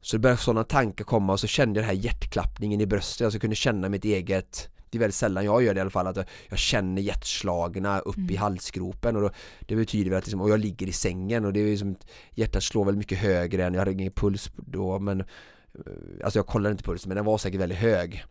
[0.00, 3.24] så det började sådana tankar komma och så kände jag den här hjärtklappningen i bröstet,
[3.24, 5.90] alltså jag kunde känna mitt eget det är väldigt sällan jag gör det i alla
[5.90, 8.30] fall att jag känner hjärtslagna upp mm.
[8.30, 9.30] i halsgropen och då,
[9.60, 11.96] det betyder väl att liksom, och jag ligger i sängen och det är liksom
[12.30, 15.26] hjärtat slår väl mycket högre än jag hade ingen puls då men eh,
[16.24, 18.24] alltså jag kollade inte pulsen men den var säkert väldigt hög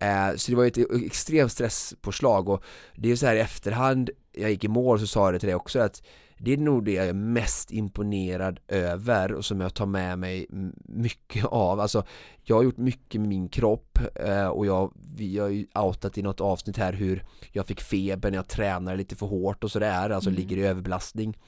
[0.00, 4.50] eh, så det var ett extremt stresspåslag och det är så här i efterhand jag
[4.50, 6.02] gick i mål så sa jag det till dig också att
[6.44, 10.46] det är nog det jag är mest imponerad över och som jag tar med mig
[10.84, 11.80] mycket av.
[11.80, 12.04] Alltså,
[12.42, 16.22] jag har gjort mycket med min kropp eh, och jag, vi har ju outat i
[16.22, 20.10] något avsnitt här hur jag fick feber när jag tränade lite för hårt och sådär,
[20.10, 20.40] alltså mm.
[20.40, 21.38] ligger i överbelastning.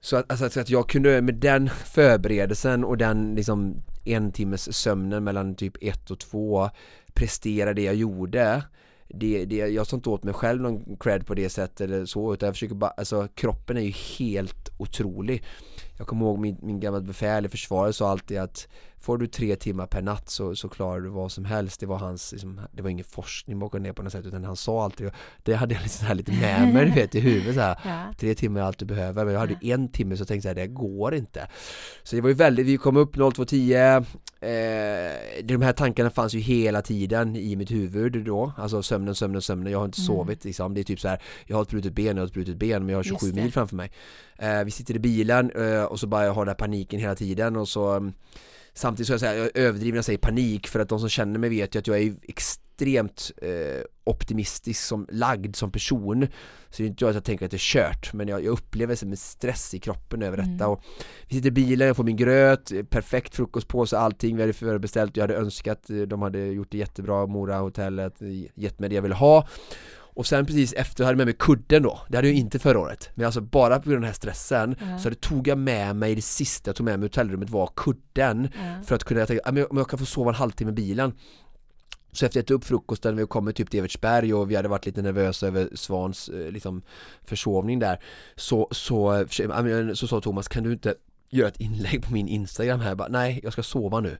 [0.00, 5.24] Så att, alltså, att jag kunde med den förberedelsen och den liksom en timmes sömnen
[5.24, 6.70] mellan typ ett och två
[7.14, 8.62] prestera det jag gjorde
[9.08, 12.34] det, det, jag tar inte åt mig själv någon cred på det sättet eller så
[12.34, 15.44] utan jag försöker bara, alltså kroppen är ju helt otrolig.
[15.98, 18.68] Jag kommer ihåg min, min gamla befäl i försvaret sa alltid att
[19.04, 21.80] Får du tre timmar per natt så, så klarar du vad som helst.
[21.80, 24.56] Det var hans, liksom, det var ingen forskning bakom det på något sätt utan han
[24.56, 25.10] sa alltid
[25.42, 28.14] Det hade jag liksom här lite med mig du vet i huvudet så här, ja.
[28.18, 29.74] Tre timmar är allt du behöver men jag hade ja.
[29.74, 31.48] en timme så tänkte jag det går inte.
[32.02, 33.96] Så det var ju väldigt, vi kom upp 02.10
[34.40, 38.52] eh, De här tankarna fanns ju hela tiden i mitt huvud då.
[38.56, 40.06] Alltså sömnen, sömnen, sömnen, jag har inte mm.
[40.06, 40.74] sovit liksom.
[40.74, 42.82] Det är typ så här, jag har ett brutet ben, jag har ett brutet ben
[42.82, 43.90] men jag har 27 mil framför mig.
[44.38, 47.14] Eh, Vi sitter i bilen eh, och så bara jag har den här paniken hela
[47.14, 48.12] tiden och så
[48.74, 51.38] Samtidigt så jag, här, jag överdriver när jag säger panik för att de som känner
[51.38, 56.26] mig vet ju att jag är extremt eh, optimistisk som lagd som person.
[56.70, 58.52] Så det är inte jag att jag tänker att det är kört men jag, jag
[58.52, 60.52] upplever som en stress i kroppen över mm.
[60.52, 60.68] detta.
[60.68, 60.82] Och
[61.28, 65.16] Vi sitter i bilen, jag får min gröt, perfekt frukostpåse, allting vi hade förbeställt.
[65.16, 68.14] Jag hade önskat, eh, de hade gjort det jättebra, Mora hotellet,
[68.54, 69.48] gett mig det jag ville ha
[70.14, 72.00] och sen precis efter hade jag med mig kudden då.
[72.08, 73.10] Det hade jag inte förra året.
[73.14, 74.98] Men alltså bara på grund av den här stressen mm.
[74.98, 77.70] Så det tog jag med mig det sista jag tog med mig i hotellrummet var
[77.76, 78.48] kudden.
[78.60, 78.84] Mm.
[78.84, 81.12] För att kunna, jag tänkte, om jag kan få sova en halvtimme i bilen.
[82.12, 84.86] Så efter att ätit upp frukosten, vi kom typ till Evertsberg och vi hade varit
[84.86, 86.82] lite nervösa över Svans eh, liksom,
[87.22, 88.00] försovning där.
[88.36, 89.26] Så, så,
[89.94, 90.94] så sa Thomas, kan du inte
[91.30, 92.94] göra ett inlägg på min Instagram här?
[92.94, 94.18] Bara, nej jag ska sova nu.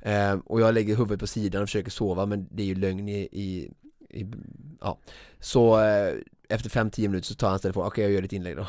[0.00, 0.32] Mm.
[0.32, 3.08] eh, Och jag lägger huvudet på sidan och försöker sova men det är ju lögn
[3.08, 3.70] i, i
[4.10, 4.26] i,
[4.80, 4.98] ja.
[5.40, 6.14] Så eh,
[6.48, 8.66] efter 5-10 minuter så tar han telefon, okej okay, jag gör ett inlägg då.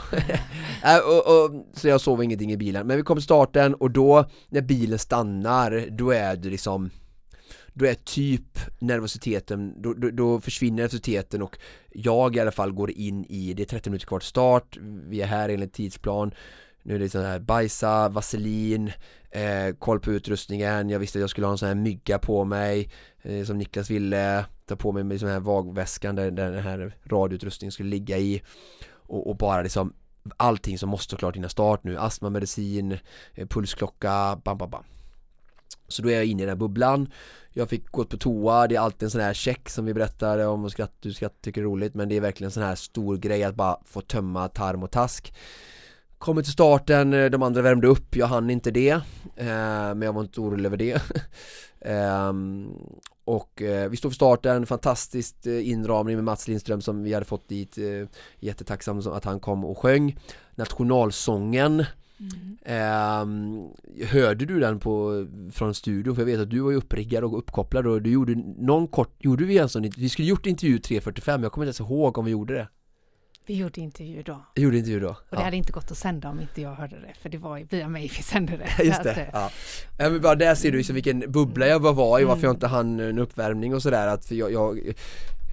[0.83, 3.91] Äh, och, och, Så jag sov ingenting i bilen, men vi kom till starten och
[3.91, 6.89] då när bilen stannar, då är det liksom
[7.73, 11.57] då är typ nervositeten, då, då, då, försvinner nervositeten och
[11.89, 14.77] jag i alla fall går in i, det är 30 minuter kvar till start,
[15.09, 16.31] vi är här enligt tidsplan
[16.87, 18.91] nu är det sån här bajsa, vaselin,
[19.31, 22.45] eh, koll på utrustningen, jag visste att jag skulle ha en sån här mygga på
[22.45, 22.91] mig
[23.21, 26.95] eh, Som Niklas ville ta på mig med sån här vagväskan där, där den här
[27.03, 28.41] radioutrustningen skulle ligga i.
[28.89, 29.93] Och, och bara liksom
[30.37, 32.97] allting som måste såklart innan start nu, astmamedicin,
[33.33, 34.83] eh, pulsklocka, bam bam bam.
[35.87, 37.11] Så då är jag inne i den här bubblan.
[37.53, 40.45] Jag fick gå på toa, det är alltid en sån här check som vi berättade
[40.45, 40.63] om.
[40.63, 41.95] Och skratt, du skratt, tycker det är roligt.
[41.95, 44.91] Men det är verkligen en sån här stor grej att bara få tömma tarm och
[44.91, 45.33] task.
[46.17, 48.89] Kommer till starten, eh, de andra värmde upp, jag hann inte det.
[49.35, 51.01] Eh, Men jag var inte orolig över det.
[51.81, 52.33] Eh,
[53.25, 57.25] Och eh, vi står för starten, fantastiskt eh, inramning med Mats Lindström som vi hade
[57.25, 58.07] fått dit eh,
[58.39, 60.17] Jättetacksam att han kom och sjöng.
[60.55, 61.85] Nationalsången.
[62.19, 62.57] Mm.
[63.99, 66.15] Eh, hörde du den på, från studion?
[66.15, 69.15] För jag vet att du var ju uppriggad och uppkopplad och du gjorde någon kort,
[69.19, 72.25] gjorde vi en sån, vi skulle gjort intervju 3.45, jag kommer inte ens ihåg om
[72.25, 72.67] vi gjorde det
[73.47, 74.45] vi gjorde intervju då.
[74.55, 75.09] Vi gjorde intervju då.
[75.09, 75.43] Och det ja.
[75.43, 78.01] hade inte gått att sända om inte jag hörde det, för det var via mig
[78.17, 78.83] vi sände det.
[78.83, 79.51] Just det, att, eh, ja.
[79.97, 80.09] ja.
[80.09, 82.55] men bara där ser du liksom vilken bubbla jag var i, varför jag mm.
[82.55, 84.79] inte hann en uppvärmning och sådär, att jag, jag,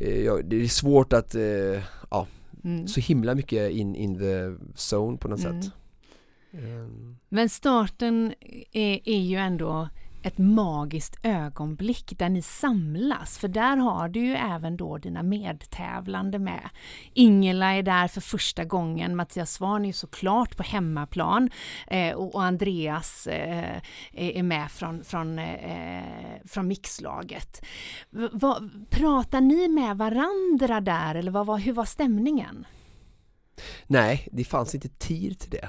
[0.01, 1.43] eh, jag, det är svårt att, eh,
[2.11, 2.27] ja,
[2.65, 2.89] mm.
[2.89, 4.65] så himla mycket in, in the
[4.95, 5.63] zone på något mm.
[5.63, 5.73] sätt.
[6.53, 7.17] Um.
[7.29, 8.35] Men starten
[8.73, 9.89] är, är ju ändå
[10.25, 16.39] ett magiskt ögonblick där ni samlas, för där har du ju även då dina medtävlande
[16.39, 16.69] med.
[17.13, 21.51] Ingela är där för första gången, Mattias Svahn är ju såklart på hemmaplan
[21.87, 23.81] eh, och, och, Andreas eh,
[24.13, 26.03] är med från, från, eh,
[26.45, 27.65] från mixlaget.
[28.33, 28.61] Va,
[28.91, 32.67] pratar ni med varandra där eller vad, vad, hur var stämningen?
[33.87, 35.69] Nej, det fanns inte tid till det.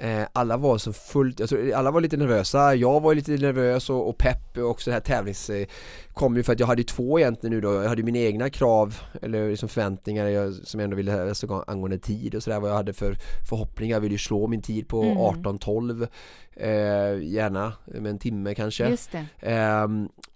[0.00, 4.08] Eh, alla var så fullt, tror, alla var lite nervösa, jag var lite nervös och,
[4.08, 5.66] och pepp och också det här tävlings eh,
[6.12, 9.00] kom ju för att jag hade två egentligen nu då, jag hade mina egna krav
[9.22, 12.76] eller liksom förväntningar jag, som jag ändå ville ha angående tid och sådär vad jag
[12.76, 13.16] hade för
[13.48, 15.16] förhoppningar, jag ville ju slå min tid på mm.
[15.16, 16.08] 18-12
[16.58, 19.14] eh, gärna med en timme kanske Just.
[19.38, 19.86] Eh,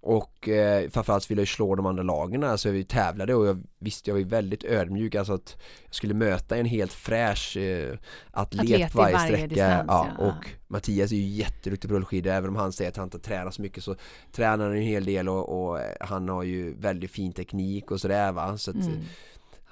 [0.00, 4.10] och eh, framförallt ville jag slå de andra lagen, alltså vi tävlade och jag visste
[4.10, 7.98] jag var väldigt ödmjuk, alltså att jag skulle möta en helt fräsch eh,
[8.30, 10.24] atlet, atlet varje, varje sträcka distans, ja, ja.
[10.24, 13.50] och Mattias är ju jätteduktig på rullskidor, även om han säger att han inte tränar
[13.50, 13.96] så mycket så
[14.32, 18.32] tränar han en hel del och, och han har ju väldigt fin teknik och sådär
[18.32, 19.02] va, så att mm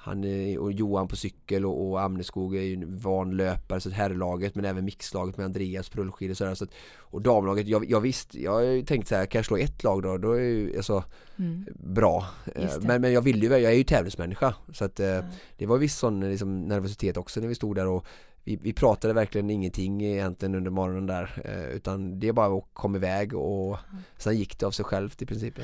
[0.03, 3.89] han är, och Johan på cykel och, och Amneskog är ju en van löpare så
[3.89, 7.89] herrlaget men även mixlaget med Andreas på rullskidor och sådär så att, och damlaget, jag,
[7.89, 10.17] jag visst, jag har tänkt så här, kan jag slå ett lag då?
[10.17, 11.03] Då är ju alltså
[11.35, 11.65] mm.
[11.73, 12.25] bra
[12.81, 15.25] men, men jag vill ju, jag är ju tävlingsmänniska så att mm.
[15.57, 18.05] det var viss sån liksom, nervositet också när vi stod där och
[18.43, 22.97] vi, vi pratade verkligen ingenting egentligen under morgonen där eh, utan det bara att komma
[22.97, 23.77] iväg och
[24.17, 25.59] sen gick det av sig självt i princip.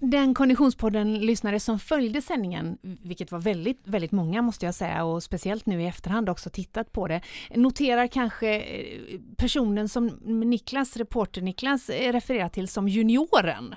[0.00, 5.22] Den Konditionspodden lyssnare som följde sändningen, vilket var väldigt, väldigt många måste jag säga och
[5.22, 7.20] speciellt nu i efterhand också tittat på det,
[7.54, 13.74] noterar kanske eh, personen som Niklas, reporter Niklas, eh, refererar till som junioren.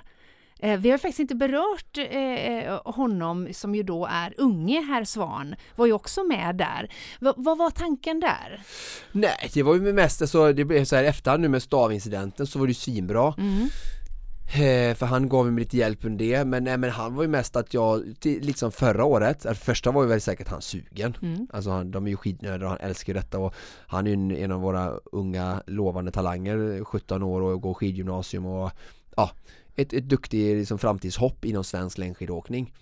[0.60, 5.56] Eh, vi har faktiskt inte berört eh, honom som ju då är unge herr Svan,
[5.76, 6.92] var ju också med där.
[7.20, 8.64] V vad var tanken där?
[9.12, 12.60] Nej, det var ju mest, alltså, det blev så här efterhand nu med stavincidenten så
[12.60, 13.34] var det ju svinbra.
[13.38, 13.68] Mm.
[14.54, 17.30] Eh, för han gav mig lite hjälp under det men, nej, men han var ju
[17.30, 21.48] mest att jag, liksom förra året, alltså första var ju väldigt säkert han sugen mm.
[21.54, 23.54] Alltså han, de är ju skidnödiga och han älskar detta och
[23.88, 28.72] Han är ju en av våra unga lovande talanger 17 år och går skidgymnasium och
[29.16, 29.32] Ja
[29.82, 32.74] ett, ett duktigt liksom, framtidshopp inom svensk längdskidåkning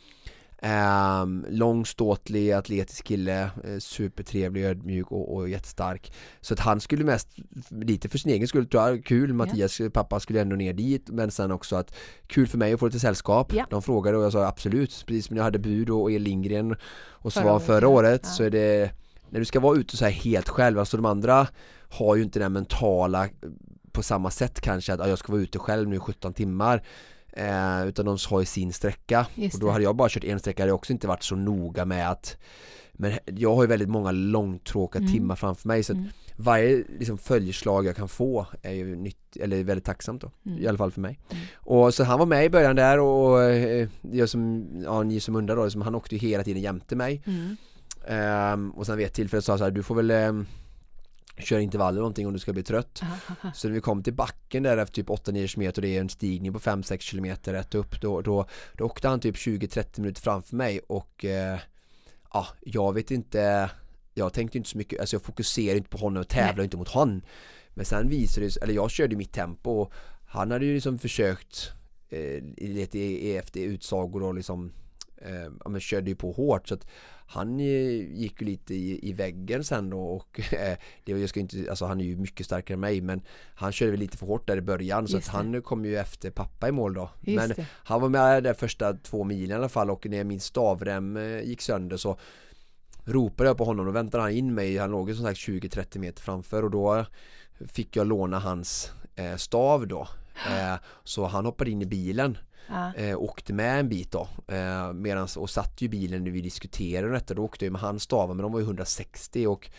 [0.62, 6.14] Um, lång, ståtlig, atletisk kille, eh, supertrevlig, ödmjuk och, och jättestark.
[6.42, 7.28] Så att han skulle mest,
[7.72, 9.92] lite för sin egen skull tror jag, kul, Mattias yeah.
[9.92, 11.96] pappa skulle ändå ner dit men sen också att
[12.28, 13.54] kul för mig att få lite sällskap.
[13.54, 13.68] Yeah.
[13.70, 16.76] De frågade och jag sa absolut, precis som jag hade Bud och El Lindgren
[17.10, 18.30] och Svan förra, förra året ja.
[18.30, 18.92] så är det
[19.30, 21.48] när du ska vara ute så här helt själv, alltså de andra
[21.90, 23.30] har ju inte den mentala
[23.98, 26.84] på samma sätt kanske att jag ska vara ute själv nu i 17 timmar
[27.34, 30.64] eh, utan de har ju sin sträcka och då hade jag bara kört en sträcka
[30.64, 32.38] hade jag också inte varit så noga med att
[32.94, 35.14] men jag har ju väldigt många långtråkiga mm.
[35.14, 36.06] timmar framför mig så mm.
[36.36, 40.64] varje liksom, följeslag jag kan få är ju nytt, eller väldigt tacksamt då, mm.
[40.64, 41.20] i alla fall för mig.
[41.30, 41.44] Mm.
[41.56, 45.36] Och så han var med i början där och eh, jag som, ja, ni som
[45.36, 47.22] undrar då, liksom, han åkte ju hela tiden jämte mig.
[48.54, 50.12] Um, och sen vid ett tillfälle sa så här, du får väl
[51.40, 53.02] köra intervaller någonting om du ska bli trött.
[53.54, 56.10] Så när vi kom till backen där efter typ 8-9 km och det är en
[56.10, 60.56] stigning på 5-6 km rätt upp då, då, då åkte han typ 20-30 minuter framför
[60.56, 61.60] mig och eh,
[62.34, 63.70] ja, jag vet inte
[64.18, 66.90] jag tänkte inte så mycket, alltså jag fokuserade inte på honom och tävlade inte mot
[66.90, 67.22] honom.
[67.70, 69.94] Men sen visade det sig, eller jag körde mitt tempo och
[70.28, 71.72] han hade ju liksom försökt
[72.10, 74.72] eh, lite efter utsagor och liksom
[75.18, 76.88] eh, ja, men körde ju på hårt så att
[77.30, 81.66] han gick ju lite i, i väggen sen då och eh, det, jag ska inte,
[81.70, 83.22] alltså han är ju mycket starkare än mig men
[83.56, 86.32] han körde väl lite för hårt där i början så att han kom ju efter
[86.32, 87.10] pappa i mål då.
[87.22, 87.66] Just men det.
[87.72, 91.42] han var med där första två milen i alla fall och när min stavrem eh,
[91.42, 92.20] gick sönder så
[93.04, 94.78] ropade jag på honom och väntade han in mig.
[94.78, 97.06] Han låg ju som sagt 20-30 meter framför och då
[97.60, 100.08] fick jag låna hans eh, stav då.
[100.38, 102.38] Eh, så han hoppade in i bilen
[102.70, 102.94] Ja.
[102.94, 107.14] Eh, åkte med en bit då eh, medans, och satt ju bilen när vi diskuterade
[107.14, 107.34] detta.
[107.34, 109.70] Då åkte jag med hans stavar men de var ju 160 och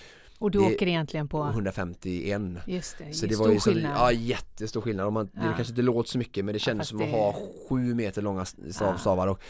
[0.41, 4.13] och du det, åker egentligen på 151 Just det, så det var ju så, ja,
[4.13, 5.07] jättestor skillnad.
[5.07, 5.41] Och man, ja.
[5.41, 7.37] det kanske inte låter så mycket men det kändes ja, som att ha
[7.69, 8.45] sju meter långa
[8.99, 9.41] stavar och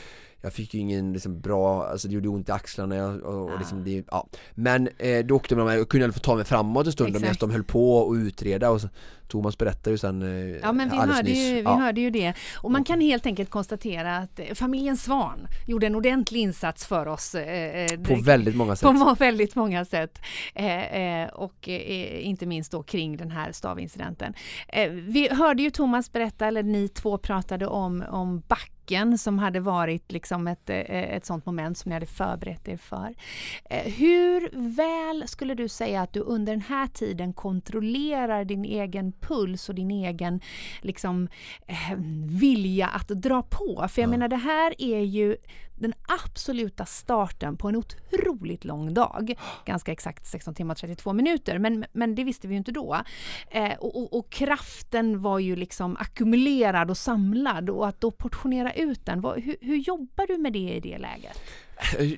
[0.41, 3.85] jag fick ju ingen liksom bra, alltså det gjorde ont i axlarna och, och, liksom
[3.85, 4.29] det, ja.
[4.55, 7.51] Men eh, då åkte man, jag kunde fall ta mig framåt en stund medan de
[7.51, 8.89] höll på och utreda och så,
[9.29, 11.75] Thomas berättade ju sen eh, Ja men vi, hörde ju, vi ja.
[11.75, 15.95] hörde ju det och man kan helt enkelt konstatera att eh, familjen Svan gjorde en
[15.95, 17.35] ordentlig insats för oss.
[17.35, 18.89] Eh, eh på väldigt många sätt.
[18.99, 20.19] På väldigt många sätt.
[20.55, 24.35] Eh, och inte minst då kring den här stavincidenten.
[24.93, 29.61] vi hörde ju Thomas berätta, eller ni två pratade om, om back backen som hade
[29.61, 30.77] varit liksom ett, eh,
[31.15, 33.15] ett sånt moment som ni hade förberett er för.
[33.71, 39.13] Eh, hur väl skulle du säga att du under den här tiden kontrollerar din egen
[39.13, 40.41] puls och din egen
[40.83, 41.29] liksom,
[41.67, 43.89] eh, vilja att dra på?
[43.89, 44.11] För jag ja.
[44.11, 45.37] menar det här är ju
[45.81, 45.95] den
[46.25, 49.35] absoluta starten på en otroligt lång dag.
[49.65, 53.01] Ganska exakt 16 timmar och 32 minuter, men, men det visste vi ju inte då.
[53.51, 58.73] Eh, och, och, och, kraften var ju liksom ackumulerad och samlad och att då portionera
[58.79, 61.41] ut den, vad, hur, hur jobbar du med det i det läget?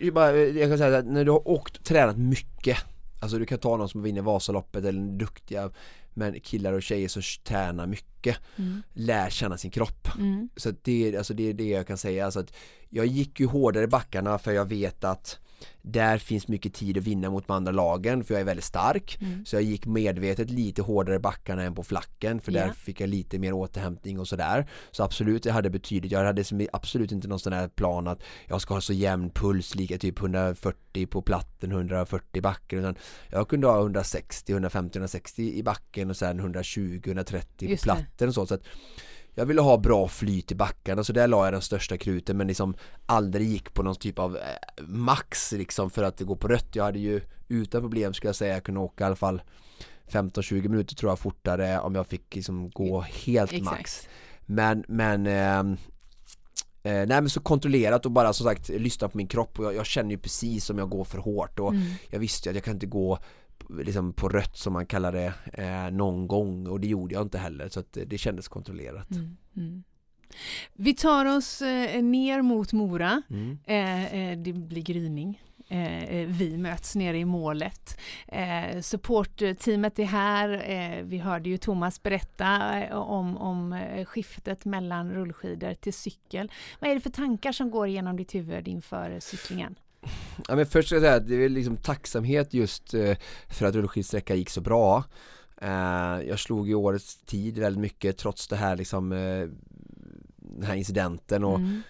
[0.02, 2.78] Jag, bara, jag kan säga att när du har åkt och tränat mycket
[3.20, 5.70] Alltså du kan ta någon som vinner Vasaloppet eller duktiga
[6.14, 8.10] men killar och tjejer som tränar mycket
[8.56, 8.82] Mm.
[8.92, 10.08] lär känna sin kropp.
[10.18, 10.48] Mm.
[10.56, 12.24] Så det, alltså det är det jag kan säga.
[12.24, 12.52] Alltså att
[12.88, 15.38] jag gick ju hårdare i backarna för jag vet att
[15.82, 19.18] där finns mycket tid att vinna mot de andra lagen för jag är väldigt stark.
[19.20, 19.44] Mm.
[19.46, 22.72] Så jag gick medvetet lite hårdare i backarna än på flacken för där Ja.
[22.72, 24.66] fick jag lite mer återhämtning och sådär.
[24.90, 26.12] Så absolut, det hade betydligt.
[26.12, 29.74] Jag hade absolut inte någon sån här plan att jag ska ha så jämn puls,
[29.74, 32.78] lika typ 140 på platten, 140 i backen.
[32.78, 32.94] Utan
[33.30, 38.28] jag kunde ha 160, 150, 160 i backen och sen 120, 130 Just på platten
[38.28, 38.46] och så.
[38.46, 38.62] så att
[39.34, 42.46] jag ville ha bra flyt i backarna så där la jag den största kruten men
[42.46, 42.74] liksom
[43.06, 44.42] aldrig gick på någon typ av eh,
[44.86, 46.68] max liksom för att det går på rött.
[46.72, 49.42] Jag hade ju utan problem skulle jag säga kunna åka i alla fall
[50.10, 53.64] 15-20 minuter tror jag fortare om jag fick liksom gå helt Exakt.
[53.64, 54.08] max.
[54.46, 55.76] Men, men ehm,
[56.82, 59.74] Eh, nej men så kontrollerat och bara som sagt lyssna på min kropp och jag,
[59.74, 61.92] jag känner ju precis om jag går för hårt och Mm.
[62.10, 63.18] jag visste ju att jag kan inte gå
[63.78, 67.38] liksom på rött som man kallar det eh, någon gång och det gjorde jag inte
[67.38, 69.10] heller så att det, kändes kontrollerat.
[69.10, 69.36] Mm.
[69.56, 69.82] Mm.
[70.74, 73.22] Vi tar oss eh, ner mot Mora.
[73.30, 73.58] Mm.
[73.64, 75.42] Eh, eh, det blir gryning.
[75.68, 78.00] Eh, eh, vi möts nere i målet.
[78.28, 80.70] Eh, supportteamet är här.
[80.70, 86.52] Eh, vi hörde ju Thomas berätta eh, om, om skiftet mellan rullskidor till cykel.
[86.80, 89.74] Vad är det för tankar som går igenom ditt huvud inför cyklingen?
[90.48, 93.16] Ja men först ska jag säga att det är liksom tacksamhet just eh,
[93.48, 95.04] för att rullskidsträcka gick så bra.
[95.62, 99.48] Eh, jag slog i årets tid väldigt mycket trots det här liksom eh,
[100.36, 101.82] den här incidenten och Mm.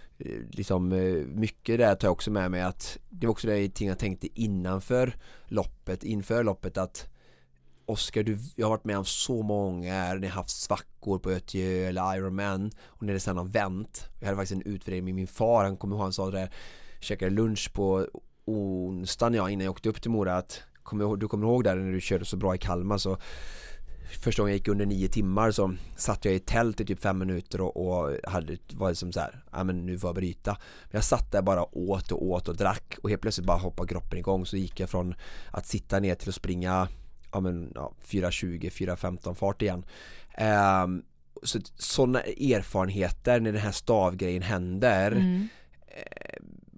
[0.51, 0.89] liksom
[1.35, 4.41] mycket där tar jag också med mig att det var också det ting jag tänkte
[4.41, 5.17] innanför
[5.47, 7.11] loppet, inför loppet att
[7.91, 11.89] Oskar, du, jag har varit med om så många när har haft svackor på Ötjö
[11.89, 14.09] eller Ironman och när det sen har vänt.
[14.19, 16.51] Jag hade faktiskt en utvärdering med min far, han kommer ihåg, han sa det där,
[17.01, 18.07] käkade lunch på
[18.45, 20.63] onsdagen ja, innan jag åkte upp till Mora att
[21.19, 23.19] du kommer ihåg där när du körde så bra i Kalmar så
[24.19, 27.19] Första gången jag gick under nio timmar så satt jag i tält i typ fem
[27.19, 30.51] minuter och, och hade, var som så här, ja men nu får jag bryta.
[30.83, 33.89] Men jag satt där bara åt och åt och drack och helt plötsligt bara hoppade
[33.89, 34.47] kroppen igång.
[34.47, 35.15] Så gick jag från
[35.51, 36.89] att sitta ner till att springa
[37.33, 39.85] ja men ja, 4.20, 4.15 fart igen.
[40.35, 41.03] Ehm,
[41.43, 45.49] så sådana erfarenheter när den här stavgrejen händer Mm.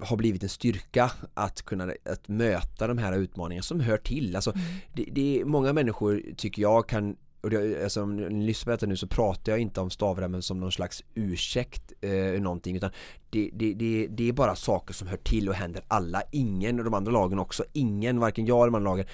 [0.03, 4.37] Har blivit en styrka att kunna att möta de här utmaningarna som hör till.
[4.37, 4.65] Alltså, Mm.
[4.93, 8.71] det, det är många människor tycker jag kan och det, alltså, om ni lyssnar på
[8.77, 12.91] detta nu så pratar jag inte om stavremmen som någon slags ursäkt eh, någonting utan
[13.31, 16.23] det, det, det, det är bara saker som hör till och händer alla.
[16.33, 17.65] Ingen och de andra lagen också.
[17.73, 19.07] Ingen, varken jag eller de andra lagen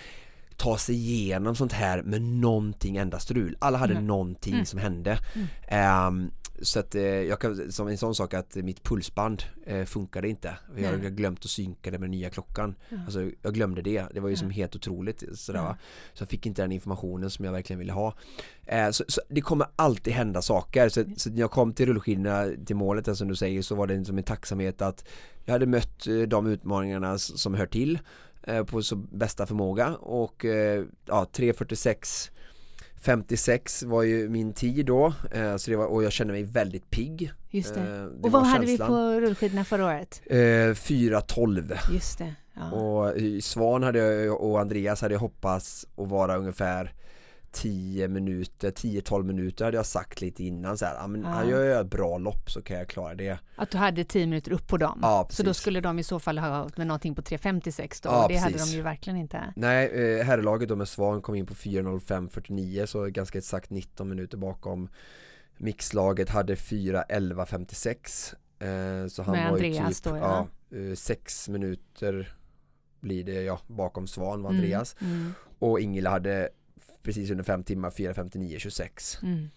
[0.56, 3.56] tar sig igenom sånt här med någonting enda strul.
[3.58, 4.06] Alla hade Mm.
[4.06, 4.66] någonting Mm.
[4.66, 5.18] som hände.
[5.68, 6.30] Ehm,
[6.62, 10.58] så att eh, jag kan, som en sån sak att mitt pulsband eh, funkade inte.
[10.76, 12.74] Jag har glömt att synka det med nya klockan.
[12.88, 12.96] Ja.
[13.04, 14.04] Alltså jag glömde det.
[14.14, 15.76] Det var ju som helt otroligt sådär va.
[16.14, 18.14] Så jag fick inte den informationen som jag verkligen ville ha.
[18.66, 20.88] Eh, så, så det kommer alltid hända saker.
[20.88, 23.86] Så, så när jag kom till rullskidorna till målet, där, som du säger, så var
[23.86, 25.04] det som en tacksamhet att
[25.44, 27.98] jag hade mött eh, de utmaningarna som hör till
[28.42, 32.30] eh, på så bästa förmåga och eh, ja, 3.46
[33.00, 36.90] 56 var ju min tid då eh, så det var, och jag kände mig väldigt
[36.90, 37.32] pigg.
[37.50, 37.80] Just det.
[37.80, 38.88] Eh, det och vad hade vi känslan.
[38.88, 40.22] på rullskidorna förra året?
[40.26, 42.34] Eh, 4.12 Just det.
[42.54, 42.70] Ja.
[42.70, 46.92] och Svan hade jag och Andreas hade jag hoppats att vara ungefär
[47.52, 51.44] 10 minuter, 10-12 minuter hade jag sagt lite innan så här, ja men Ja.
[51.44, 53.38] gör jag ett bra lopp så kan jag klara det.
[53.56, 54.98] Att du hade 10 minuter upp på dem.
[55.02, 55.60] Ja, så då precis.
[55.60, 58.08] skulle de i så fall ha gått med någonting på 3.56 då.
[58.08, 58.70] Ja, det hade precis.
[58.70, 59.52] de ju verkligen inte.
[59.56, 59.86] Nej,
[60.18, 64.88] eh, herrlaget då med Svan kom in på 4.05.49 så ganska exakt 19 minuter bakom
[65.60, 68.34] Mixlaget hade 4.11.56
[69.02, 70.48] eh, Så han Med var ju Andreas typ, då, ja.
[70.70, 72.34] ja, eh, sex minuter
[73.00, 76.48] blir det ja, bakom Svan var Mm, Andreas Mm, och Ingela hade
[77.02, 79.48] precis under 5 timmar 4.59.26 mm,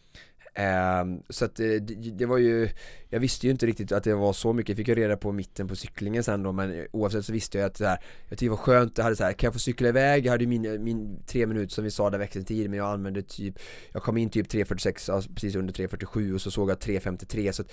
[0.53, 2.69] Ehm, så att det, det det var ju
[3.09, 5.67] Jag visste ju inte riktigt att det var så mycket, fick jag reda på mitten
[5.67, 8.49] på cyklingen sen då men oavsett så visste jag att det här, Jag tyckte det
[8.49, 10.25] var skönt, jag hade så här, kan jag få cykla iväg?
[10.25, 13.21] Jag hade ju min, min tre minuter som vi sa där växeltid men jag använde
[13.21, 13.59] typ
[13.91, 17.61] Jag kom in typ 3.46, alltså precis under 3.47 och så såg jag 3.53 så
[17.61, 17.71] att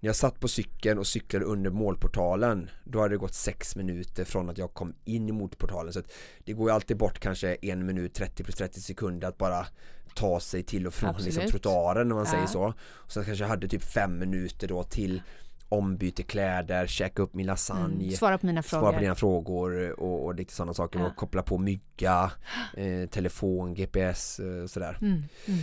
[0.00, 4.24] när jag satt på cykeln och cyklade under målportalen Då hade det gått 6 minuter
[4.24, 6.02] från att jag kom in i motportalen så
[6.44, 9.66] Det går ju alltid bort kanske en minut 30 plus 30 sekunder att bara
[10.14, 12.32] ta sig till och från liksom, trottoaren om man Ja.
[12.32, 15.22] säger så och Sen kanske jag hade typ fem minuter då till
[15.70, 18.10] ombyte kläder, käka upp min lasagne mm.
[18.16, 18.82] Svara på mina frågor.
[18.82, 21.06] Svara på dina frågor och, och lite sådana saker Ja.
[21.06, 22.30] och koppla på mygga,
[22.76, 25.12] eh, telefon, GPS eh, sådär Mm,
[25.46, 25.60] mm.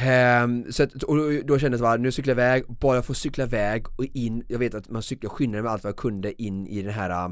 [0.00, 3.44] Um, så att, och då- kändes det bara, nu cyklar jag iväg, bara få cykla
[3.44, 6.66] iväg och in, jag vet att man cyklar, skyndade mig allt vad jag kunde in
[6.66, 7.30] i den här äh,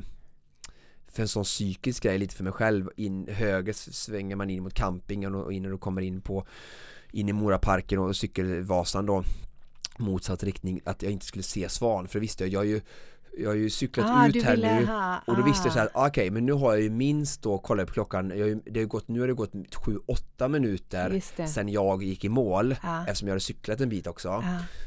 [1.13, 2.91] för en sån psykisk grej lite för mig själv.
[2.97, 6.47] In, höger svänger man in mot campingen och in du kommer in på
[7.13, 9.25] in i Moraparken och cykelvasan då
[9.97, 12.81] motsatt riktning att jag inte skulle se svan för det visste jag, jag är ju
[13.39, 15.89] jag har ju cyklat Ah, ut här nu ha- och då visste jag så här,
[15.95, 16.07] ah.
[16.09, 18.81] okej men nu har jag ju minst då, kollar på klockan, jag, har ju- det
[18.81, 23.03] har gått, nu har det gått 7-8 minuter sen jag gick i mål Ja.
[23.07, 24.29] eftersom jag hade cyklat en bit också.
[24.29, 24.43] Ja,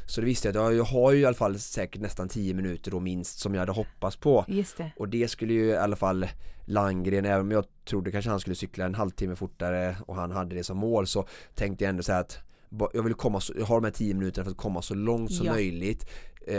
[0.06, 2.54] Så det visste jag att jag, jag har ju i alla fall säkert nästan 10
[2.54, 4.44] minuter då minst som jag hade hoppats på.
[4.76, 4.90] det.
[4.96, 6.26] Och det skulle ju i alla fall
[6.70, 10.54] Landgren, även om jag trodde kanske han skulle cykla en halvtimme fortare och han hade
[10.54, 12.38] det som mål så tänkte jag ändå så här att
[12.92, 15.32] jag vill komma så, jag har de här 10 minuterna för att komma så långt
[15.32, 15.52] som Ja.
[15.52, 16.06] möjligt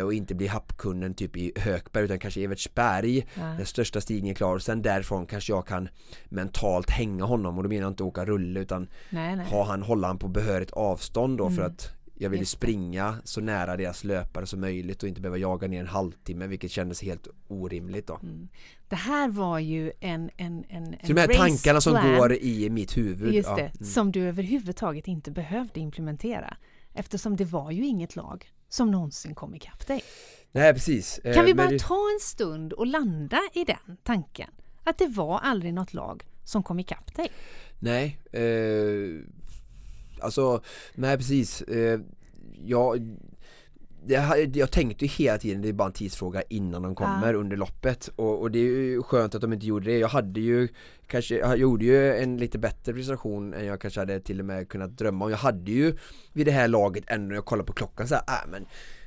[0.04, 3.42] och inte bli happkunden typ i Hökberg utan kanske Evertsberg Ja.
[3.44, 5.90] den största stigningen är klar och sen därifrån kanske jag kan
[6.30, 9.46] mentalt hänga honom och då menar jag inte åka rulle utan Nej, nej.
[9.46, 11.72] ha han, hålla han på behörigt avstånd då för Mm.
[11.72, 11.92] att
[12.22, 15.88] jag ville springa så nära deras löpare som möjligt och inte behöva jaga ner en
[15.88, 18.20] halvtimme vilket kändes helt orimligt då.
[18.24, 18.48] Mm.
[18.90, 22.70] Det här var ju en, en, en, en Så de här tankarna som går i
[22.70, 23.34] mitt huvud.
[23.34, 23.84] just ja, det, mm.
[23.84, 26.58] som du överhuvudtaget inte behövde implementera.
[26.94, 30.04] Eftersom det var ju inget lag som någonsin kom ikapp dig.
[30.52, 31.20] Nej precis.
[31.24, 34.50] Kan Eh, vi men bara det- ta en stund och landa i den tanken?
[34.84, 37.32] Att det var aldrig något lag som kom ikapp dig.
[37.80, 39.22] Nej, eh,
[40.22, 40.62] alltså
[40.96, 41.62] nej precis.
[41.62, 42.00] Eh,
[42.66, 43.18] jag,
[44.54, 48.10] jag tänkte ju hela tiden det är bara en tidsfråga innan de kommer under loppet
[48.16, 49.98] och, och det är ju skönt att de inte gjorde det.
[49.98, 50.68] Jag hade ju
[51.08, 54.70] kanske, jag gjorde ju en lite bättre prestation än jag kanske hade till och med
[54.70, 55.32] kunnat drömma om.
[55.32, 55.98] Jag hade ju
[56.34, 58.66] vid det här laget ändå jag kollar på klockan så här, äh, men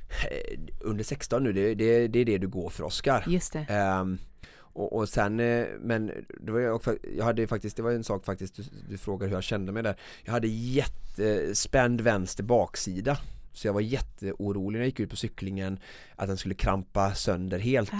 [0.09, 3.23] eh, under 16 nu, det, det, det är det du går för Oskar.
[3.27, 3.65] Just det.
[3.69, 4.17] Ehm,
[4.55, 6.81] och, och sen, eh, men det var jag,
[7.17, 9.83] jag hade faktiskt, det var en sak faktiskt, du, du frågade hur jag kände mig
[9.83, 9.95] där.
[10.23, 13.17] Jag hade jättespänd vänster baksida.
[13.53, 15.79] Så jag var jätteorolig när jag gick ut på cyklingen
[16.15, 17.93] att den skulle krampa sönder helt.
[17.93, 17.97] Ah,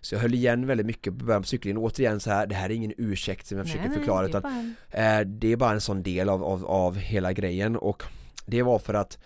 [0.00, 1.78] Så jag höll igen väldigt mycket på början på cyklingen.
[1.78, 4.42] Återigen så här, det här är ingen ursäkt som jag försöker förklara det är utan
[4.42, 8.02] bara en- Eh, det är bara en sån del av, av, av hela grejen och
[8.46, 9.18] det var för att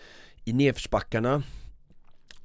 [0.45, 1.43] i nedförsbackarna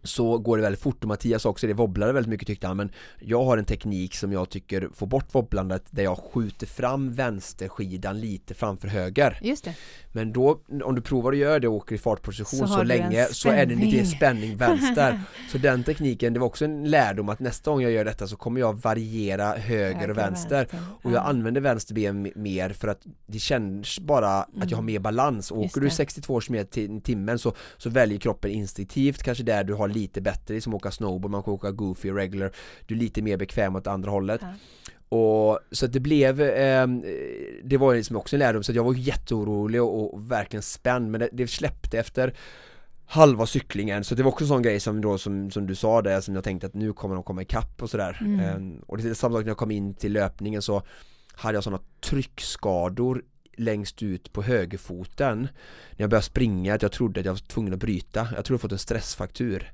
[0.07, 2.91] så går det väldigt fort och Mattias också, det wobblade väldigt mycket tyckte han men
[3.21, 8.21] jag har en teknik som jag tycker får bort wobblandet där jag skjuter fram vänsterskidan
[8.21, 9.75] lite framför höger Just det.
[10.13, 13.25] men då om du provar att göra det och åker i fartposition Så så, länge
[13.25, 14.07] så är det lite spänning.
[14.07, 15.21] spänning vänster
[15.53, 18.37] så den tekniken, det var också en lärdom att nästa gång jag gör detta så
[18.37, 20.69] kommer jag variera höger och vänster
[21.03, 21.21] och jag Ja.
[21.21, 25.51] använder vänster ben mer för att det känns bara att jag har mer balans.
[25.51, 25.63] Mm.
[25.63, 25.93] Just Åker du det.
[25.95, 30.55] 62 km i timmen så, så väljer kroppen instinktivt kanske där du har lite bättre,
[30.55, 32.53] det är som att åka snowboard, man kan åka goofy regular,
[32.87, 34.41] du är lite mer bekväm åt andra hållet.
[34.43, 34.53] Ja.
[35.09, 37.05] Och så att det blev, ehm,
[37.65, 41.11] det var liksom också en lärdom så att jag var jätteorolig och, och verkligen spänd
[41.11, 42.35] men det, det släppte efter
[43.07, 46.03] halva cyklingen så det var också en sån grej som då som, som du sa
[46.03, 48.41] där som jag tänkte att nu kommer de komma ikapp och sådär Mm.
[48.41, 50.83] Ehm, och det är samma sak när jag kom in till löpningen så
[51.33, 53.23] hade jag sådana tryckskador
[53.57, 55.41] längst ut på högerfoten
[55.91, 58.55] när jag började springa att jag trodde att jag var tvungen att bryta jag trodde
[58.55, 59.73] jag fått en stressfaktur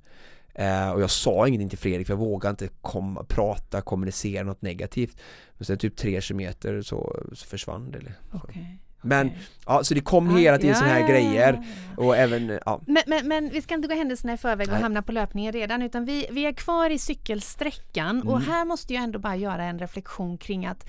[0.55, 4.63] Eh, och jag sa ingenting till Fredrik för jag vågade inte komma, prata, kommunicera något
[4.63, 5.17] negativt
[5.59, 8.15] Men sen typ tre kilometer så, så försvann det liksom.
[8.31, 8.63] eller Okay.
[9.03, 9.39] Men okej.
[9.67, 11.61] ja, så det kom Ja, hela tiden ja, såna här ja, grejer
[11.97, 14.73] ja, och även, ja Men, men, men vi ska inte gå händelserna i förväg och
[14.73, 14.83] Nej.
[14.83, 18.49] hamna på löpningen redan utan vi, vi är kvar i cykelsträckan och Mm.
[18.51, 20.85] här måste jag ändå bara göra en reflektion kring att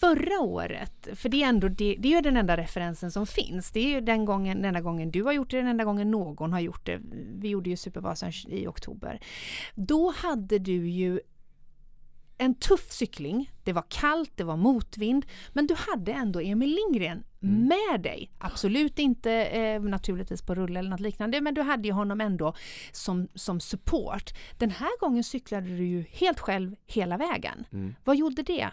[0.00, 3.70] förra året, för det är ändå det, det är ju den enda referensen som finns.
[3.70, 6.10] Det är ju den gången, den enda gången du har gjort det, den enda gången
[6.10, 6.98] någon har gjort det.
[7.38, 9.20] Vi gjorde ju Supervasan i oktober.
[9.74, 11.20] Då hade du ju
[12.38, 13.52] en tuff cykling.
[13.64, 17.68] Det var kallt, det var motvind, men du hade ändå Emil Lindgren Mm.
[17.68, 18.30] med dig.
[18.38, 22.54] Absolut inte eh, naturligtvis på rulle eller något liknande, men du hade ju honom ändå
[22.92, 24.30] som, som support.
[24.58, 27.64] Den här gången cyklade du ju helt själv hela vägen.
[27.72, 27.94] Mm.
[28.04, 28.68] Vad gjorde det?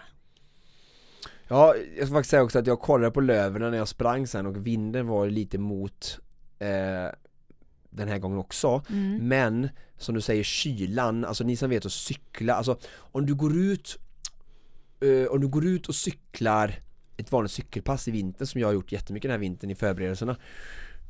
[1.47, 4.45] Ja, jag ska faktiskt säga också att jag kollade på löven när jag sprang sen
[4.45, 6.19] och vinden var lite mot
[6.59, 7.15] eh,
[7.95, 9.27] den här gången också Mm.
[9.27, 13.57] Men som du säger kylan, alltså ni som vet att cykla, alltså om du går
[13.57, 13.97] ut
[14.99, 16.75] eh, Om du går ut och cyklar
[17.17, 20.37] ett vanligt cykelpass i vintern som jag har gjort jättemycket den här vintern i förberedelserna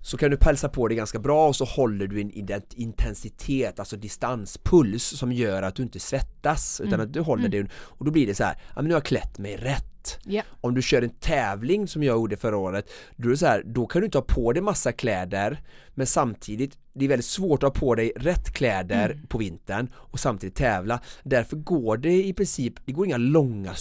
[0.05, 2.31] så kan du pälsa på det ganska bra och så håller du en
[2.75, 7.05] intensitet, alltså distanspuls som gör att du inte svettas utan Mm.
[7.05, 9.05] att du håller det och då blir det så här, ja men nu har jag
[9.05, 10.41] klätt mig rätt Ja.
[10.61, 13.63] om du kör en tävling som jag gjorde förra året då, är det så här,
[13.65, 17.63] då kan du inte ha på dig massa kläder men samtidigt det är väldigt svårt
[17.63, 19.27] att ha på dig rätt kläder Mm.
[19.27, 23.73] på vintern och samtidigt tävla därför går det i princip, det går inga långa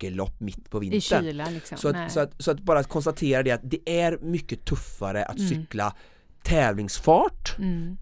[0.00, 1.78] cykellopp mitt på I vintern kyla liksom?
[1.78, 5.24] så att, så, att, så att bara att konstatera det att det är mycket tuffare
[5.24, 5.48] att Mm.
[5.48, 5.94] cykla
[6.42, 7.96] tävlingsfart Mm.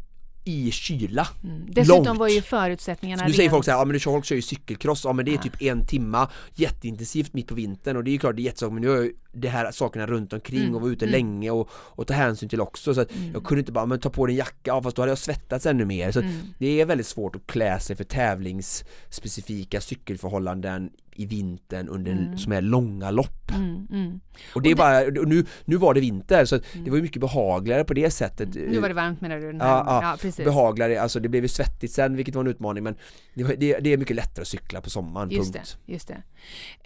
[0.45, 1.29] i kyla.
[1.45, 1.66] Mm.
[1.73, 2.19] Dessutom Långt.
[2.19, 5.25] var ju förutsättningarna Nu säger folk såhär, ja men folk kör ju cykelcross, ja men
[5.25, 5.43] det är Ja.
[5.43, 8.73] typ en timma jätteintensivt mitt på vintern och det är ju klart det är jättesagt
[8.73, 11.12] men nu har jag det här sakerna runt omkring Mm, och vara ute mm.
[11.12, 13.32] länge och, och ta hänsyn till också så att Mm.
[13.32, 15.19] jag kunde inte bara, men ta på dig en jacka, ja fast då hade jag
[15.19, 16.32] svettats ännu mer så Mm.
[16.59, 22.39] det är väldigt svårt att klä sig för tävlingsspecifika cykelförhållanden i vintern under Mm.
[22.39, 23.51] som är långa lopp.
[23.55, 24.20] Mm, mm.
[24.55, 26.85] Och det är bara, och nu, nu var det vinter så Mm.
[26.85, 28.55] det var ju mycket behagligare på det sättet.
[28.55, 29.47] Nu var det varmt menar du?
[29.47, 29.52] Ja,
[29.86, 30.44] ja, ja precis.
[30.44, 32.94] behagligare, alltså det blev ju svettigt sen vilket var en utmaning men
[33.35, 35.78] det, det, det är mycket lättare att cykla på sommaren, Just punkt.
[35.86, 36.23] det, just det.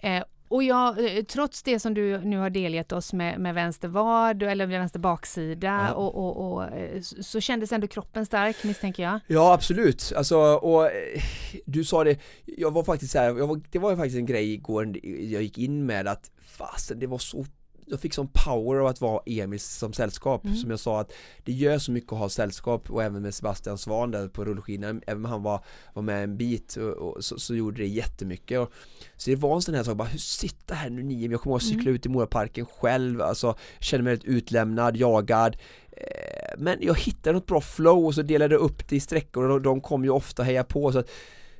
[0.07, 3.87] Eh, och jag, eh, trots det som du nu har delgett oss med, med vänster
[3.87, 5.93] vad eller vänster baksida Ja.
[5.93, 9.19] och, och, och, eh, så, kändes ändå kroppen stark misstänker jag.
[9.27, 11.21] Ja absolut, alltså och eh,
[11.65, 14.53] du sa det, jag var faktiskt så här, var, det var ju faktiskt en grej
[14.53, 17.45] igår jag gick in med att fasen det var så
[17.89, 20.45] jag fick sån power av att vara Emil som sällskap.
[20.45, 20.55] Mm.
[20.55, 21.11] som jag sa att
[21.43, 25.01] det gör så mycket att ha sällskap och även med Sebastian Svan där på rullskidan.
[25.07, 25.63] Även om han var,
[25.93, 28.59] var med en bit och, och så, så gjorde det jättemycket.
[28.59, 28.71] Och,
[29.17, 31.53] så det var en sån här sak bara hur sitta här nu nio jag kommer
[31.53, 31.95] ihåg att cykla Mm.
[31.95, 35.57] ut i Moraparken själv alltså kände mig rätt utlämnad, jagad.
[35.91, 39.43] Eh, men jag hittade något bra flow och så delade jag upp det i sträckor
[39.43, 40.91] och de, de kom ju ofta heja på.
[40.91, 41.09] Så att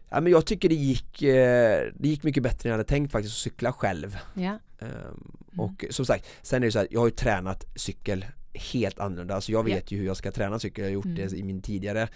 [0.10, 3.12] Ja men jag tycker det gick, eh, det gick mycket bättre än jag hade tänkt
[3.12, 4.60] faktiskt att cykla själv Ja.
[4.80, 8.26] Ehm, Och som sagt, sen är det så här, jag har ju tränat cykel
[8.74, 9.76] helt annorlunda, alltså jag Ja.
[9.76, 11.16] vet ju hur jag ska träna cykel, jag har gjort Mm.
[11.16, 12.08] det i min tidigare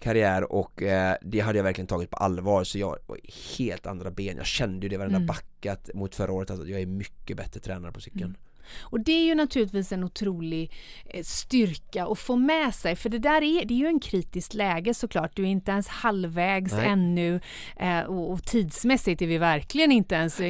[0.00, 3.18] karriär och eh, det hade jag verkligen tagit på allvar så jag var
[3.58, 5.26] helt andra ben, jag kände ju det varenda Mm.
[5.26, 8.36] backat mot förra året, alltså jag är mycket bättre tränare på cykeln Mm.
[8.80, 10.72] Och det är ju naturligtvis en otrolig
[11.10, 14.54] eh, styrka att få med sig för det där är, det är ju en kritiskt
[14.54, 15.30] läge såklart.
[15.36, 16.86] Du är inte ens halvvägs Nej.
[16.88, 17.40] ännu
[17.76, 20.40] eh, och, och tidsmässigt är vi verkligen inte ens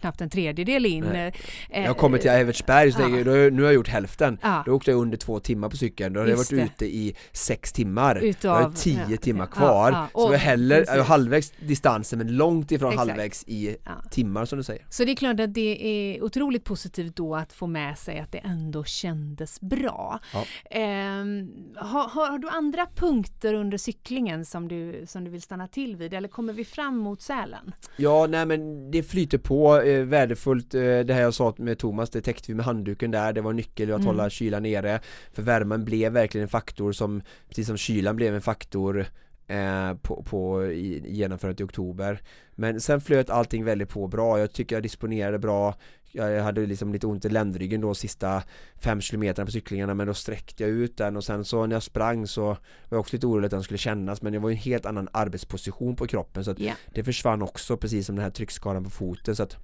[0.00, 1.04] knappt en tredjedel in.
[1.04, 1.32] Nej.
[1.70, 3.08] Eh, Jag kommer till Evertsberg, ja.
[3.08, 4.62] nu har jag gjort hälften Ja.
[4.66, 6.56] Då åkte jag under två timmar på cykeln, då hade jag varit det.
[6.62, 10.38] ute i sex timmar Utav- Jag har tio ja, timmar kvar, ja, så jag är
[10.38, 13.08] heller, jag är halvvägs distansen men långt ifrån Exakt.
[13.08, 13.76] halvvägs i
[14.10, 15.86] timmar som du säger Så det är klart att det
[16.16, 20.20] är otroligt positivt då att få med sig att det ändå kändes bra.
[20.32, 20.44] Ja.
[20.70, 25.96] Ehm, har, har, du andra punkter under cyklingen som du, som du vill stanna till
[25.96, 27.72] vid eller kommer vi fram mot Sälen?
[27.96, 32.10] Ja, nej men det flyter på, eh, värdefullt, eh, det här jag sa med Thomas,
[32.10, 34.06] det täckte vi med handduken där, det var nyckel att Mm.
[34.06, 35.00] hålla kylan nere
[35.32, 39.06] För värmen blev verkligen en faktor som, precis som kylan blev en faktor
[39.46, 42.20] eh, på, på i genomförandet i oktober
[42.54, 45.74] Men sen flöt allting väldigt på bra, jag tycker jag disponerade bra
[46.12, 48.42] jag hade liksom lite ont i ländryggen då sista
[48.76, 51.82] fem kilometerna på cyklingarna men då sträckte jag ut den och sen så när jag
[51.82, 52.56] sprang så var
[52.90, 55.08] jag också lite orolig att den skulle kännas men det var ju en helt annan
[55.12, 56.72] arbetsposition på kroppen så att Ja.
[56.94, 59.56] det försvann också precis som den här tryckskadan på foten så att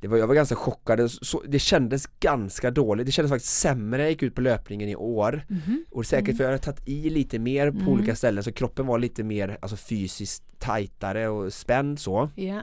[0.00, 3.98] det var, jag var ganska chockad, så, det kändes ganska dåligt, det kändes faktiskt sämre
[3.98, 5.84] när jag gick ut på löpningen i år Mhm.
[5.90, 7.88] och säkert för jag hade tagit i lite mer på Mm.
[7.88, 12.62] olika ställen så kroppen var lite mer alltså fysiskt tajtare och spänd så Ja.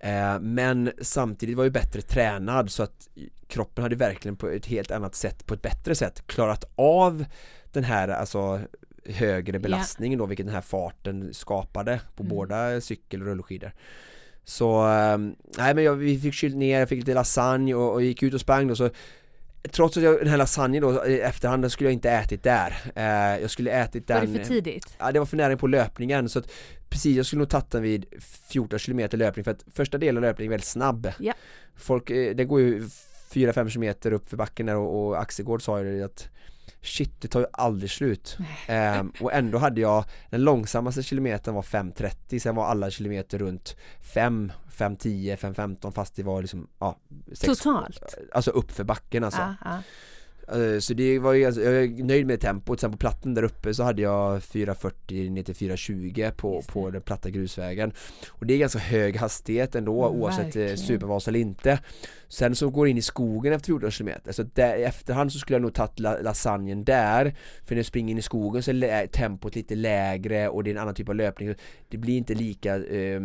[0.00, 3.08] Eh, Men samtidigt var jag bättre tränad så att
[3.46, 7.24] kroppen hade verkligen på ett helt annat sätt, på ett bättre sätt klarat av
[7.72, 8.60] den här alltså
[9.04, 12.36] högre belastningen då, vilket den här farten skapade på Mm.
[12.36, 13.72] båda cykel och rullskidor
[14.44, 15.18] Så, eh,
[15.58, 18.34] nej men jag, vi fick kylt ner, jag fick lite lasagne och, och gick ut
[18.34, 18.90] och sprang då så
[19.70, 22.76] Trots att jag, den här lasagnen då i efterhand den skulle jag inte ätit där
[22.94, 24.96] eh, Jag skulle ätit den Var det för tidigt?
[24.98, 26.50] Ja det var för nära på löpningen så att
[26.90, 28.06] Precis, jag skulle nog tagit den vid
[28.48, 31.32] 14 km löpning för att första delen av löpningen är väldigt snabb Ja.
[31.76, 32.88] Folk, eh, det går ju
[33.32, 36.28] 4-5 km upp för backen där och, och Axelgård sa ju det att
[36.82, 38.36] Shit, det tar ju aldrig slut
[38.66, 43.76] Ehm, Och ändå hade jag Den långsammaste kilometern var 5.30 Sen var alla kilometer runt
[44.14, 46.98] 5, 5.10, 5.15 fast det var liksom ja,
[47.32, 48.14] sex- Totalt?
[48.32, 49.82] Alltså upp för backen alltså Ja, ja.
[50.48, 53.42] Eh, Så det var ju, alltså, jag är nöjd med tempot, sen på platten där
[53.42, 57.92] uppe så hade jag 4.40 ner till 4.20 på, på den platta grusvägen.
[58.28, 60.78] Och det är ganska hög hastighet ändå Mm, oavsett eh, verkligen.
[60.78, 61.78] supervas eller inte.
[62.28, 65.38] Sen så går det in i skogen efter 14 km så där, i efterhand så
[65.38, 67.34] skulle jag nog tagit la, lasagnen där.
[67.64, 70.74] För när jag springer in i skogen så är tempot lite lägre och det är
[70.74, 71.54] en annan typ av löpning.
[71.88, 73.20] Det blir inte lika eh,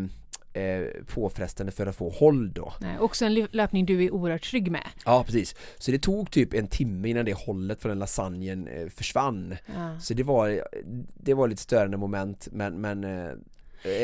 [0.55, 4.71] eh, påfrestande för att få håll då Nej, också en löpning du är oerhört trygg
[4.71, 4.87] med.
[5.05, 8.89] Ja precis, så det tog typ en timme innan det hållet från den lasagnen eh,
[8.89, 9.99] försvann Ja.
[9.99, 10.67] Så det var,
[11.13, 13.31] det var lite störande moment men, men eh,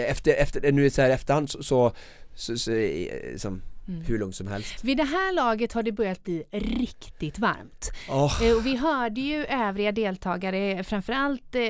[0.10, 1.94] efter, efter, nu så här efterhand så, så,
[2.34, 2.72] så, så
[3.38, 3.62] som,
[3.92, 4.06] Mm.
[4.06, 7.92] hur lugnt som helst Vid det här laget har det börjat bli riktigt varmt.
[8.42, 11.62] Eh, Och vi hörde ju övriga deltagare, framförallt eh,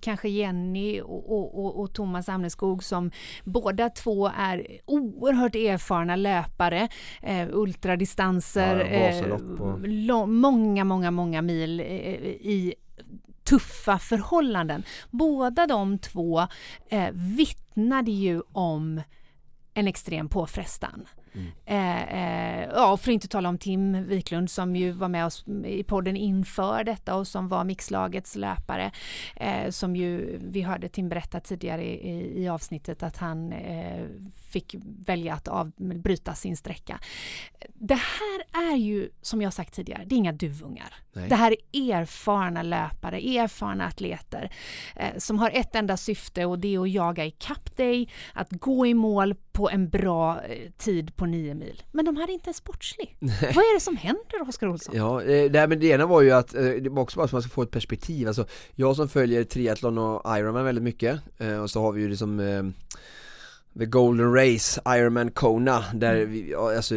[0.00, 3.10] kanske Jenny och, och, och, och Thomas Amneskog som
[3.44, 6.88] båda två är oerhört erfarna löpare,
[7.22, 12.74] eh, ultradistanser, Ja, lång- många, många, många mil eh, i
[13.44, 14.82] tuffa förhållanden.
[15.10, 16.40] Båda de två
[16.88, 19.00] eh, vittnade ju om
[19.74, 21.06] en extrem påfrestan.
[21.36, 21.52] Mm.
[21.66, 25.44] Eh, eh, ja, för att inte tala om Tim Wiklund som ju var med oss
[25.64, 28.90] i podden inför detta och som var mixlagets löpare.
[29.36, 34.04] Eh, som ju, vi hörde Tim berätta tidigare i, i avsnittet att han eh,
[34.56, 34.76] fick
[35.06, 36.98] välja att avbryta sin sträcka.
[37.74, 40.94] Det här är ju, som jag sagt tidigare, det är inga duvungar.
[41.12, 41.28] Nej.
[41.28, 44.50] Det här är erfarna löpare, erfarna atleter
[44.96, 48.86] eh, som har ett enda syfte och det är att jaga ikapp dig, att gå
[48.86, 51.82] i mål på en bra eh, tid på nio mil.
[51.92, 53.16] Men de hade inte en sportslig.
[53.20, 53.36] Nej.
[53.40, 54.96] Vad är det som händer Oskar Olsson?
[54.96, 57.34] Ja, eh, nej, men det ena var ju att, eh, det var också bara så
[57.34, 58.28] man ska få ett perspektiv.
[58.28, 62.08] Alltså, jag som följer triathlon och Ironman väldigt mycket eh, och så har vi ju
[62.08, 62.62] liksom eh,
[63.78, 66.94] The Golden Race, Ironman Kona, där vi, alltså,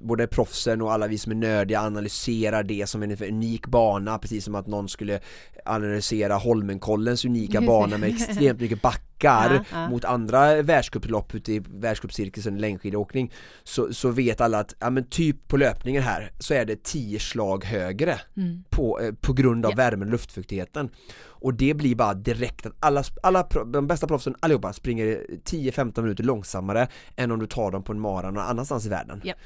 [0.00, 4.44] både proffsen och alla vi som är nördiga analyserar det som en unik bana, precis
[4.44, 5.20] som att någon skulle
[5.64, 8.82] analysera Holmenkollens unika bana med extremt mycket
[9.18, 9.88] backar ja, ja.
[9.88, 13.32] mot andra världscuplopp ute i världscupcirkusen längdskidåkning
[13.64, 17.18] så, så vet alla att, ja men typ på löpningen här så är det 10
[17.18, 18.64] slag högre mm.
[18.70, 19.76] på, eh, på grund av ja.
[19.76, 20.90] värmen och luftfuktigheten
[21.20, 26.24] och det blir bara direkt att alla, alla de bästa proffsen allihopa springer 10-15 minuter
[26.24, 29.22] långsammare än om du tar dem på en mara någon annanstans i världen.
[29.24, 29.36] Yep.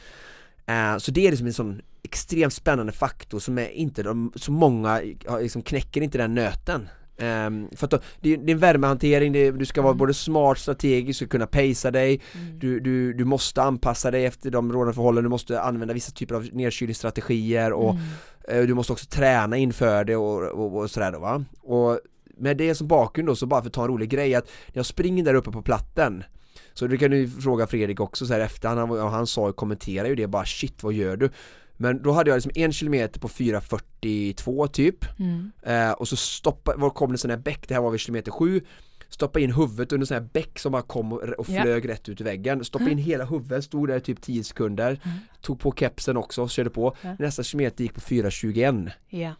[0.70, 4.52] Uh, så det är liksom en sån extremt spännande faktor som är inte de, så
[4.52, 5.00] många
[5.40, 6.88] liksom knäcker inte den nöten.
[7.22, 7.90] Um, för att
[8.20, 9.98] det, det är en värmehantering, det, du ska vara mm.
[9.98, 12.58] både smart, strategisk, du ska kunna pacea dig mm.
[12.58, 16.34] du, du, du måste anpassa dig efter de rådande förhållanden, du måste använda vissa typer
[16.34, 17.96] av nedkylningsstrategier och
[18.48, 18.60] mm.
[18.60, 22.00] uh, du måste också träna inför det och, och, och sådär då va och
[22.36, 24.78] med det som bakgrund då, så bara för att ta en rolig grej att när
[24.78, 26.24] jag springer där uppe på platten
[26.74, 30.08] så det kan du fråga Fredrik också så här efter, han, han sa och kommenterade
[30.08, 31.30] ju det bara shit vad gör du?
[31.82, 35.52] Men då hade jag liksom en kilometer på 4.42 typ mm.
[35.62, 38.30] eh, och så stoppade, var kom det sån här bäck, det här var vid kilometer
[38.30, 38.60] 7
[39.08, 41.90] Stoppa in huvudet under sån här bäck som bara kom och, och flög ja.
[41.90, 45.18] rätt ut i väggen Stoppa in hela huvudet, stod där typ 10 sekunder mm.
[45.40, 47.16] Tog på kepsen också, körde på ja.
[47.18, 49.34] Nästa kilometer gick på 4.21 Ja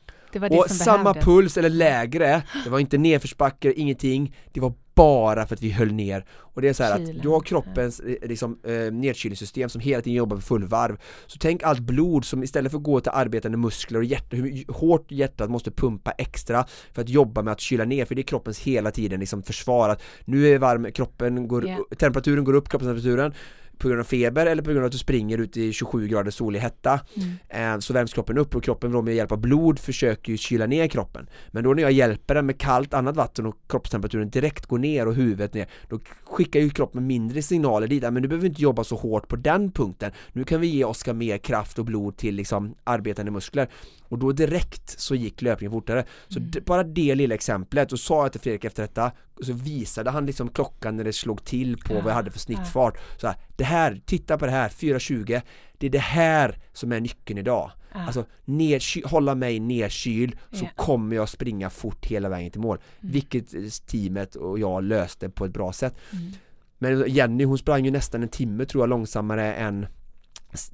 [0.51, 1.24] och samma behövdes.
[1.24, 5.92] puls eller lägre, det var inte nedförsbacke, ingenting Det var bara för att vi höll
[5.92, 6.24] ner.
[6.30, 10.02] Och det är så här att du har kroppens eh, liksom, eh, nedkylningssystem som hela
[10.02, 10.96] tiden jobbar för full varv.
[11.26, 14.72] Så tänk allt blod som istället för att gå till arbetande muskler och hjärta, hur
[14.72, 18.04] hårt hjärtat måste pumpa extra för att jobba med att kyla ner.
[18.04, 21.80] För det är kroppens hela tiden liksom försvar att nu är varm, kroppen går, yeah.
[21.98, 23.34] temperaturen går upp, kroppstemperaturen
[23.82, 26.30] på grund av feber eller på grund av att du springer ut i 27 grader
[26.30, 27.00] solig hetta.
[27.48, 27.74] Mm.
[27.74, 30.66] Eh, så värms kroppen upp och kroppen då med hjälp av blod försöker ju kyla
[30.66, 31.26] ner kroppen.
[31.50, 35.09] Men då när jag hjälper den med kallt annat vatten och kroppstemperaturen direkt går ner
[35.09, 38.02] och huvudet ner då skickar ju kroppen mindre signaler dit.
[38.02, 40.12] Men du behöver inte jobba så hårt på den punkten.
[40.32, 43.68] Nu kan vi ge Oskar mer kraft och blod till liksom arbetande muskler.
[44.09, 46.04] Och då direkt så gick löpningen fortare.
[46.28, 46.50] Så mm.
[46.66, 47.92] bara det lilla exemplet.
[47.92, 51.44] Och sa jag till Fredrik efter detta så visade han liksom klockan när det slog
[51.44, 52.98] till på ja, vad jag hade för snittfart.
[53.16, 55.43] Så här, det här, titta på det här, 4.20
[55.78, 58.01] det är det här som är nyckeln idag ja.
[58.06, 60.68] Alltså ner, hålla mig nedkyld så ja.
[60.76, 63.12] kommer jag springa fort hela vägen till mål mm.
[63.12, 66.32] Vilket teamet och jag löste på ett bra sätt mm.
[66.78, 69.86] Men Jenny hon sprang ju nästan en timme tror jag långsammare än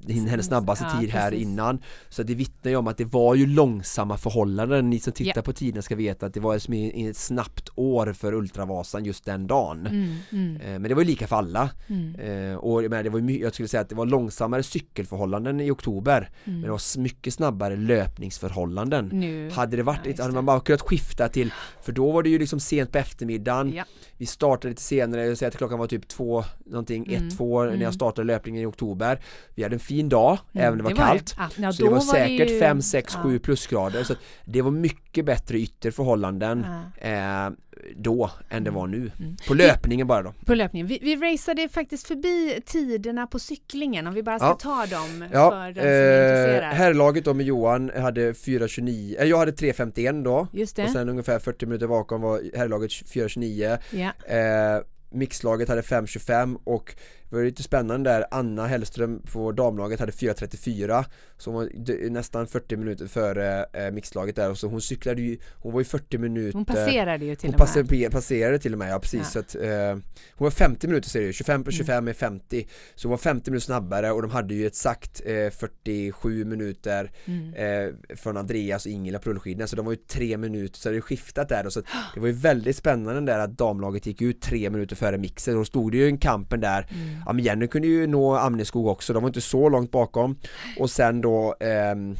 [0.07, 1.47] hennes snabbaste ja, tid här precis.
[1.47, 1.79] innan
[2.09, 5.45] Så det vittnar ju om att det var ju långsamma förhållanden Ni som tittar yeah.
[5.45, 9.47] på tiden ska veta att det var som ett snabbt år för Ultravasan just den
[9.47, 10.55] dagen mm, mm.
[10.55, 12.15] Eh, men det var ju lika för alla mm.
[12.15, 16.29] Eh, och men det var jag skulle säga att det var långsammare cykelförhållanden i oktober
[16.43, 16.65] Men mm.
[16.65, 19.49] det var mycket snabbare löpningsförhållanden nu.
[19.49, 22.39] Hade det varit, ja, hade man bara kunnat skifta till För då var det ju
[22.39, 23.83] liksom sent på eftermiddagen ja.
[24.17, 27.27] Vi startade lite senare, jag säger att klockan var typ två någonting, mm.
[27.27, 27.93] ett, två när jag mm.
[27.93, 29.21] startade löpningen i oktober
[29.55, 31.83] Vi hade en fin dag, mm, även om det var det kallt var, ja, Så
[31.83, 34.15] det var, var säkert ju, 5, 6, 7 plusgrader så
[34.45, 36.65] det var mycket bättre ytterförhållanden
[36.97, 37.49] eh,
[37.95, 39.11] då än det var nu.
[39.19, 39.35] Mm.
[39.47, 40.33] På löpningen bara då.
[40.45, 40.87] På löpningen.
[40.87, 44.57] Vi, vi raceade faktiskt förbi tiderna på cyklingen om vi bara ska ja.
[44.61, 45.51] ta dem ja.
[45.51, 46.73] för den som är eh, intresserad.
[46.73, 50.47] Herrlaget då med Johan hade 4.29, äh, jag hade 3.51 då.
[50.51, 50.83] Just det.
[50.83, 53.77] Och sen ungefär 40 minuter bakom var herrlaget 4.29.
[53.91, 54.35] Ja.
[54.35, 56.95] Eh, mixlaget hade 5.25 och
[57.29, 61.05] det var lite spännande där, Anna Hellström på damlaget hade 4.34
[61.37, 64.49] Så hon var nästan 40 minuter före eh, mixlaget där.
[64.49, 67.59] Och så hon cyklade ju Hon var ju 40 minuter Hon passerade ju till och
[67.59, 67.59] med.
[67.59, 69.19] Hon passerade, till och med, ja precis.
[69.19, 69.25] Ja.
[69.25, 70.03] så att eh,
[70.35, 72.07] Hon var 50 minuter ser du 25 på 25 mm.
[72.07, 76.45] är 50 Så hon var 50 minuter snabbare och de hade ju exakt eh, 47
[76.45, 77.53] minuter mm.
[77.53, 79.67] eh, Från Andreas och Ingela på rullskidorna.
[79.67, 81.81] Så de var ju 3 minuter så det skiftat där och så
[82.13, 85.59] Det var ju väldigt spännande där att damlaget gick ut 3 minuter före mixen och
[85.59, 88.87] då stod det ju en kampen där mm ja men Jenny kunde ju nå Amneskog
[88.87, 90.37] också, de var inte så långt bakom
[90.79, 92.15] och sen då ehm,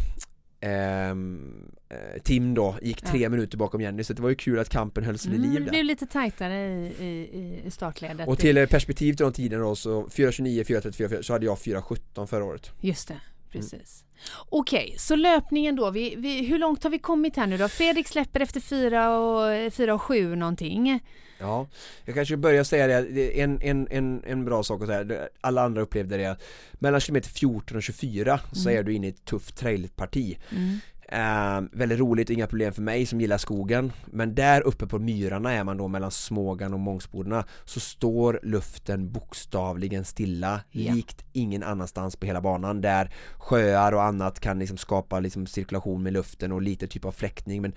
[0.62, 1.54] ehm,
[1.90, 3.30] eh, Tim då gick tre Ja.
[3.30, 5.70] minuter bakom Jenny så det var ju kul att kampen hölls vid liv Mm, det
[5.70, 8.28] blev lite tajtare i, i, i startledet.
[8.28, 12.44] Och till perspektiv till de tiderna då så 4.29, 4.34 så hade jag 4.17 förra
[12.44, 12.72] året.
[12.82, 13.16] Just det,
[13.52, 14.04] precis.
[14.50, 15.92] Okej, så löpningen då.
[15.92, 17.68] Vi, vi, hur långt har vi kommit här nu då?
[17.68, 21.00] Fredrik släpper efter 4 och, 4 och 7 någonting.
[21.40, 21.68] Ja,
[22.06, 25.82] jag kanske börjar säga det, en, en, en, en bra sak att säga, alla andra
[25.82, 26.38] upplevde det
[26.74, 28.80] mellan kilometer 14 och 24 så Mm.
[28.80, 30.38] är du inne i ett tufft trailparti.
[30.52, 30.80] Mm.
[31.12, 35.52] Eh, väldigt roligt, inga problem för mig som gillar skogen Men där uppe på myrarna
[35.54, 40.94] är man då mellan Smågan och Mångsbodarna Så står luften bokstavligen stilla Ja.
[40.94, 46.04] likt ingen annanstans på hela banan Där sjöar och annat kan liksom skapa liksom cirkulation
[46.04, 47.74] med luften och lite typ av fläktning men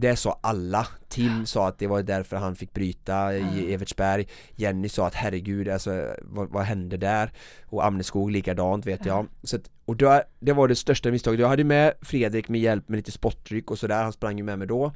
[0.00, 0.86] det sa alla.
[1.08, 4.28] Tim sa att det var därför han fick bryta i Evertsberg.
[4.56, 7.32] Jenny sa att herregud, alltså, vad, vad hände där?
[7.66, 9.26] Och Amneskog likadant vet jag.
[9.42, 11.40] Så att, och då, det var det största misstaget.
[11.40, 14.02] Jag hade med Fredrik med hjälp med lite spottryck och sådär.
[14.02, 14.92] Han sprang ju med mig då.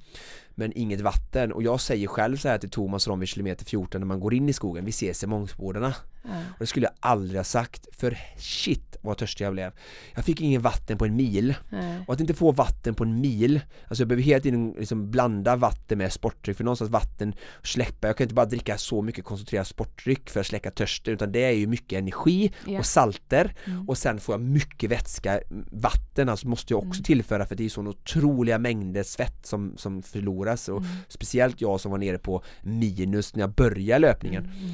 [0.55, 1.53] Men inget vatten.
[1.53, 4.21] Och jag säger själv så här till Thomas och dem vid kilometer 14 när man
[4.21, 4.85] går in i skogen.
[4.85, 5.95] Vi ses i Mångsbodarna.
[6.23, 6.31] Ja.
[6.31, 7.89] Och det skulle jag aldrig ha sagt.
[7.93, 9.73] För shit vad törstig jag blev.
[10.15, 11.55] Jag fick ingen vatten på en mil.
[11.71, 12.05] Nej.
[12.07, 15.57] Och att inte få vatten på en mil Alltså jag behöver hela tiden liksom blanda
[15.57, 19.67] vatten med sportdryck för någonstans vatten släppa Jag kan inte bara dricka så mycket koncentrerad
[19.67, 22.79] sportdryck för att släcka törsten utan det är ju mycket energi Ja.
[22.79, 23.89] och salter Mm.
[23.89, 27.05] och sen får jag mycket vätska Vatten alltså måste jag också Mm.
[27.05, 30.91] tillföra för det är så otroliga mängder svett som, som förloras och Mm.
[31.09, 34.73] speciellt jag som var nere på minus när jag började löpningen Mm.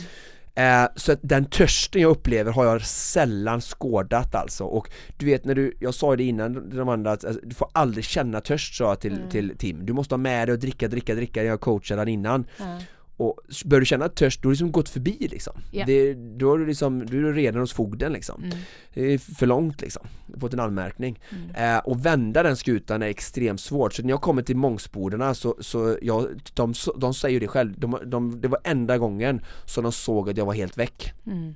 [0.54, 5.44] Eh, så att den törsten jag upplever har jag sällan skådat alltså och du vet
[5.44, 8.74] när du, jag sa det innan de andra att alltså, du får aldrig känna törst
[8.76, 9.28] sa jag till, Mm.
[9.30, 12.46] till Tim Du måste ha med dig och dricka, dricka, dricka, jag coachade han innan
[12.58, 12.78] Ja.
[13.18, 15.84] Och börjar du känna törst då har du liksom gått förbi liksom Ja.
[15.86, 18.58] det, Då är du liksom, du är redan hos fogden liksom Mm.
[18.94, 20.02] Det är för långt liksom,
[20.40, 21.74] fått en anmärkning Mm.
[21.74, 25.56] eh, Och vända den skutan är extremt svårt så när jag kommer till Mångsbodarna så,
[25.60, 29.82] så jag, de, de säger ju det själv, de, de, det var enda gången som
[29.82, 31.54] de såg att jag var helt väck Mm.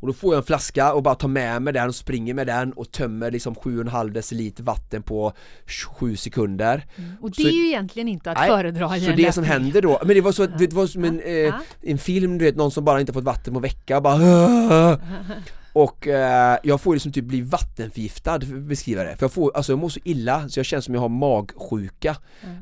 [0.00, 2.46] Och då får jag en flaska och bara tar med mig den och springer med
[2.46, 5.32] den och tömmer liksom 7,5 deciliter vatten på
[5.98, 6.86] 7 sekunder.
[7.20, 9.44] Och Så- det är ju egentligen inte att Nej, föredra Så en det som löpning.
[9.62, 12.56] händer då, men det var så, det var som en, eh, en film du vet,
[12.56, 14.98] någon som bara inte fått vatten på vecka bara
[15.72, 19.16] Och eh, jag får liksom typ bli vattenförgiftad, för att beskriva det.
[19.16, 22.16] För jag får, alltså jag mår så illa så jag känner som jag har magsjuka.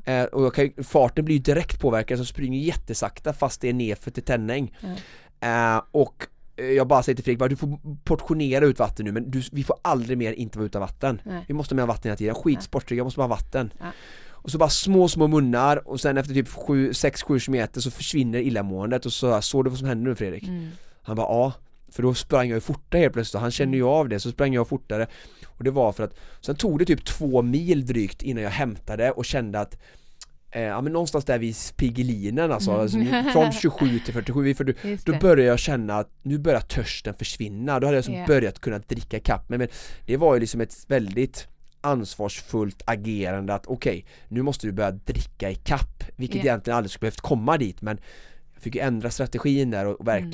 [0.05, 3.69] Eh, Och jag kan, farten blir ju direkt påverkad så jag springer jättesakta fast det
[3.69, 4.75] är nerför till tändning.
[5.41, 6.27] Eh, Och
[6.59, 9.65] jag bara säger till Fredrik bara, du får portionera ut vatten nu men du, vi
[9.65, 11.45] får aldrig mer inte vara utan vatten Nej.
[11.49, 13.87] Vi måste ha med vatten hela tiden, skitsportrig, jag måste bara ha vatten Ja.
[14.31, 19.07] och så bara små, små munnar och sen efter typ 6-7 kilometer så försvinner illamåendet
[19.07, 20.43] och så såg du vad som hände nu Fredrik?
[20.49, 20.69] Mm.
[21.03, 21.53] Han bara ja,
[21.93, 24.31] för då sprang jag ju fortare helt plötsligt och han känner ju av det så
[24.31, 25.07] sprang jag fortare
[25.47, 29.11] och det var för att sen tog det typ två mil drygt innan jag hämtade
[29.11, 29.79] och kände att
[30.51, 32.81] eh, ja men någonstans där vid Piggelinen alltså, Mm.
[32.83, 35.19] alltså nu- från 27 till 47 för då, Just då det.
[35.19, 38.27] började jag känna att nu börjar törsten försvinna, då hade jag liksom Ja.
[38.27, 39.69] börjat kunna dricka ikapp mig men
[40.07, 41.49] det var ju liksom ett väldigt
[41.81, 46.43] ansvarsfullt agerande att okej, nu måste du börja dricka i kapp vilket Ja.
[46.43, 47.99] egentligen aldrig skulle behövt komma dit men
[48.55, 50.31] jag fick ju ändra strategin där och, och Mm.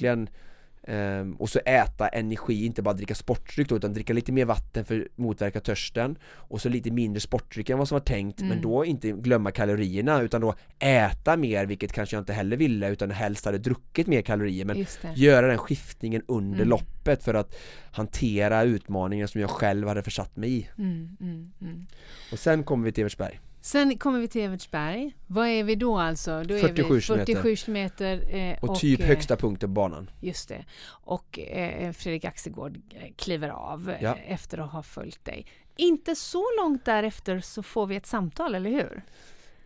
[0.87, 4.85] Ehm, och så äta energi, inte bara dricka sportdryck då, utan dricka lite mer vatten
[4.85, 8.51] för att motverka törsten och så lite mindre sportdryck än vad som var tänkt men
[8.51, 8.63] Mm.
[8.63, 13.11] då inte glömma kalorierna utan då äta mer vilket kanske jag inte heller ville utan
[13.11, 14.77] helst hade druckit mer kalorier men
[15.17, 16.69] göra den skiftningen under Mm.
[16.69, 17.57] loppet för att
[17.93, 20.69] hantera utmaningen som jag själv hade försatt mig i.
[20.79, 21.87] Mm, mm, mm.
[22.33, 23.41] Och sen kommer vi till Evertsberg.
[23.65, 25.15] Sen kommer vi till Evertsberg.
[25.27, 26.43] Vad är vi då alltså?
[26.43, 27.35] Då är 47 vi kilometer.
[27.35, 28.35] 47 kilometer.
[28.37, 30.11] Eh, Och, typ eh, högsta punkten på banan.
[30.21, 30.65] Just det.
[30.87, 34.17] Och eh, Fredrik Axelgård eh, kliver av eh, Ja.
[34.27, 35.47] efter att ha följt dig.
[35.77, 39.03] Inte så långt därefter så får vi ett samtal, eller hur?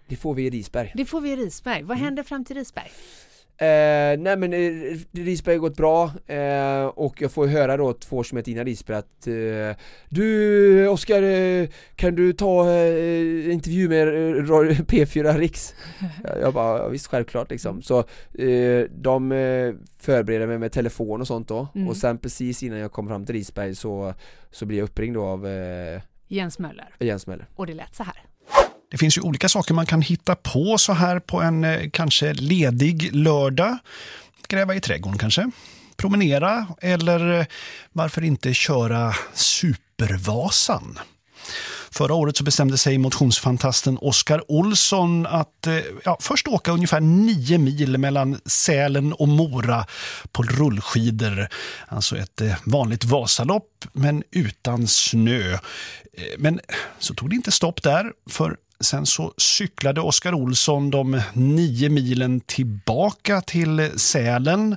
[0.06, 0.92] Det får vi i Risberg.
[0.94, 1.76] Det får vi i Risberg.
[1.76, 1.86] Mm.
[1.88, 2.90] Vad händer fram till Risberg?
[3.60, 8.22] Eh, nej men eh, Risberg har gått bra eh, och jag får höra då två
[8.24, 14.12] kilometer innan Risberg att eh, Du Oskar, eh, kan du ta eh, intervju med eh,
[14.44, 15.74] ra- P4 Riks?
[16.40, 17.82] jag, bara, ja, visst självklart liksom.
[17.82, 18.04] Så
[18.90, 19.30] de
[19.98, 21.88] förbereder mig med telefon och sånt då Mm.
[21.88, 24.14] och sen precis innan jag kommer fram till Risberg så,
[24.50, 25.46] så blir jag uppringd då av
[26.28, 26.88] Jens Möller.
[26.98, 27.46] Jens Möller.
[27.54, 28.22] Och det lät så här.
[28.90, 32.32] Det finns ju olika saker man kan hitta på så här på en eh, kanske
[32.32, 33.78] ledig lördag.
[34.48, 35.50] Gräva i trädgården kanske.
[35.96, 37.46] Promenera eller eh,
[37.92, 40.98] varför inte köra Supervasan?
[41.90, 47.58] Förra året så bestämde sig motionsfantasten Oskar Olsson att eh, ja, först åka ungefär nio
[47.58, 49.86] mil mellan Sälen och Mora
[50.32, 51.48] på rullskidor.
[51.88, 55.58] Alltså ett vanligt Vasalopp men utan snö.
[56.38, 56.60] Men
[56.98, 62.40] så tog det inte stopp där, för Sen så cyklade Oskar Olsson de nio milen
[62.40, 64.76] tillbaka till Sälen.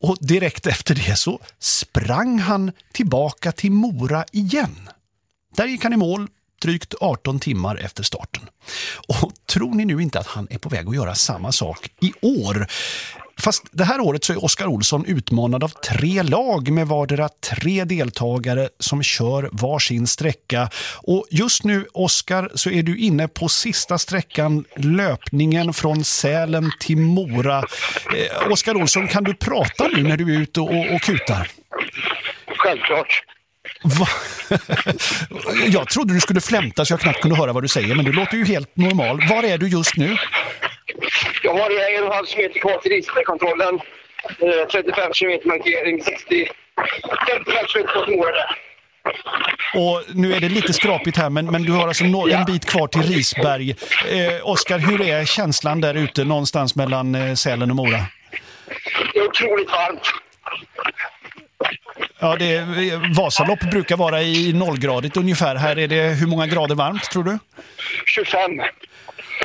[0.00, 4.88] Och direkt efter det så sprang han tillbaka till Mora igen.
[5.56, 6.28] Där gick han i mål
[6.62, 8.42] drygt 18 timmar efter starten.
[9.08, 12.12] Och tror ni nu inte att han är på väg att göra samma sak i
[12.20, 12.66] år?
[13.42, 17.84] Fast det här året så är Oskar Olsson utmanad av tre lag med vardera tre
[17.84, 20.68] deltagare som kör varsin sträcka.
[21.02, 26.96] Och just nu, Oskar, så är du inne på sista sträckan, löpningen från Sälen till
[26.96, 27.58] Mora.
[27.58, 31.50] Eh, Oskar Olsson, kan du prata nu när du är ute och, och kutar?
[32.56, 33.22] Självklart.
[33.82, 34.08] Va?
[35.66, 38.12] Jag trodde du skulle flämta så jag knappt kunde höra vad du säger, men du
[38.12, 39.20] låter ju helt normal.
[39.28, 40.16] Var är du just nu?
[41.42, 43.74] Jag har en och en halv meter kvar till Risbergkontrollen.
[44.38, 46.48] Eh, 35 kilometer markering, 60,
[47.28, 48.56] 55 kilometer kvar till Mora där.
[49.74, 52.64] Och nu är det lite skrapigt här, men, men du har alltså no en bit
[52.64, 53.70] kvar till Risberg.
[54.08, 58.06] Eh, Oskar, hur är känslan där ute någonstans mellan eh, Sälen och Mora?
[59.12, 60.12] Det är otroligt varmt.
[62.18, 65.54] Ja, det är, Vasalopp brukar vara i nollgradigt ungefär.
[65.54, 67.38] Här är det hur många grader varmt tror du?
[68.06, 68.40] 25.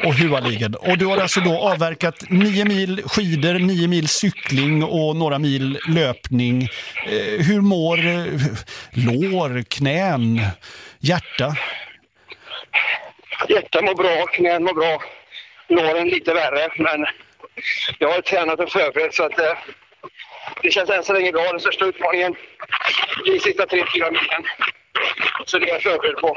[0.04, 0.76] Och hualigen.
[0.76, 5.80] Och du har alltså då avverkat nio mil skidor, nio mil cykling och några mil
[5.88, 6.62] löpning.
[7.06, 8.26] Eh, hur mår eh,
[8.92, 10.42] lår, knän,
[11.00, 11.56] hjärta?
[13.50, 15.02] Hjärtat mår bra, knän mår bra.
[15.68, 17.06] Låren lite värre, men
[18.00, 19.58] jag har tränat och förberett så att eh,
[20.64, 21.52] det känns än så länge bra.
[21.52, 22.36] Den största utmaningen
[23.36, 24.44] i sista tre, fyra milen.
[25.46, 26.36] Så det är jag förberedd på.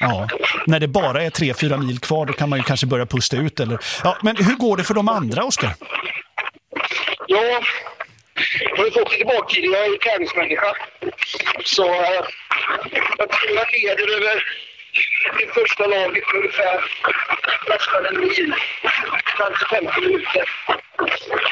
[0.00, 0.28] Ja,
[0.66, 3.36] när det bara är tre, fyra mil kvar då kan man ju kanske börja pusta
[3.36, 3.60] ut.
[3.60, 3.78] Eller...
[4.04, 5.70] Ja, men hur går det för de andra, Oskar?
[7.26, 7.62] Ja,
[8.76, 9.64] jag har fått baktid.
[9.64, 10.74] Jag är ju tävlingsmänniska.
[11.64, 12.22] Så eh,
[13.18, 14.44] jag tror jag leder över
[15.38, 16.84] det första laget för ungefär
[17.68, 18.54] nästan en mil.
[19.38, 20.44] Kanske 50 minuter.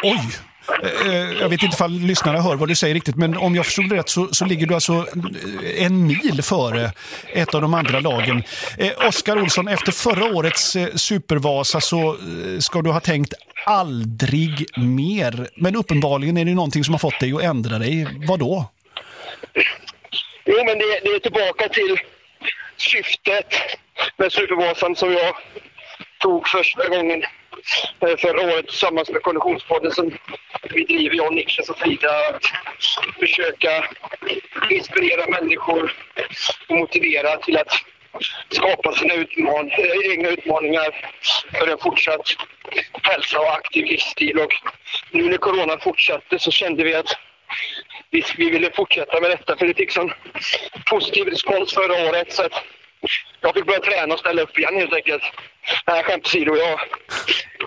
[0.03, 0.54] Oj!
[0.83, 3.89] Eh, jag vet inte ifall lyssnarna hör vad du säger riktigt, men om jag förstod
[3.89, 6.93] det rätt så, så ligger du alltså eh, en mil före
[7.33, 8.43] ett av de andra lagen.
[8.79, 12.17] Eh, Oskar Olsson, efter förra årets Supervasa så
[12.59, 13.35] ska du ha tänkt
[13.67, 15.49] aldrig mer.
[15.57, 18.07] Men uppenbarligen är det någonting som har fått dig att ändra dig.
[18.29, 18.71] Vad då?
[20.45, 21.99] Jo, men det, det är tillbaka till
[22.77, 23.47] syftet
[24.17, 25.35] med Supervasan som jag
[26.21, 27.23] tog första gången
[28.19, 30.19] förra året tillsammans med Konditionspodden som
[30.63, 32.11] vi driver, jag Niklas och Frida.
[32.29, 32.45] Att
[33.19, 33.85] försöka
[34.71, 35.93] inspirera människor
[36.69, 37.73] och motivera till att
[38.51, 41.13] skapa sina utman eh, egna utmaningar
[41.59, 42.27] för en fortsatt
[43.03, 44.39] hälsa och aktiv livsstil.
[44.39, 44.53] Och
[45.11, 47.19] nu när corona fortsatte så kände vi att
[48.11, 50.13] vi, vi ville fortsätta med detta för det fick sån
[50.91, 52.33] positiv respons förra året.
[52.33, 52.53] Så att
[53.41, 55.23] jag fick börja träna och ställa upp igen helt enkelt.
[55.87, 56.57] Nej, skämt åsido.
[56.57, 56.81] Jag,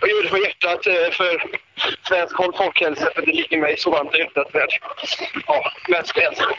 [0.02, 1.44] jag gjorde det på hjärtat eh, för
[2.08, 4.68] svensk folkhälsa för det ligger mig så varmt i hjärtat med
[5.48, 6.58] ja, mänsklig hälsa och.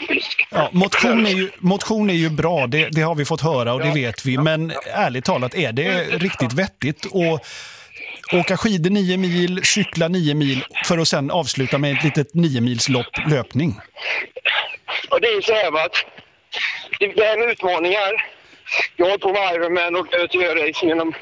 [0.51, 3.81] Ja, motion, är ju, motion är ju bra, det, det har vi fått höra och
[3.81, 4.39] det vet vi.
[4.39, 7.47] Men ärligt talat, är det riktigt vettigt att
[8.33, 12.61] åka skidor nio mil, cykla nio mil för att sen avsluta med ett litet nio
[12.61, 13.81] mils lopp löpning?
[15.11, 16.05] Och det är så här att
[16.99, 18.38] det det här med utmaningar.
[18.97, 21.15] Jag har hållit på med Ironman och ÖTÖ-racing genom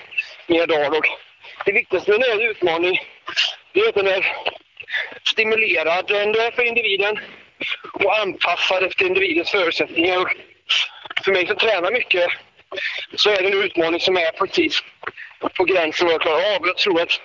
[0.46, 0.90] mina dagar.
[0.98, 1.06] Och
[1.64, 3.00] det viktigaste med en utmaning
[3.72, 4.36] det är att den är
[5.24, 7.18] stimulerande för individen
[7.92, 10.20] och anpassad efter individens förutsättningar.
[10.20, 10.28] Och
[11.24, 12.30] för mig som tränar mycket
[13.16, 14.82] så är det en utmaning som är precis
[15.56, 16.66] på gränsen vad jag klarar av.
[16.66, 17.20] Jag tror att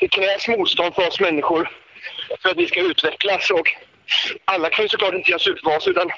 [0.00, 1.70] det krävs motstånd för oss människor
[2.42, 3.50] för att vi ska utvecklas.
[3.50, 3.68] Och
[4.44, 6.10] alla kan ju såklart inte göra supervas utan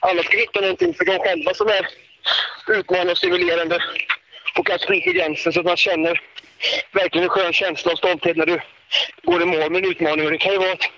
[0.00, 1.88] alla ska hitta någonting för dem själva som är
[2.68, 3.78] utmanande och stimulerande
[4.58, 6.20] och att blir till gränsen så att man känner
[6.92, 8.60] verkligen en skön känsla och stolthet när du
[9.22, 10.24] går i mål med en utmaning.
[10.24, 10.90] Och det kan ju vara att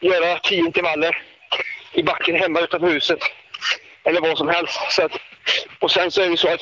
[0.00, 1.22] göra tio intervaller
[1.92, 3.18] i backen hemma utanför huset
[4.04, 4.78] eller vad som helst.
[4.90, 5.12] Så att,
[5.78, 6.60] och sen så är det så att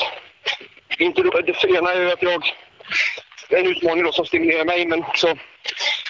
[0.99, 2.45] inte då, det ena är ju att jag
[3.49, 5.39] det är en utmaning då som stimulerar mig men så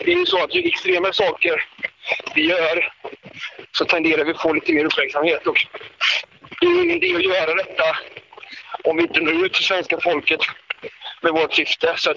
[0.00, 1.64] det är ju så att ju extremare saker
[2.34, 2.92] vi gör
[3.72, 5.56] så tenderar vi att få lite mer uppmärksamhet och
[6.60, 7.96] det är ju ingen idé att göra detta
[8.84, 10.40] om vi inte når ut till svenska folket
[11.26, 11.94] med vårt syfte.
[11.96, 12.14] Så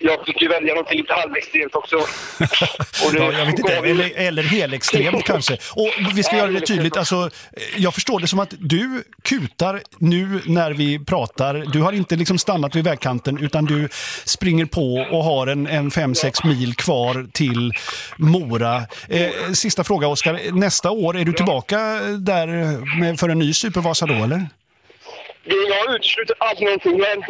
[0.00, 1.96] jag fick ju välja någonting lite halvextremt också.
[3.06, 5.54] Och Ja, jag vet inte, eller, eller helextremt kanske.
[5.54, 7.30] Och vi ska göra det tydligt, alltså,
[7.76, 11.54] jag förstår det som att du kutar nu när vi pratar.
[11.54, 13.88] Du har inte liksom stannat vid vägkanten utan du
[14.24, 17.72] springer på och har en, en 5-6 mil kvar till
[18.18, 18.82] Mora.
[19.08, 21.78] Eh, sista fråga Oskar, nästa år är du tillbaka
[22.18, 22.46] där
[23.00, 24.46] med, för en ny Supervasa då eller?
[25.44, 26.98] jag utesluter aldrig någonting.
[26.98, 27.24] Jag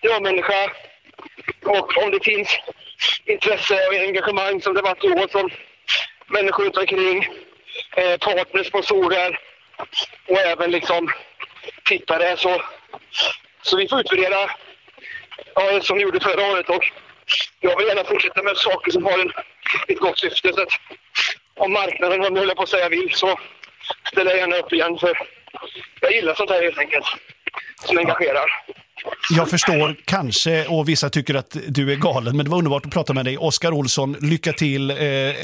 [0.00, 0.70] är ja-människa.
[1.64, 2.58] Och om det finns
[3.24, 5.50] intresse och engagemang som det varit i år från
[6.26, 7.28] människor runt omkring,
[7.96, 9.40] eh, partners, sponsorer
[10.28, 11.12] och även liksom
[11.84, 12.62] tittare så,
[13.62, 14.50] så vi får utvärdera
[15.54, 16.84] ja, som vi gjorde förra året och
[17.60, 19.32] jag vill gärna fortsätta med saker som har en,
[19.88, 20.52] ett gott syfte.
[20.52, 20.68] Så att
[21.54, 23.38] om marknaden, om jag på att säga vill, så
[24.12, 25.18] ställer jag gärna upp igen för
[26.00, 27.06] jag gillar sånt här helt enkelt,
[27.84, 28.64] som engagerar.
[29.36, 32.92] Jag förstår kanske, och vissa tycker att du är galen, men det var underbart att
[32.92, 33.38] prata med dig.
[33.38, 34.96] Oskar Olsson, lycka till eh,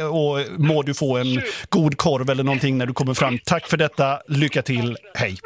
[0.06, 3.38] och må du få en god korv eller någonting när du kommer fram.
[3.44, 5.36] Tack för detta, lycka till, hej!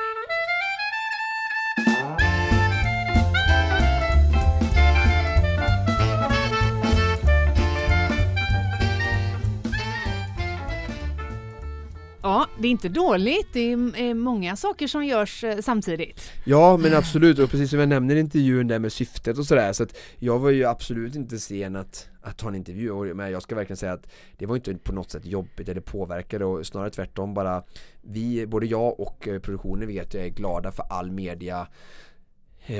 [12.59, 13.49] Det är inte dåligt.
[13.53, 16.33] Det är eh, många saker som görs eh, samtidigt.
[16.45, 17.39] Ja, men absolut.
[17.39, 19.73] Och precis som jag nämner i intervjun där med syftet och sådär.
[19.73, 23.15] Så att jag var ju absolut inte sen att, att ta en intervju.
[23.15, 24.07] Men jag ska verkligen säga att
[24.39, 27.63] det var inte på något sätt jobbigt eller påverkade och snarare tvärtom bara
[28.03, 31.67] vi, både jag och eh, produktionen vet jag är glada för all media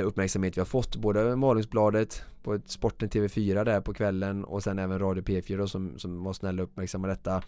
[0.05, 0.97] uppmärksamhet vi har fått.
[0.97, 5.99] Både Malungsbladet, på Sporten TV4 där på kvällen och sen även Radio P4 då, som,
[5.99, 7.43] som var snälla och uppmärksamma detta.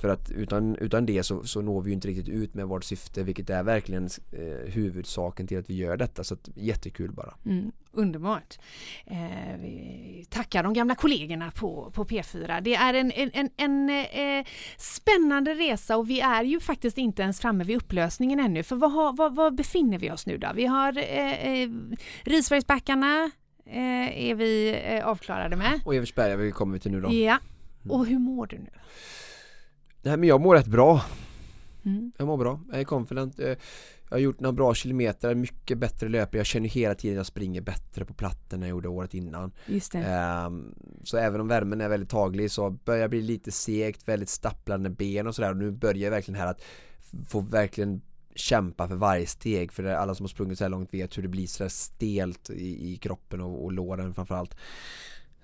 [0.00, 2.84] För att utan, utan det så, så når vi ju inte riktigt ut med vårt
[2.84, 6.24] syfte vilket är verkligen eh, huvudsaken till att vi gör detta.
[6.24, 7.34] Så att, jättekul bara.
[7.46, 8.58] Mm, underbart.
[9.06, 12.60] Eh, vi tackar de gamla kollegorna på, på P4.
[12.60, 17.22] Det är en, en, en, en eh, spännande resa och vi är ju faktiskt inte
[17.22, 18.62] ens framme vid upplösningen ännu.
[18.62, 20.48] För vad, vad, vad befinner vi oss nu då?
[20.54, 21.68] Vi har eh, eh
[22.22, 23.30] Risbergsbackarna,
[23.64, 25.80] eh, är vi eh, avklarade med.
[25.84, 27.12] Och Eversberga vi kommer till nu då.
[27.12, 27.38] Ja.
[27.88, 28.70] Och hur mår du nu?
[30.02, 31.04] Nej men jag mår rätt bra.
[31.84, 32.12] Mm.
[32.16, 33.38] Jag mår bra, jag är confident.
[33.40, 33.46] Eh,
[34.08, 36.38] jag har gjort några bra kilometer, mycket bättre löpning.
[36.38, 39.52] Jag känner hela tiden att jag springer bättre på platten än jag gjorde året innan.
[39.66, 40.74] Just um,
[41.04, 44.90] så även om värmen är väldigt taglig så börjar jag bli lite segt, väldigt stapplande
[44.90, 45.50] ben och sådär.
[45.50, 46.62] Och nu börjar jag verkligen här att
[47.28, 48.02] få verkligen
[48.34, 51.28] kämpa för varje steg för alla som har sprungit så här långt vet hur det
[51.28, 54.56] blir så stelt i, i kroppen och, och låren framförallt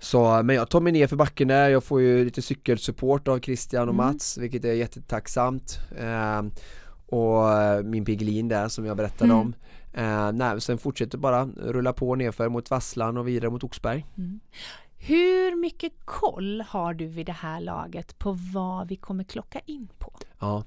[0.00, 3.40] så, men jag tar mig ner för backen där, jag får ju lite cykelsupport av
[3.40, 4.06] Christian och mm.
[4.06, 6.42] Mats vilket är jättetacksamt eh,
[7.06, 7.44] Och
[7.84, 9.38] min Piggelin där som jag berättade mm.
[9.38, 9.54] om
[9.92, 14.40] eh, nej, Sen fortsätter bara rulla på nerför mot Vasslan och vidare mot Oxberg mm.
[15.00, 19.88] Hur mycket koll har du vid det här laget på vad vi kommer klocka in
[19.98, 20.12] på?
[20.38, 20.64] Ja,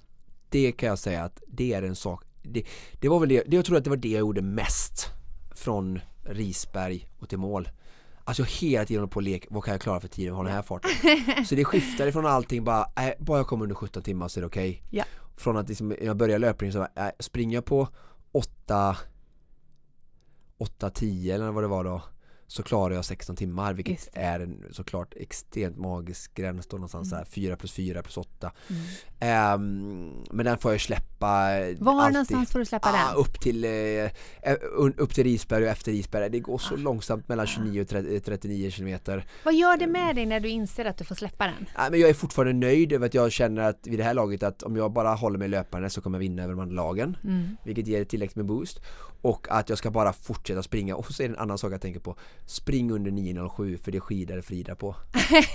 [0.52, 2.64] det kan jag säga att det är en sak det,
[2.99, 5.07] det var väl det, jag tror att det var det jag gjorde mest
[5.52, 7.69] från Risberg och till mål
[8.23, 10.48] Alltså jag hela tiden på och lek, vad kan jag klara för tid att hålla
[10.48, 10.91] den här farten?
[11.45, 14.41] Så det skiftar ifrån allting bara, äh, bara jag kommer under 17 timmar så är
[14.41, 14.98] det okej okay.
[14.98, 15.03] ja.
[15.38, 17.88] Från att liksom, jag börjar löpningen så äh, springer jag på
[18.32, 18.98] 8
[20.61, 22.02] 8-10 eller vad det var då
[22.52, 27.26] så klarar jag 16 timmar vilket är en såklart extremt magisk gräns då någonstans mm.
[27.26, 29.53] 4 plus 4 plus 8 mm.
[29.53, 31.28] um, men den får jag släppa
[31.80, 32.14] Var alltid.
[32.14, 33.15] någonstans får du släppa ah, den?
[33.15, 34.10] Upp till, uh,
[34.98, 36.78] upp till Risberg och efter Risberg det går så ah.
[36.78, 40.86] långsamt mellan 29 och 30, 39 kilometer Vad gör det med dig när du inser
[40.86, 41.65] att du får släppa den?
[41.76, 44.44] Ah, men jag är fortfarande nöjd över att jag känner att vid det här laget
[44.44, 47.18] att om jag bara håller mig löpande så kommer jag vinna över de andra lagen
[47.23, 47.57] mm.
[47.65, 48.82] vilket ger tillräckligt med boost
[49.22, 50.95] och att jag ska bara fortsätta springa.
[50.95, 52.15] Och så är det en annan sak jag tänker på.
[52.45, 54.95] Spring under 9.07 för det skidade Frida på.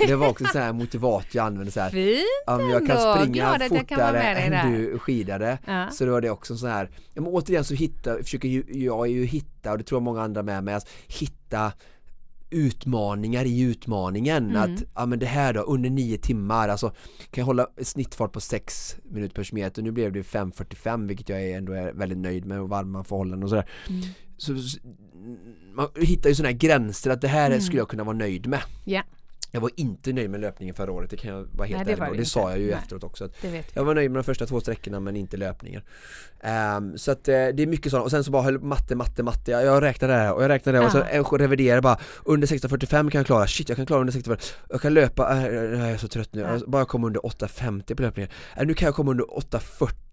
[0.06, 1.90] Det var också så här motivat jag använde så här.
[1.90, 5.58] Fint Om jag kan springa fortare än du skidade.
[5.66, 5.90] Ja.
[5.90, 6.90] Så då var det också så här.
[7.14, 10.42] Men Återigen så hitta, försöker ju, jag ju hitta och det tror jag många andra
[10.42, 11.72] med mig att hitta
[12.56, 14.50] utmaningar i utmaningen.
[14.50, 14.62] Mm.
[14.62, 16.88] Att, ja men det här då, under nio timmar, alltså
[17.30, 19.82] kan jag hålla snittfart på 6 minuter per meter.
[19.82, 23.48] Nu blev det 5.45 vilket jag ändå är väldigt nöjd med och varma förhållanden och
[23.48, 23.68] sådär.
[23.88, 24.02] Mm.
[24.36, 24.78] Så, så,
[25.74, 27.60] man hittar ju sådana här gränser att det här mm.
[27.60, 28.62] skulle jag kunna vara nöjd med.
[28.86, 29.04] Yeah.
[29.50, 32.10] Jag var inte nöjd med löpningen förra året, det kan jag vara helt ärlig med.
[32.10, 32.74] Och det sa jag ju Nej.
[32.74, 33.28] efteråt också.
[33.72, 35.82] jag var nöjd med de första två sträckorna men inte löpningen.
[36.76, 38.04] Um, så att uh, det är mycket sånt.
[38.04, 39.50] Och sen så bara höll matte, matte, matte.
[39.50, 40.84] Jag, jag räknade det här och jag räknade det
[41.20, 41.98] och så reviderade bara.
[42.24, 44.54] Under 16.45 kan jag klara, shit jag kan klara under 16.45.
[44.68, 46.40] Jag kan löpa, äh, jag är så trött nu.
[46.40, 46.60] Ja.
[46.66, 48.30] Bara komma under 8.50 på löpningen.
[48.56, 50.05] Äh, nu kan jag komma under 8.40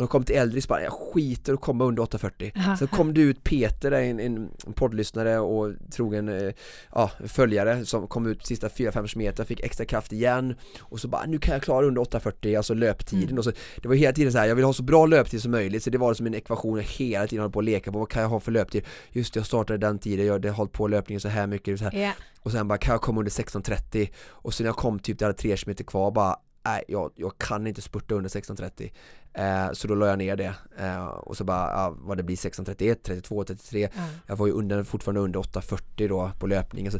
[0.00, 3.44] och kom till Eldris bara, jag skiter och komma under 840 Så kom det ut
[3.44, 6.52] Peter, en, en poddlyssnare och trogen eh,
[6.92, 11.26] ja, följare som kom ut sista 4-5 meter, fick extra kraft igen och så bara,
[11.26, 13.38] nu kan jag klara under 840, alltså löptiden mm.
[13.38, 13.52] och så
[13.82, 15.90] Det var hela tiden så här, jag vill ha så bra löptid som möjligt så
[15.90, 18.22] det var som en ekvation jag hela tiden höll på att leka på, vad kan
[18.22, 18.84] jag ha för löptid?
[19.10, 21.84] Just det, jag startade den tiden, jag hade hållit på löpningen så här mycket så
[21.84, 21.94] här.
[21.94, 22.14] Yeah.
[22.42, 24.08] Och sen bara, kan jag komma under 16.30?
[24.28, 27.38] Och sen när jag kom typ, det hade 3 km kvar bara nej jag, jag
[27.38, 28.90] kan inte spurta under 16.30
[29.34, 32.36] eh, Så då la jag ner det eh, och så bara, ja, vad det blir
[32.36, 34.02] 16.31, 32, 33 Ja.
[34.26, 36.98] Jag var ju under, fortfarande under 8.40 då på löpningen så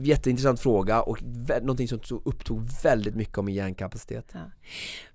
[0.00, 1.22] Jätteintressant fråga och
[1.60, 4.34] någonting som tog, upptog väldigt mycket av min hjärnkapacitet.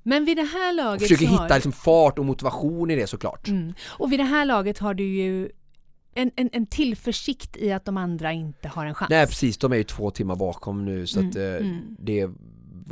[0.04, 1.44] Men vid det här laget försöker så har...
[1.44, 3.48] hitta liksom fart och motivation i det såklart.
[3.48, 3.74] Mm.
[3.86, 5.50] Och vid det här laget har du ju
[6.16, 9.10] en, en, en tillförsikt i att de andra inte har en chans.
[9.10, 11.96] Nej precis, de är ju två timmar bakom nu så Mm, att eh, mm.
[12.00, 12.30] det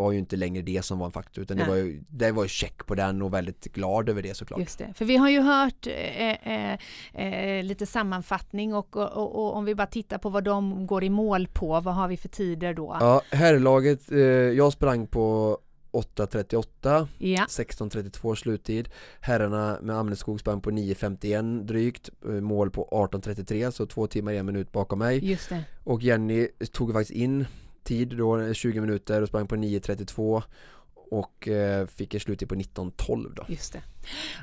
[0.01, 2.43] var ju inte längre det som var en faktor utan det var ju, det var
[2.43, 4.59] ju check på den och väldigt glad över det såklart.
[4.59, 6.77] Just det, för vi har ju hört eh, eh,
[7.13, 11.03] eh, lite sammanfattning och, och, och, och om vi bara tittar på vad de går
[11.03, 12.97] i mål på, vad har vi för tider då?
[12.99, 15.57] Ja, herrlaget, eh, jag sprang på
[15.91, 17.45] 8.38, Ja.
[17.49, 18.89] 16.32 sluttid
[19.21, 24.45] Herrarna med Amneskog sprang på 9.51 drygt, eh, mål på 18.33 så två timmar en
[24.45, 25.37] minut bakom mig.
[25.83, 27.45] Och Jenny tog faktiskt in
[27.83, 30.43] tid då, 20 minuter och sprang på 9.32
[31.11, 33.45] och eh, fick en sluttid på 19.12 då.
[33.47, 33.81] Just det.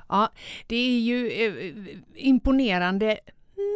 [0.09, 0.33] Ja,
[0.67, 1.75] det är ju eh,
[2.15, 3.19] imponerande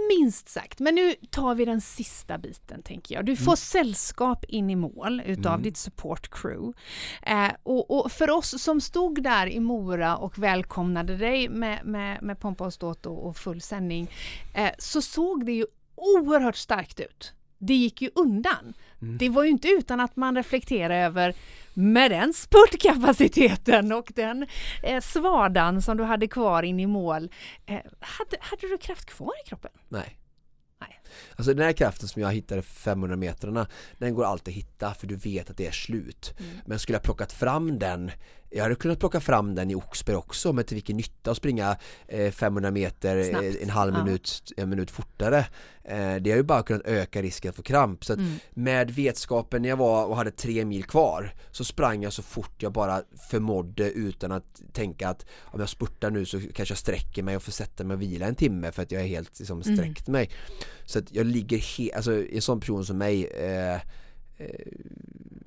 [0.09, 0.81] minst sagt.
[0.81, 3.25] Men nu tar vi den sista biten tänker jag.
[3.25, 3.57] Du får Mm.
[3.57, 5.63] sällskap in i mål utav Mm.
[5.63, 6.79] ditt support crew.
[7.23, 12.23] Eh, och, och för oss som stod där i Mora och välkomnade dig med, med,
[12.23, 14.11] med pompa och ståt och, och full sändning
[14.55, 17.33] eh, så såg det ju oerhört starkt ut.
[17.59, 18.75] Det gick ju undan.
[19.03, 19.19] Mm.
[19.19, 21.35] Det var ju inte utan att man reflekterade över
[21.75, 24.47] med den spurtkapaciteten och den
[24.83, 27.31] eh, svadan som du hade kvar in i mål.
[27.67, 29.71] Eh, hade, hade du kraft kvar i kroppen?
[29.89, 30.19] Nej.
[31.37, 33.67] Alltså den här kraften som jag hittade för 500 metrarna
[33.99, 36.59] Den går alltid att hitta för du vet att det är slut Mm.
[36.67, 38.11] Men skulle jag plockat fram den
[38.55, 41.77] Jag hade kunnat plocka fram den i Oxberg också men till vilken nytta att springa
[42.09, 43.57] eh, 500 meter eh, Snabbt.
[43.63, 44.05] en halv Ja.
[44.05, 45.39] minut, en minut fortare
[45.85, 48.35] eh, Det har ju bara kunnat öka risken för kramp så Mm.
[48.55, 52.63] med vetskapen när jag var och hade tre mil kvar så sprang jag så fort
[52.63, 57.23] jag bara förmådde utan att tänka att om jag spurtar nu så kanske jag sträcker
[57.23, 59.63] mig och får sätta mig och vila en timme för att jag är helt liksom,
[59.63, 59.77] Mm.
[59.77, 60.31] sträckt mig
[60.85, 63.81] så att jag ligger helt, alltså en sån person som mig eh, eh,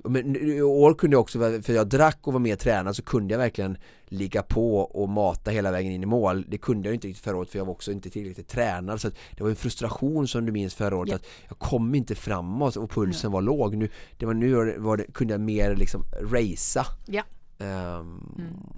[0.04, 3.34] men i år kunde jag också, för jag drack och var mer tränad så kunde
[3.34, 3.76] jag verkligen
[4.06, 6.44] ligga på och mata hela vägen in i mål.
[6.48, 9.00] Det kunde jag inte riktigt förra året för jag var också inte tillräckligt tränad.
[9.00, 11.16] Så det var en frustration som du minns förra året Ja.
[11.16, 13.76] att jag kom inte framåt och pulsen var låg.
[13.76, 16.02] Nu, det var nu var det, kunde jag mer liksom
[16.32, 16.86] racea.
[17.06, 17.22] Ja.
[17.58, 18.20] Ehm,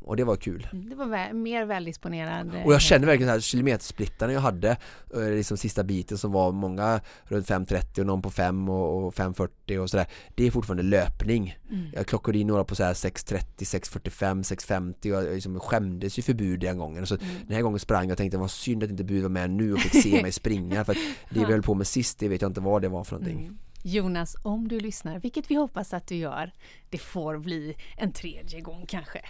[0.04, 2.54] och det var kul Mm, Det var vä- mer väldisponerad.
[2.54, 4.76] eh, och jag kände verkligen så här kilometersplittarna jag hade
[5.14, 9.14] eh, liksom sista biten som var många runt 5.30 och någon på 5 och, och
[9.14, 11.86] 5.40 och sådär Det är fortfarande löpning Mm.
[11.92, 16.22] Jag klockade in några på så här 6.30, 6.45, 6.50 och jag liksom skämdes ju
[16.22, 17.26] för bud den gången så Mm.
[17.46, 19.72] den här gången sprang jag och tänkte vad synd att inte bud var med nu
[19.72, 20.98] och fick se mig springa för att
[21.30, 23.38] det vi höll på med sist det vet jag inte vad det var för någonting
[23.40, 23.58] Mm.
[23.88, 26.52] Jonas, om du lyssnar, vilket vi hoppas att du gör,
[26.90, 29.20] det får bli en tredje gång kanske.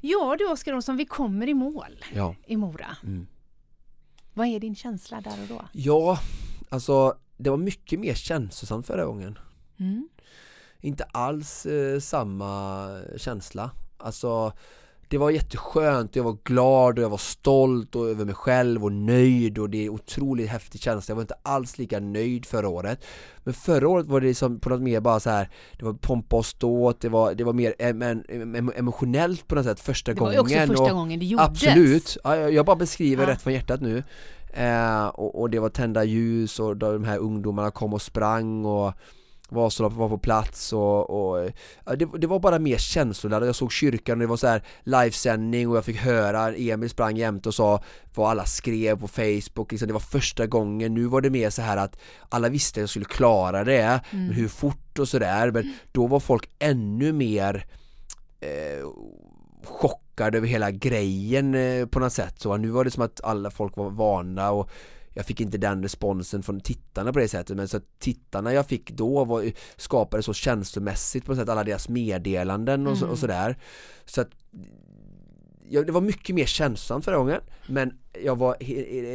[0.00, 2.34] Ja du Oskar Olsson, vi kommer i mål Ja.
[2.46, 2.96] i Mora.
[3.02, 3.26] Mm.
[4.34, 5.68] Vad är din känsla där och då?
[5.72, 6.18] Ja,
[6.68, 9.38] alltså det var mycket mer känslosamt förra gången
[9.78, 10.08] Mm.
[10.80, 12.86] Inte alls eh, samma
[13.16, 14.52] känsla Alltså
[15.12, 18.92] det var jätteskönt, jag var glad och jag var stolt och över mig själv och
[18.92, 21.12] nöjd och det är otroligt häftig känsla.
[21.12, 23.04] Jag var inte alls lika nöjd förra året.
[23.44, 26.36] Men förra året var det liksom på något mer bara så här det var pompa
[26.36, 30.14] och ståt, det var, det var mer em, em, em, emotionellt på något sätt första
[30.14, 30.40] Det var gången.
[30.40, 31.46] också första gången det gjordes.
[31.48, 33.30] Absolut, ja, jag, jag bara beskriver Ja.
[33.30, 34.02] rätt från hjärtat nu.
[34.54, 38.92] Eh, och, och det var tända ljus och de här ungdomarna kom och sprang och
[39.52, 41.50] Vasaloppet var på plats och, och
[41.98, 43.46] det, det var bara mer känsloladdat.
[43.46, 47.16] Jag såg kyrkan och det var så här livesändning och jag fick höra Emil sprang
[47.16, 47.82] jämt och sa
[48.14, 49.70] vad alla skrev på Facebook.
[49.72, 50.94] Liksom, det var första gången.
[50.94, 51.98] Nu var det mer så här att
[52.28, 54.26] alla visste att jag skulle klara det, Mm.
[54.26, 55.50] men hur fort och sådär.
[55.50, 57.66] Men då var folk ännu mer
[58.40, 58.86] eh,
[59.64, 62.40] chockade över hela grejen eh, på något sätt.
[62.40, 64.70] Så nu var det som att alla folk var vana och
[65.14, 68.66] jag fick inte den responsen från tittarna på det sättet men så att tittarna jag
[68.66, 73.12] fick då var, skapade så känslomässigt på något sätt alla deras meddelanden och, så, Mm.
[73.12, 73.58] och sådär
[74.04, 74.28] så att
[75.68, 78.56] ja, det var mycket mer känslosamt förra gången men jag var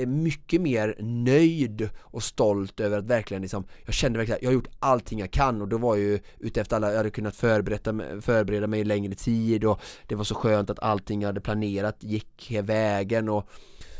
[0.05, 4.53] mycket mer nöjd och stolt över att verkligen liksom, jag kände verkligen att jag har
[4.53, 7.35] gjort allting jag kan och då var jag ju ute efter alla, jag hade kunnat
[7.35, 11.29] förbereda, mig- förbereda mig i längre tid och det var så skönt att allting jag
[11.29, 13.49] hade planerat gick hela vägen och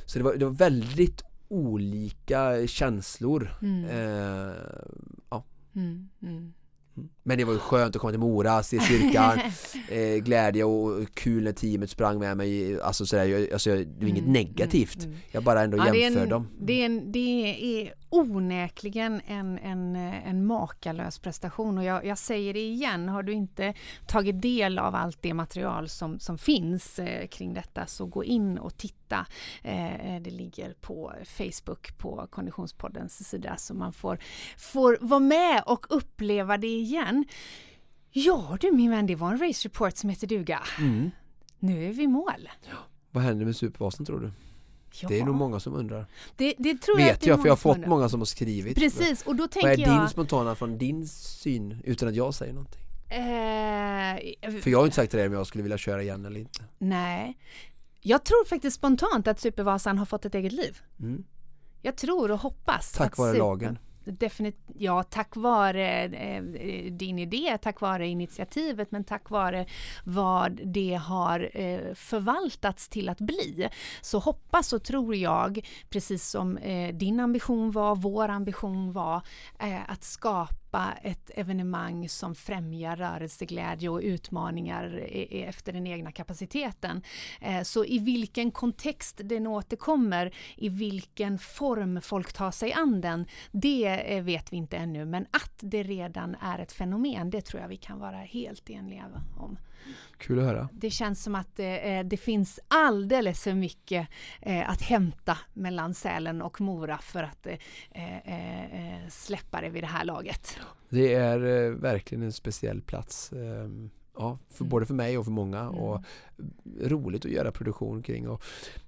[0.06, 3.86] så det var, det var väldigt olika känslor Mm.
[3.86, 4.56] eh,
[5.30, 5.44] ja.
[5.76, 6.54] Mm, mm.
[7.24, 9.40] Men det var ju skönt att komma till Mora, se styrkan,
[9.90, 12.82] eh, glädje och kul när teamet sprang med mig.
[12.82, 13.76] Alltså sådär, jag, alltså, det
[14.06, 14.96] är inget Mm, negativt.
[15.04, 15.20] mm, mm.
[15.32, 16.48] Jag bara ändå Ja, det, är jämför en, dem.
[16.60, 17.20] det, är en, det
[17.84, 23.34] är onekligen en, en, en makalös prestation och jag, jag säger det igen, har du
[23.34, 23.74] inte
[24.08, 28.58] tagit del av allt det material som, som finns eh, kring detta så gå in
[28.58, 29.07] och titta.
[29.12, 34.20] Eh, det ligger på Facebook på Konditionspoddens sida så man får,
[34.58, 37.26] får vara med och uppleva det igen.
[38.12, 40.60] Ja du min vän, det var en race report som heter duga.
[40.80, 41.12] Mm.
[41.60, 42.50] Nu är vi i mål.
[43.12, 44.32] Vad händer med Supervasen tror du?
[45.02, 46.06] Ja, Det är nog många som undrar.
[46.36, 47.90] det, det tror jag Vet det är jag, för jag har fått undrar.
[47.90, 48.78] många som har skrivit.
[48.78, 50.02] Precis, och då Vad tänker är jag...
[50.02, 52.82] din spontana från din syn utan att jag säger någonting?
[53.10, 56.40] Eh, För jag har inte sagt till dig om jag skulle vilja köra igen eller
[56.40, 56.64] inte.
[56.78, 57.38] Nej.
[58.02, 60.82] Jag tror faktiskt spontant att Supervasan har fått ett eget liv.
[61.00, 61.24] Mm.
[61.82, 63.80] Jag tror och hoppas Tack vare super- lagen.
[64.10, 66.44] Definitivt, ja tack vare eh,
[66.92, 69.66] din idé, tack vare initiativet men tack vare
[70.04, 73.70] vad det har eh, förvaltats till att bli.
[74.02, 79.22] Så hoppas och tror jag, precis som eh, din ambition var, vår ambition var,
[79.60, 80.67] eh, att skapa
[81.04, 87.04] ett evenemang som främjar rörelseglädje och utmaningar efter den egna kapaciteten.
[87.42, 93.26] Eh, så i vilken kontext den återkommer, i vilken form folk tar sig an den,
[93.52, 95.06] det eh, vet vi inte ännu.
[95.06, 99.06] Men att det redan är ett fenomen, det tror jag vi kan vara helt eniga
[99.38, 99.58] om.
[100.18, 100.70] Kul att höra.
[100.74, 101.66] Det känns som att eh,
[102.06, 104.08] det finns alldeles för mycket
[104.42, 107.58] eh, att hämta mellan Sälen och Mora för att eh,
[107.92, 110.58] eh, eh, släppa det vid det här laget.
[110.90, 113.32] Det är eh, verkligen en speciell plats.
[114.20, 114.70] ja, för, Mm.
[114.70, 115.70] både för mig och för många.
[115.70, 116.02] Och
[116.82, 118.30] roligt att göra produktion kring.
[118.30, 118.44] Och,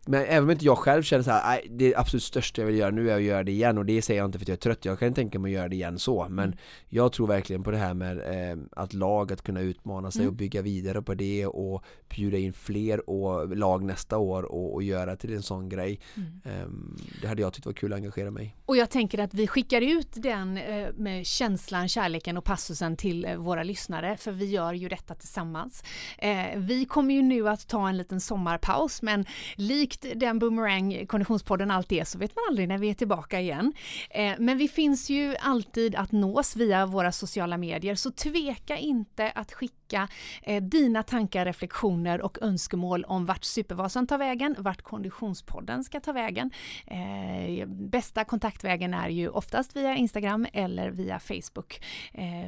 [0.05, 2.77] men även om inte jag själv känner så här, "Nej, det absolut största jag vill
[2.77, 3.77] göra nu är att göra det igen.
[3.77, 4.85] Och det säger jag inte för att jag är trött.
[4.85, 6.27] Jag kan tänka mig att göra det igen så.
[6.29, 6.57] Men Mm.
[6.89, 8.17] jag tror verkligen på det här med
[8.51, 10.29] eh, att lag att kunna utmana sig Mm.
[10.29, 11.83] och bygga vidare på det och
[12.15, 15.99] bjuda in fler och lag nästa år och, och göra till en sån grej.
[16.15, 16.41] Mm.
[16.45, 18.55] Ehm, det hade jag tyckt var kul att engagera mig.
[18.65, 23.25] Och jag tänker att vi skickar ut den eh, med känslan, kärleken och passusen till
[23.25, 25.83] eh, våra lyssnare för vi gör ju detta tillsammans.
[26.17, 29.25] Eh, vi kommer ju nu att ta en liten sommarpaus men
[29.55, 33.73] likt den Boomerang Konditionspodden alltid är så vet man aldrig när vi är tillbaka igen.
[34.09, 39.31] Eh, men vi finns ju alltid att nås via våra sociala medier så tveka inte
[39.31, 40.07] att skicka
[40.43, 46.11] eh, dina tankar, reflektioner och önskemål om vart Supervasan tar vägen, vart Konditionspodden ska ta
[46.11, 46.51] vägen.
[46.87, 51.81] Eh, bästa kontaktvägen är ju oftast via Instagram eller via Facebook.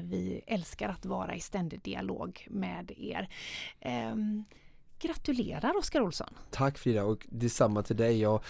[0.04, 3.30] Vi älskar att vara i ständig dialog med er.
[3.80, 4.46] Ehm,
[5.02, 6.30] Gratulerar Oskar Olsson!
[6.52, 8.22] Tack Frida och detsamma till dig.
[8.22, 8.42] Jag,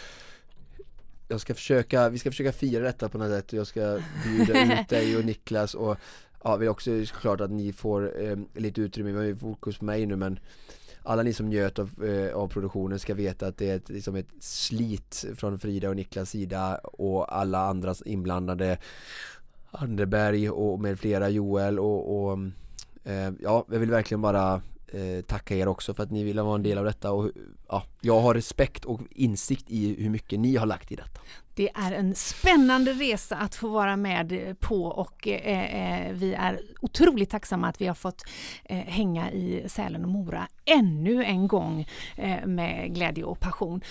[1.28, 4.82] jag ska försöka, vi ska försöka fira detta på något sätt och jag ska bjuda
[4.82, 5.98] ut dig och Niklas och
[6.44, 9.86] ja, vill också såklart att ni får eh, lite utrymme, vi har ju fokus på
[9.86, 10.40] mig nu men
[11.04, 14.16] alla ni som njöt av, eh, av produktionen ska veta att det är ett, liksom
[14.16, 18.78] ett slit från Frida och Niklas sida och alla andra inblandade
[19.72, 22.40] Anderberg och med flera Joel och, och
[23.04, 24.62] eh, ja, jag vill verkligen bara
[24.94, 27.32] eh, tacka er också för att ni ville vara en del av detta och
[27.68, 31.22] ja, jag har respekt och insikt i hur mycket ni har lagt i detta.
[31.56, 36.62] Det är en spännande resa att få vara med på och eh, eh, vi är
[36.82, 38.24] otroligt tacksamma att vi har fått
[38.64, 43.82] eh, hänga i Sälen och Mora ännu en gång eh, med glädje och passion.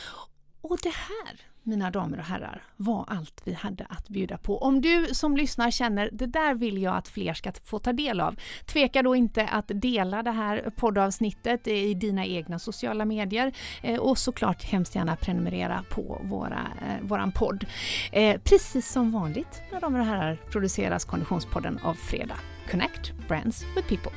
[0.60, 4.58] Och det här, mina damer och herrar, var allt vi hade att bjuda på.
[4.58, 8.20] Om du som lyssnar känner det där vill jag att fler ska få ta del
[8.20, 14.00] av, tveka då inte att dela det här poddavsnittet i dina egna sociala medier eh,
[14.00, 17.66] och såklart hemskt gärna prenumerera på våra, eh, våran podd.
[18.12, 22.36] Eh, precis som vanligt, mina damer och herrar, produceras Konditionspodden av Fredag.
[22.70, 24.12] Connect Brands with People.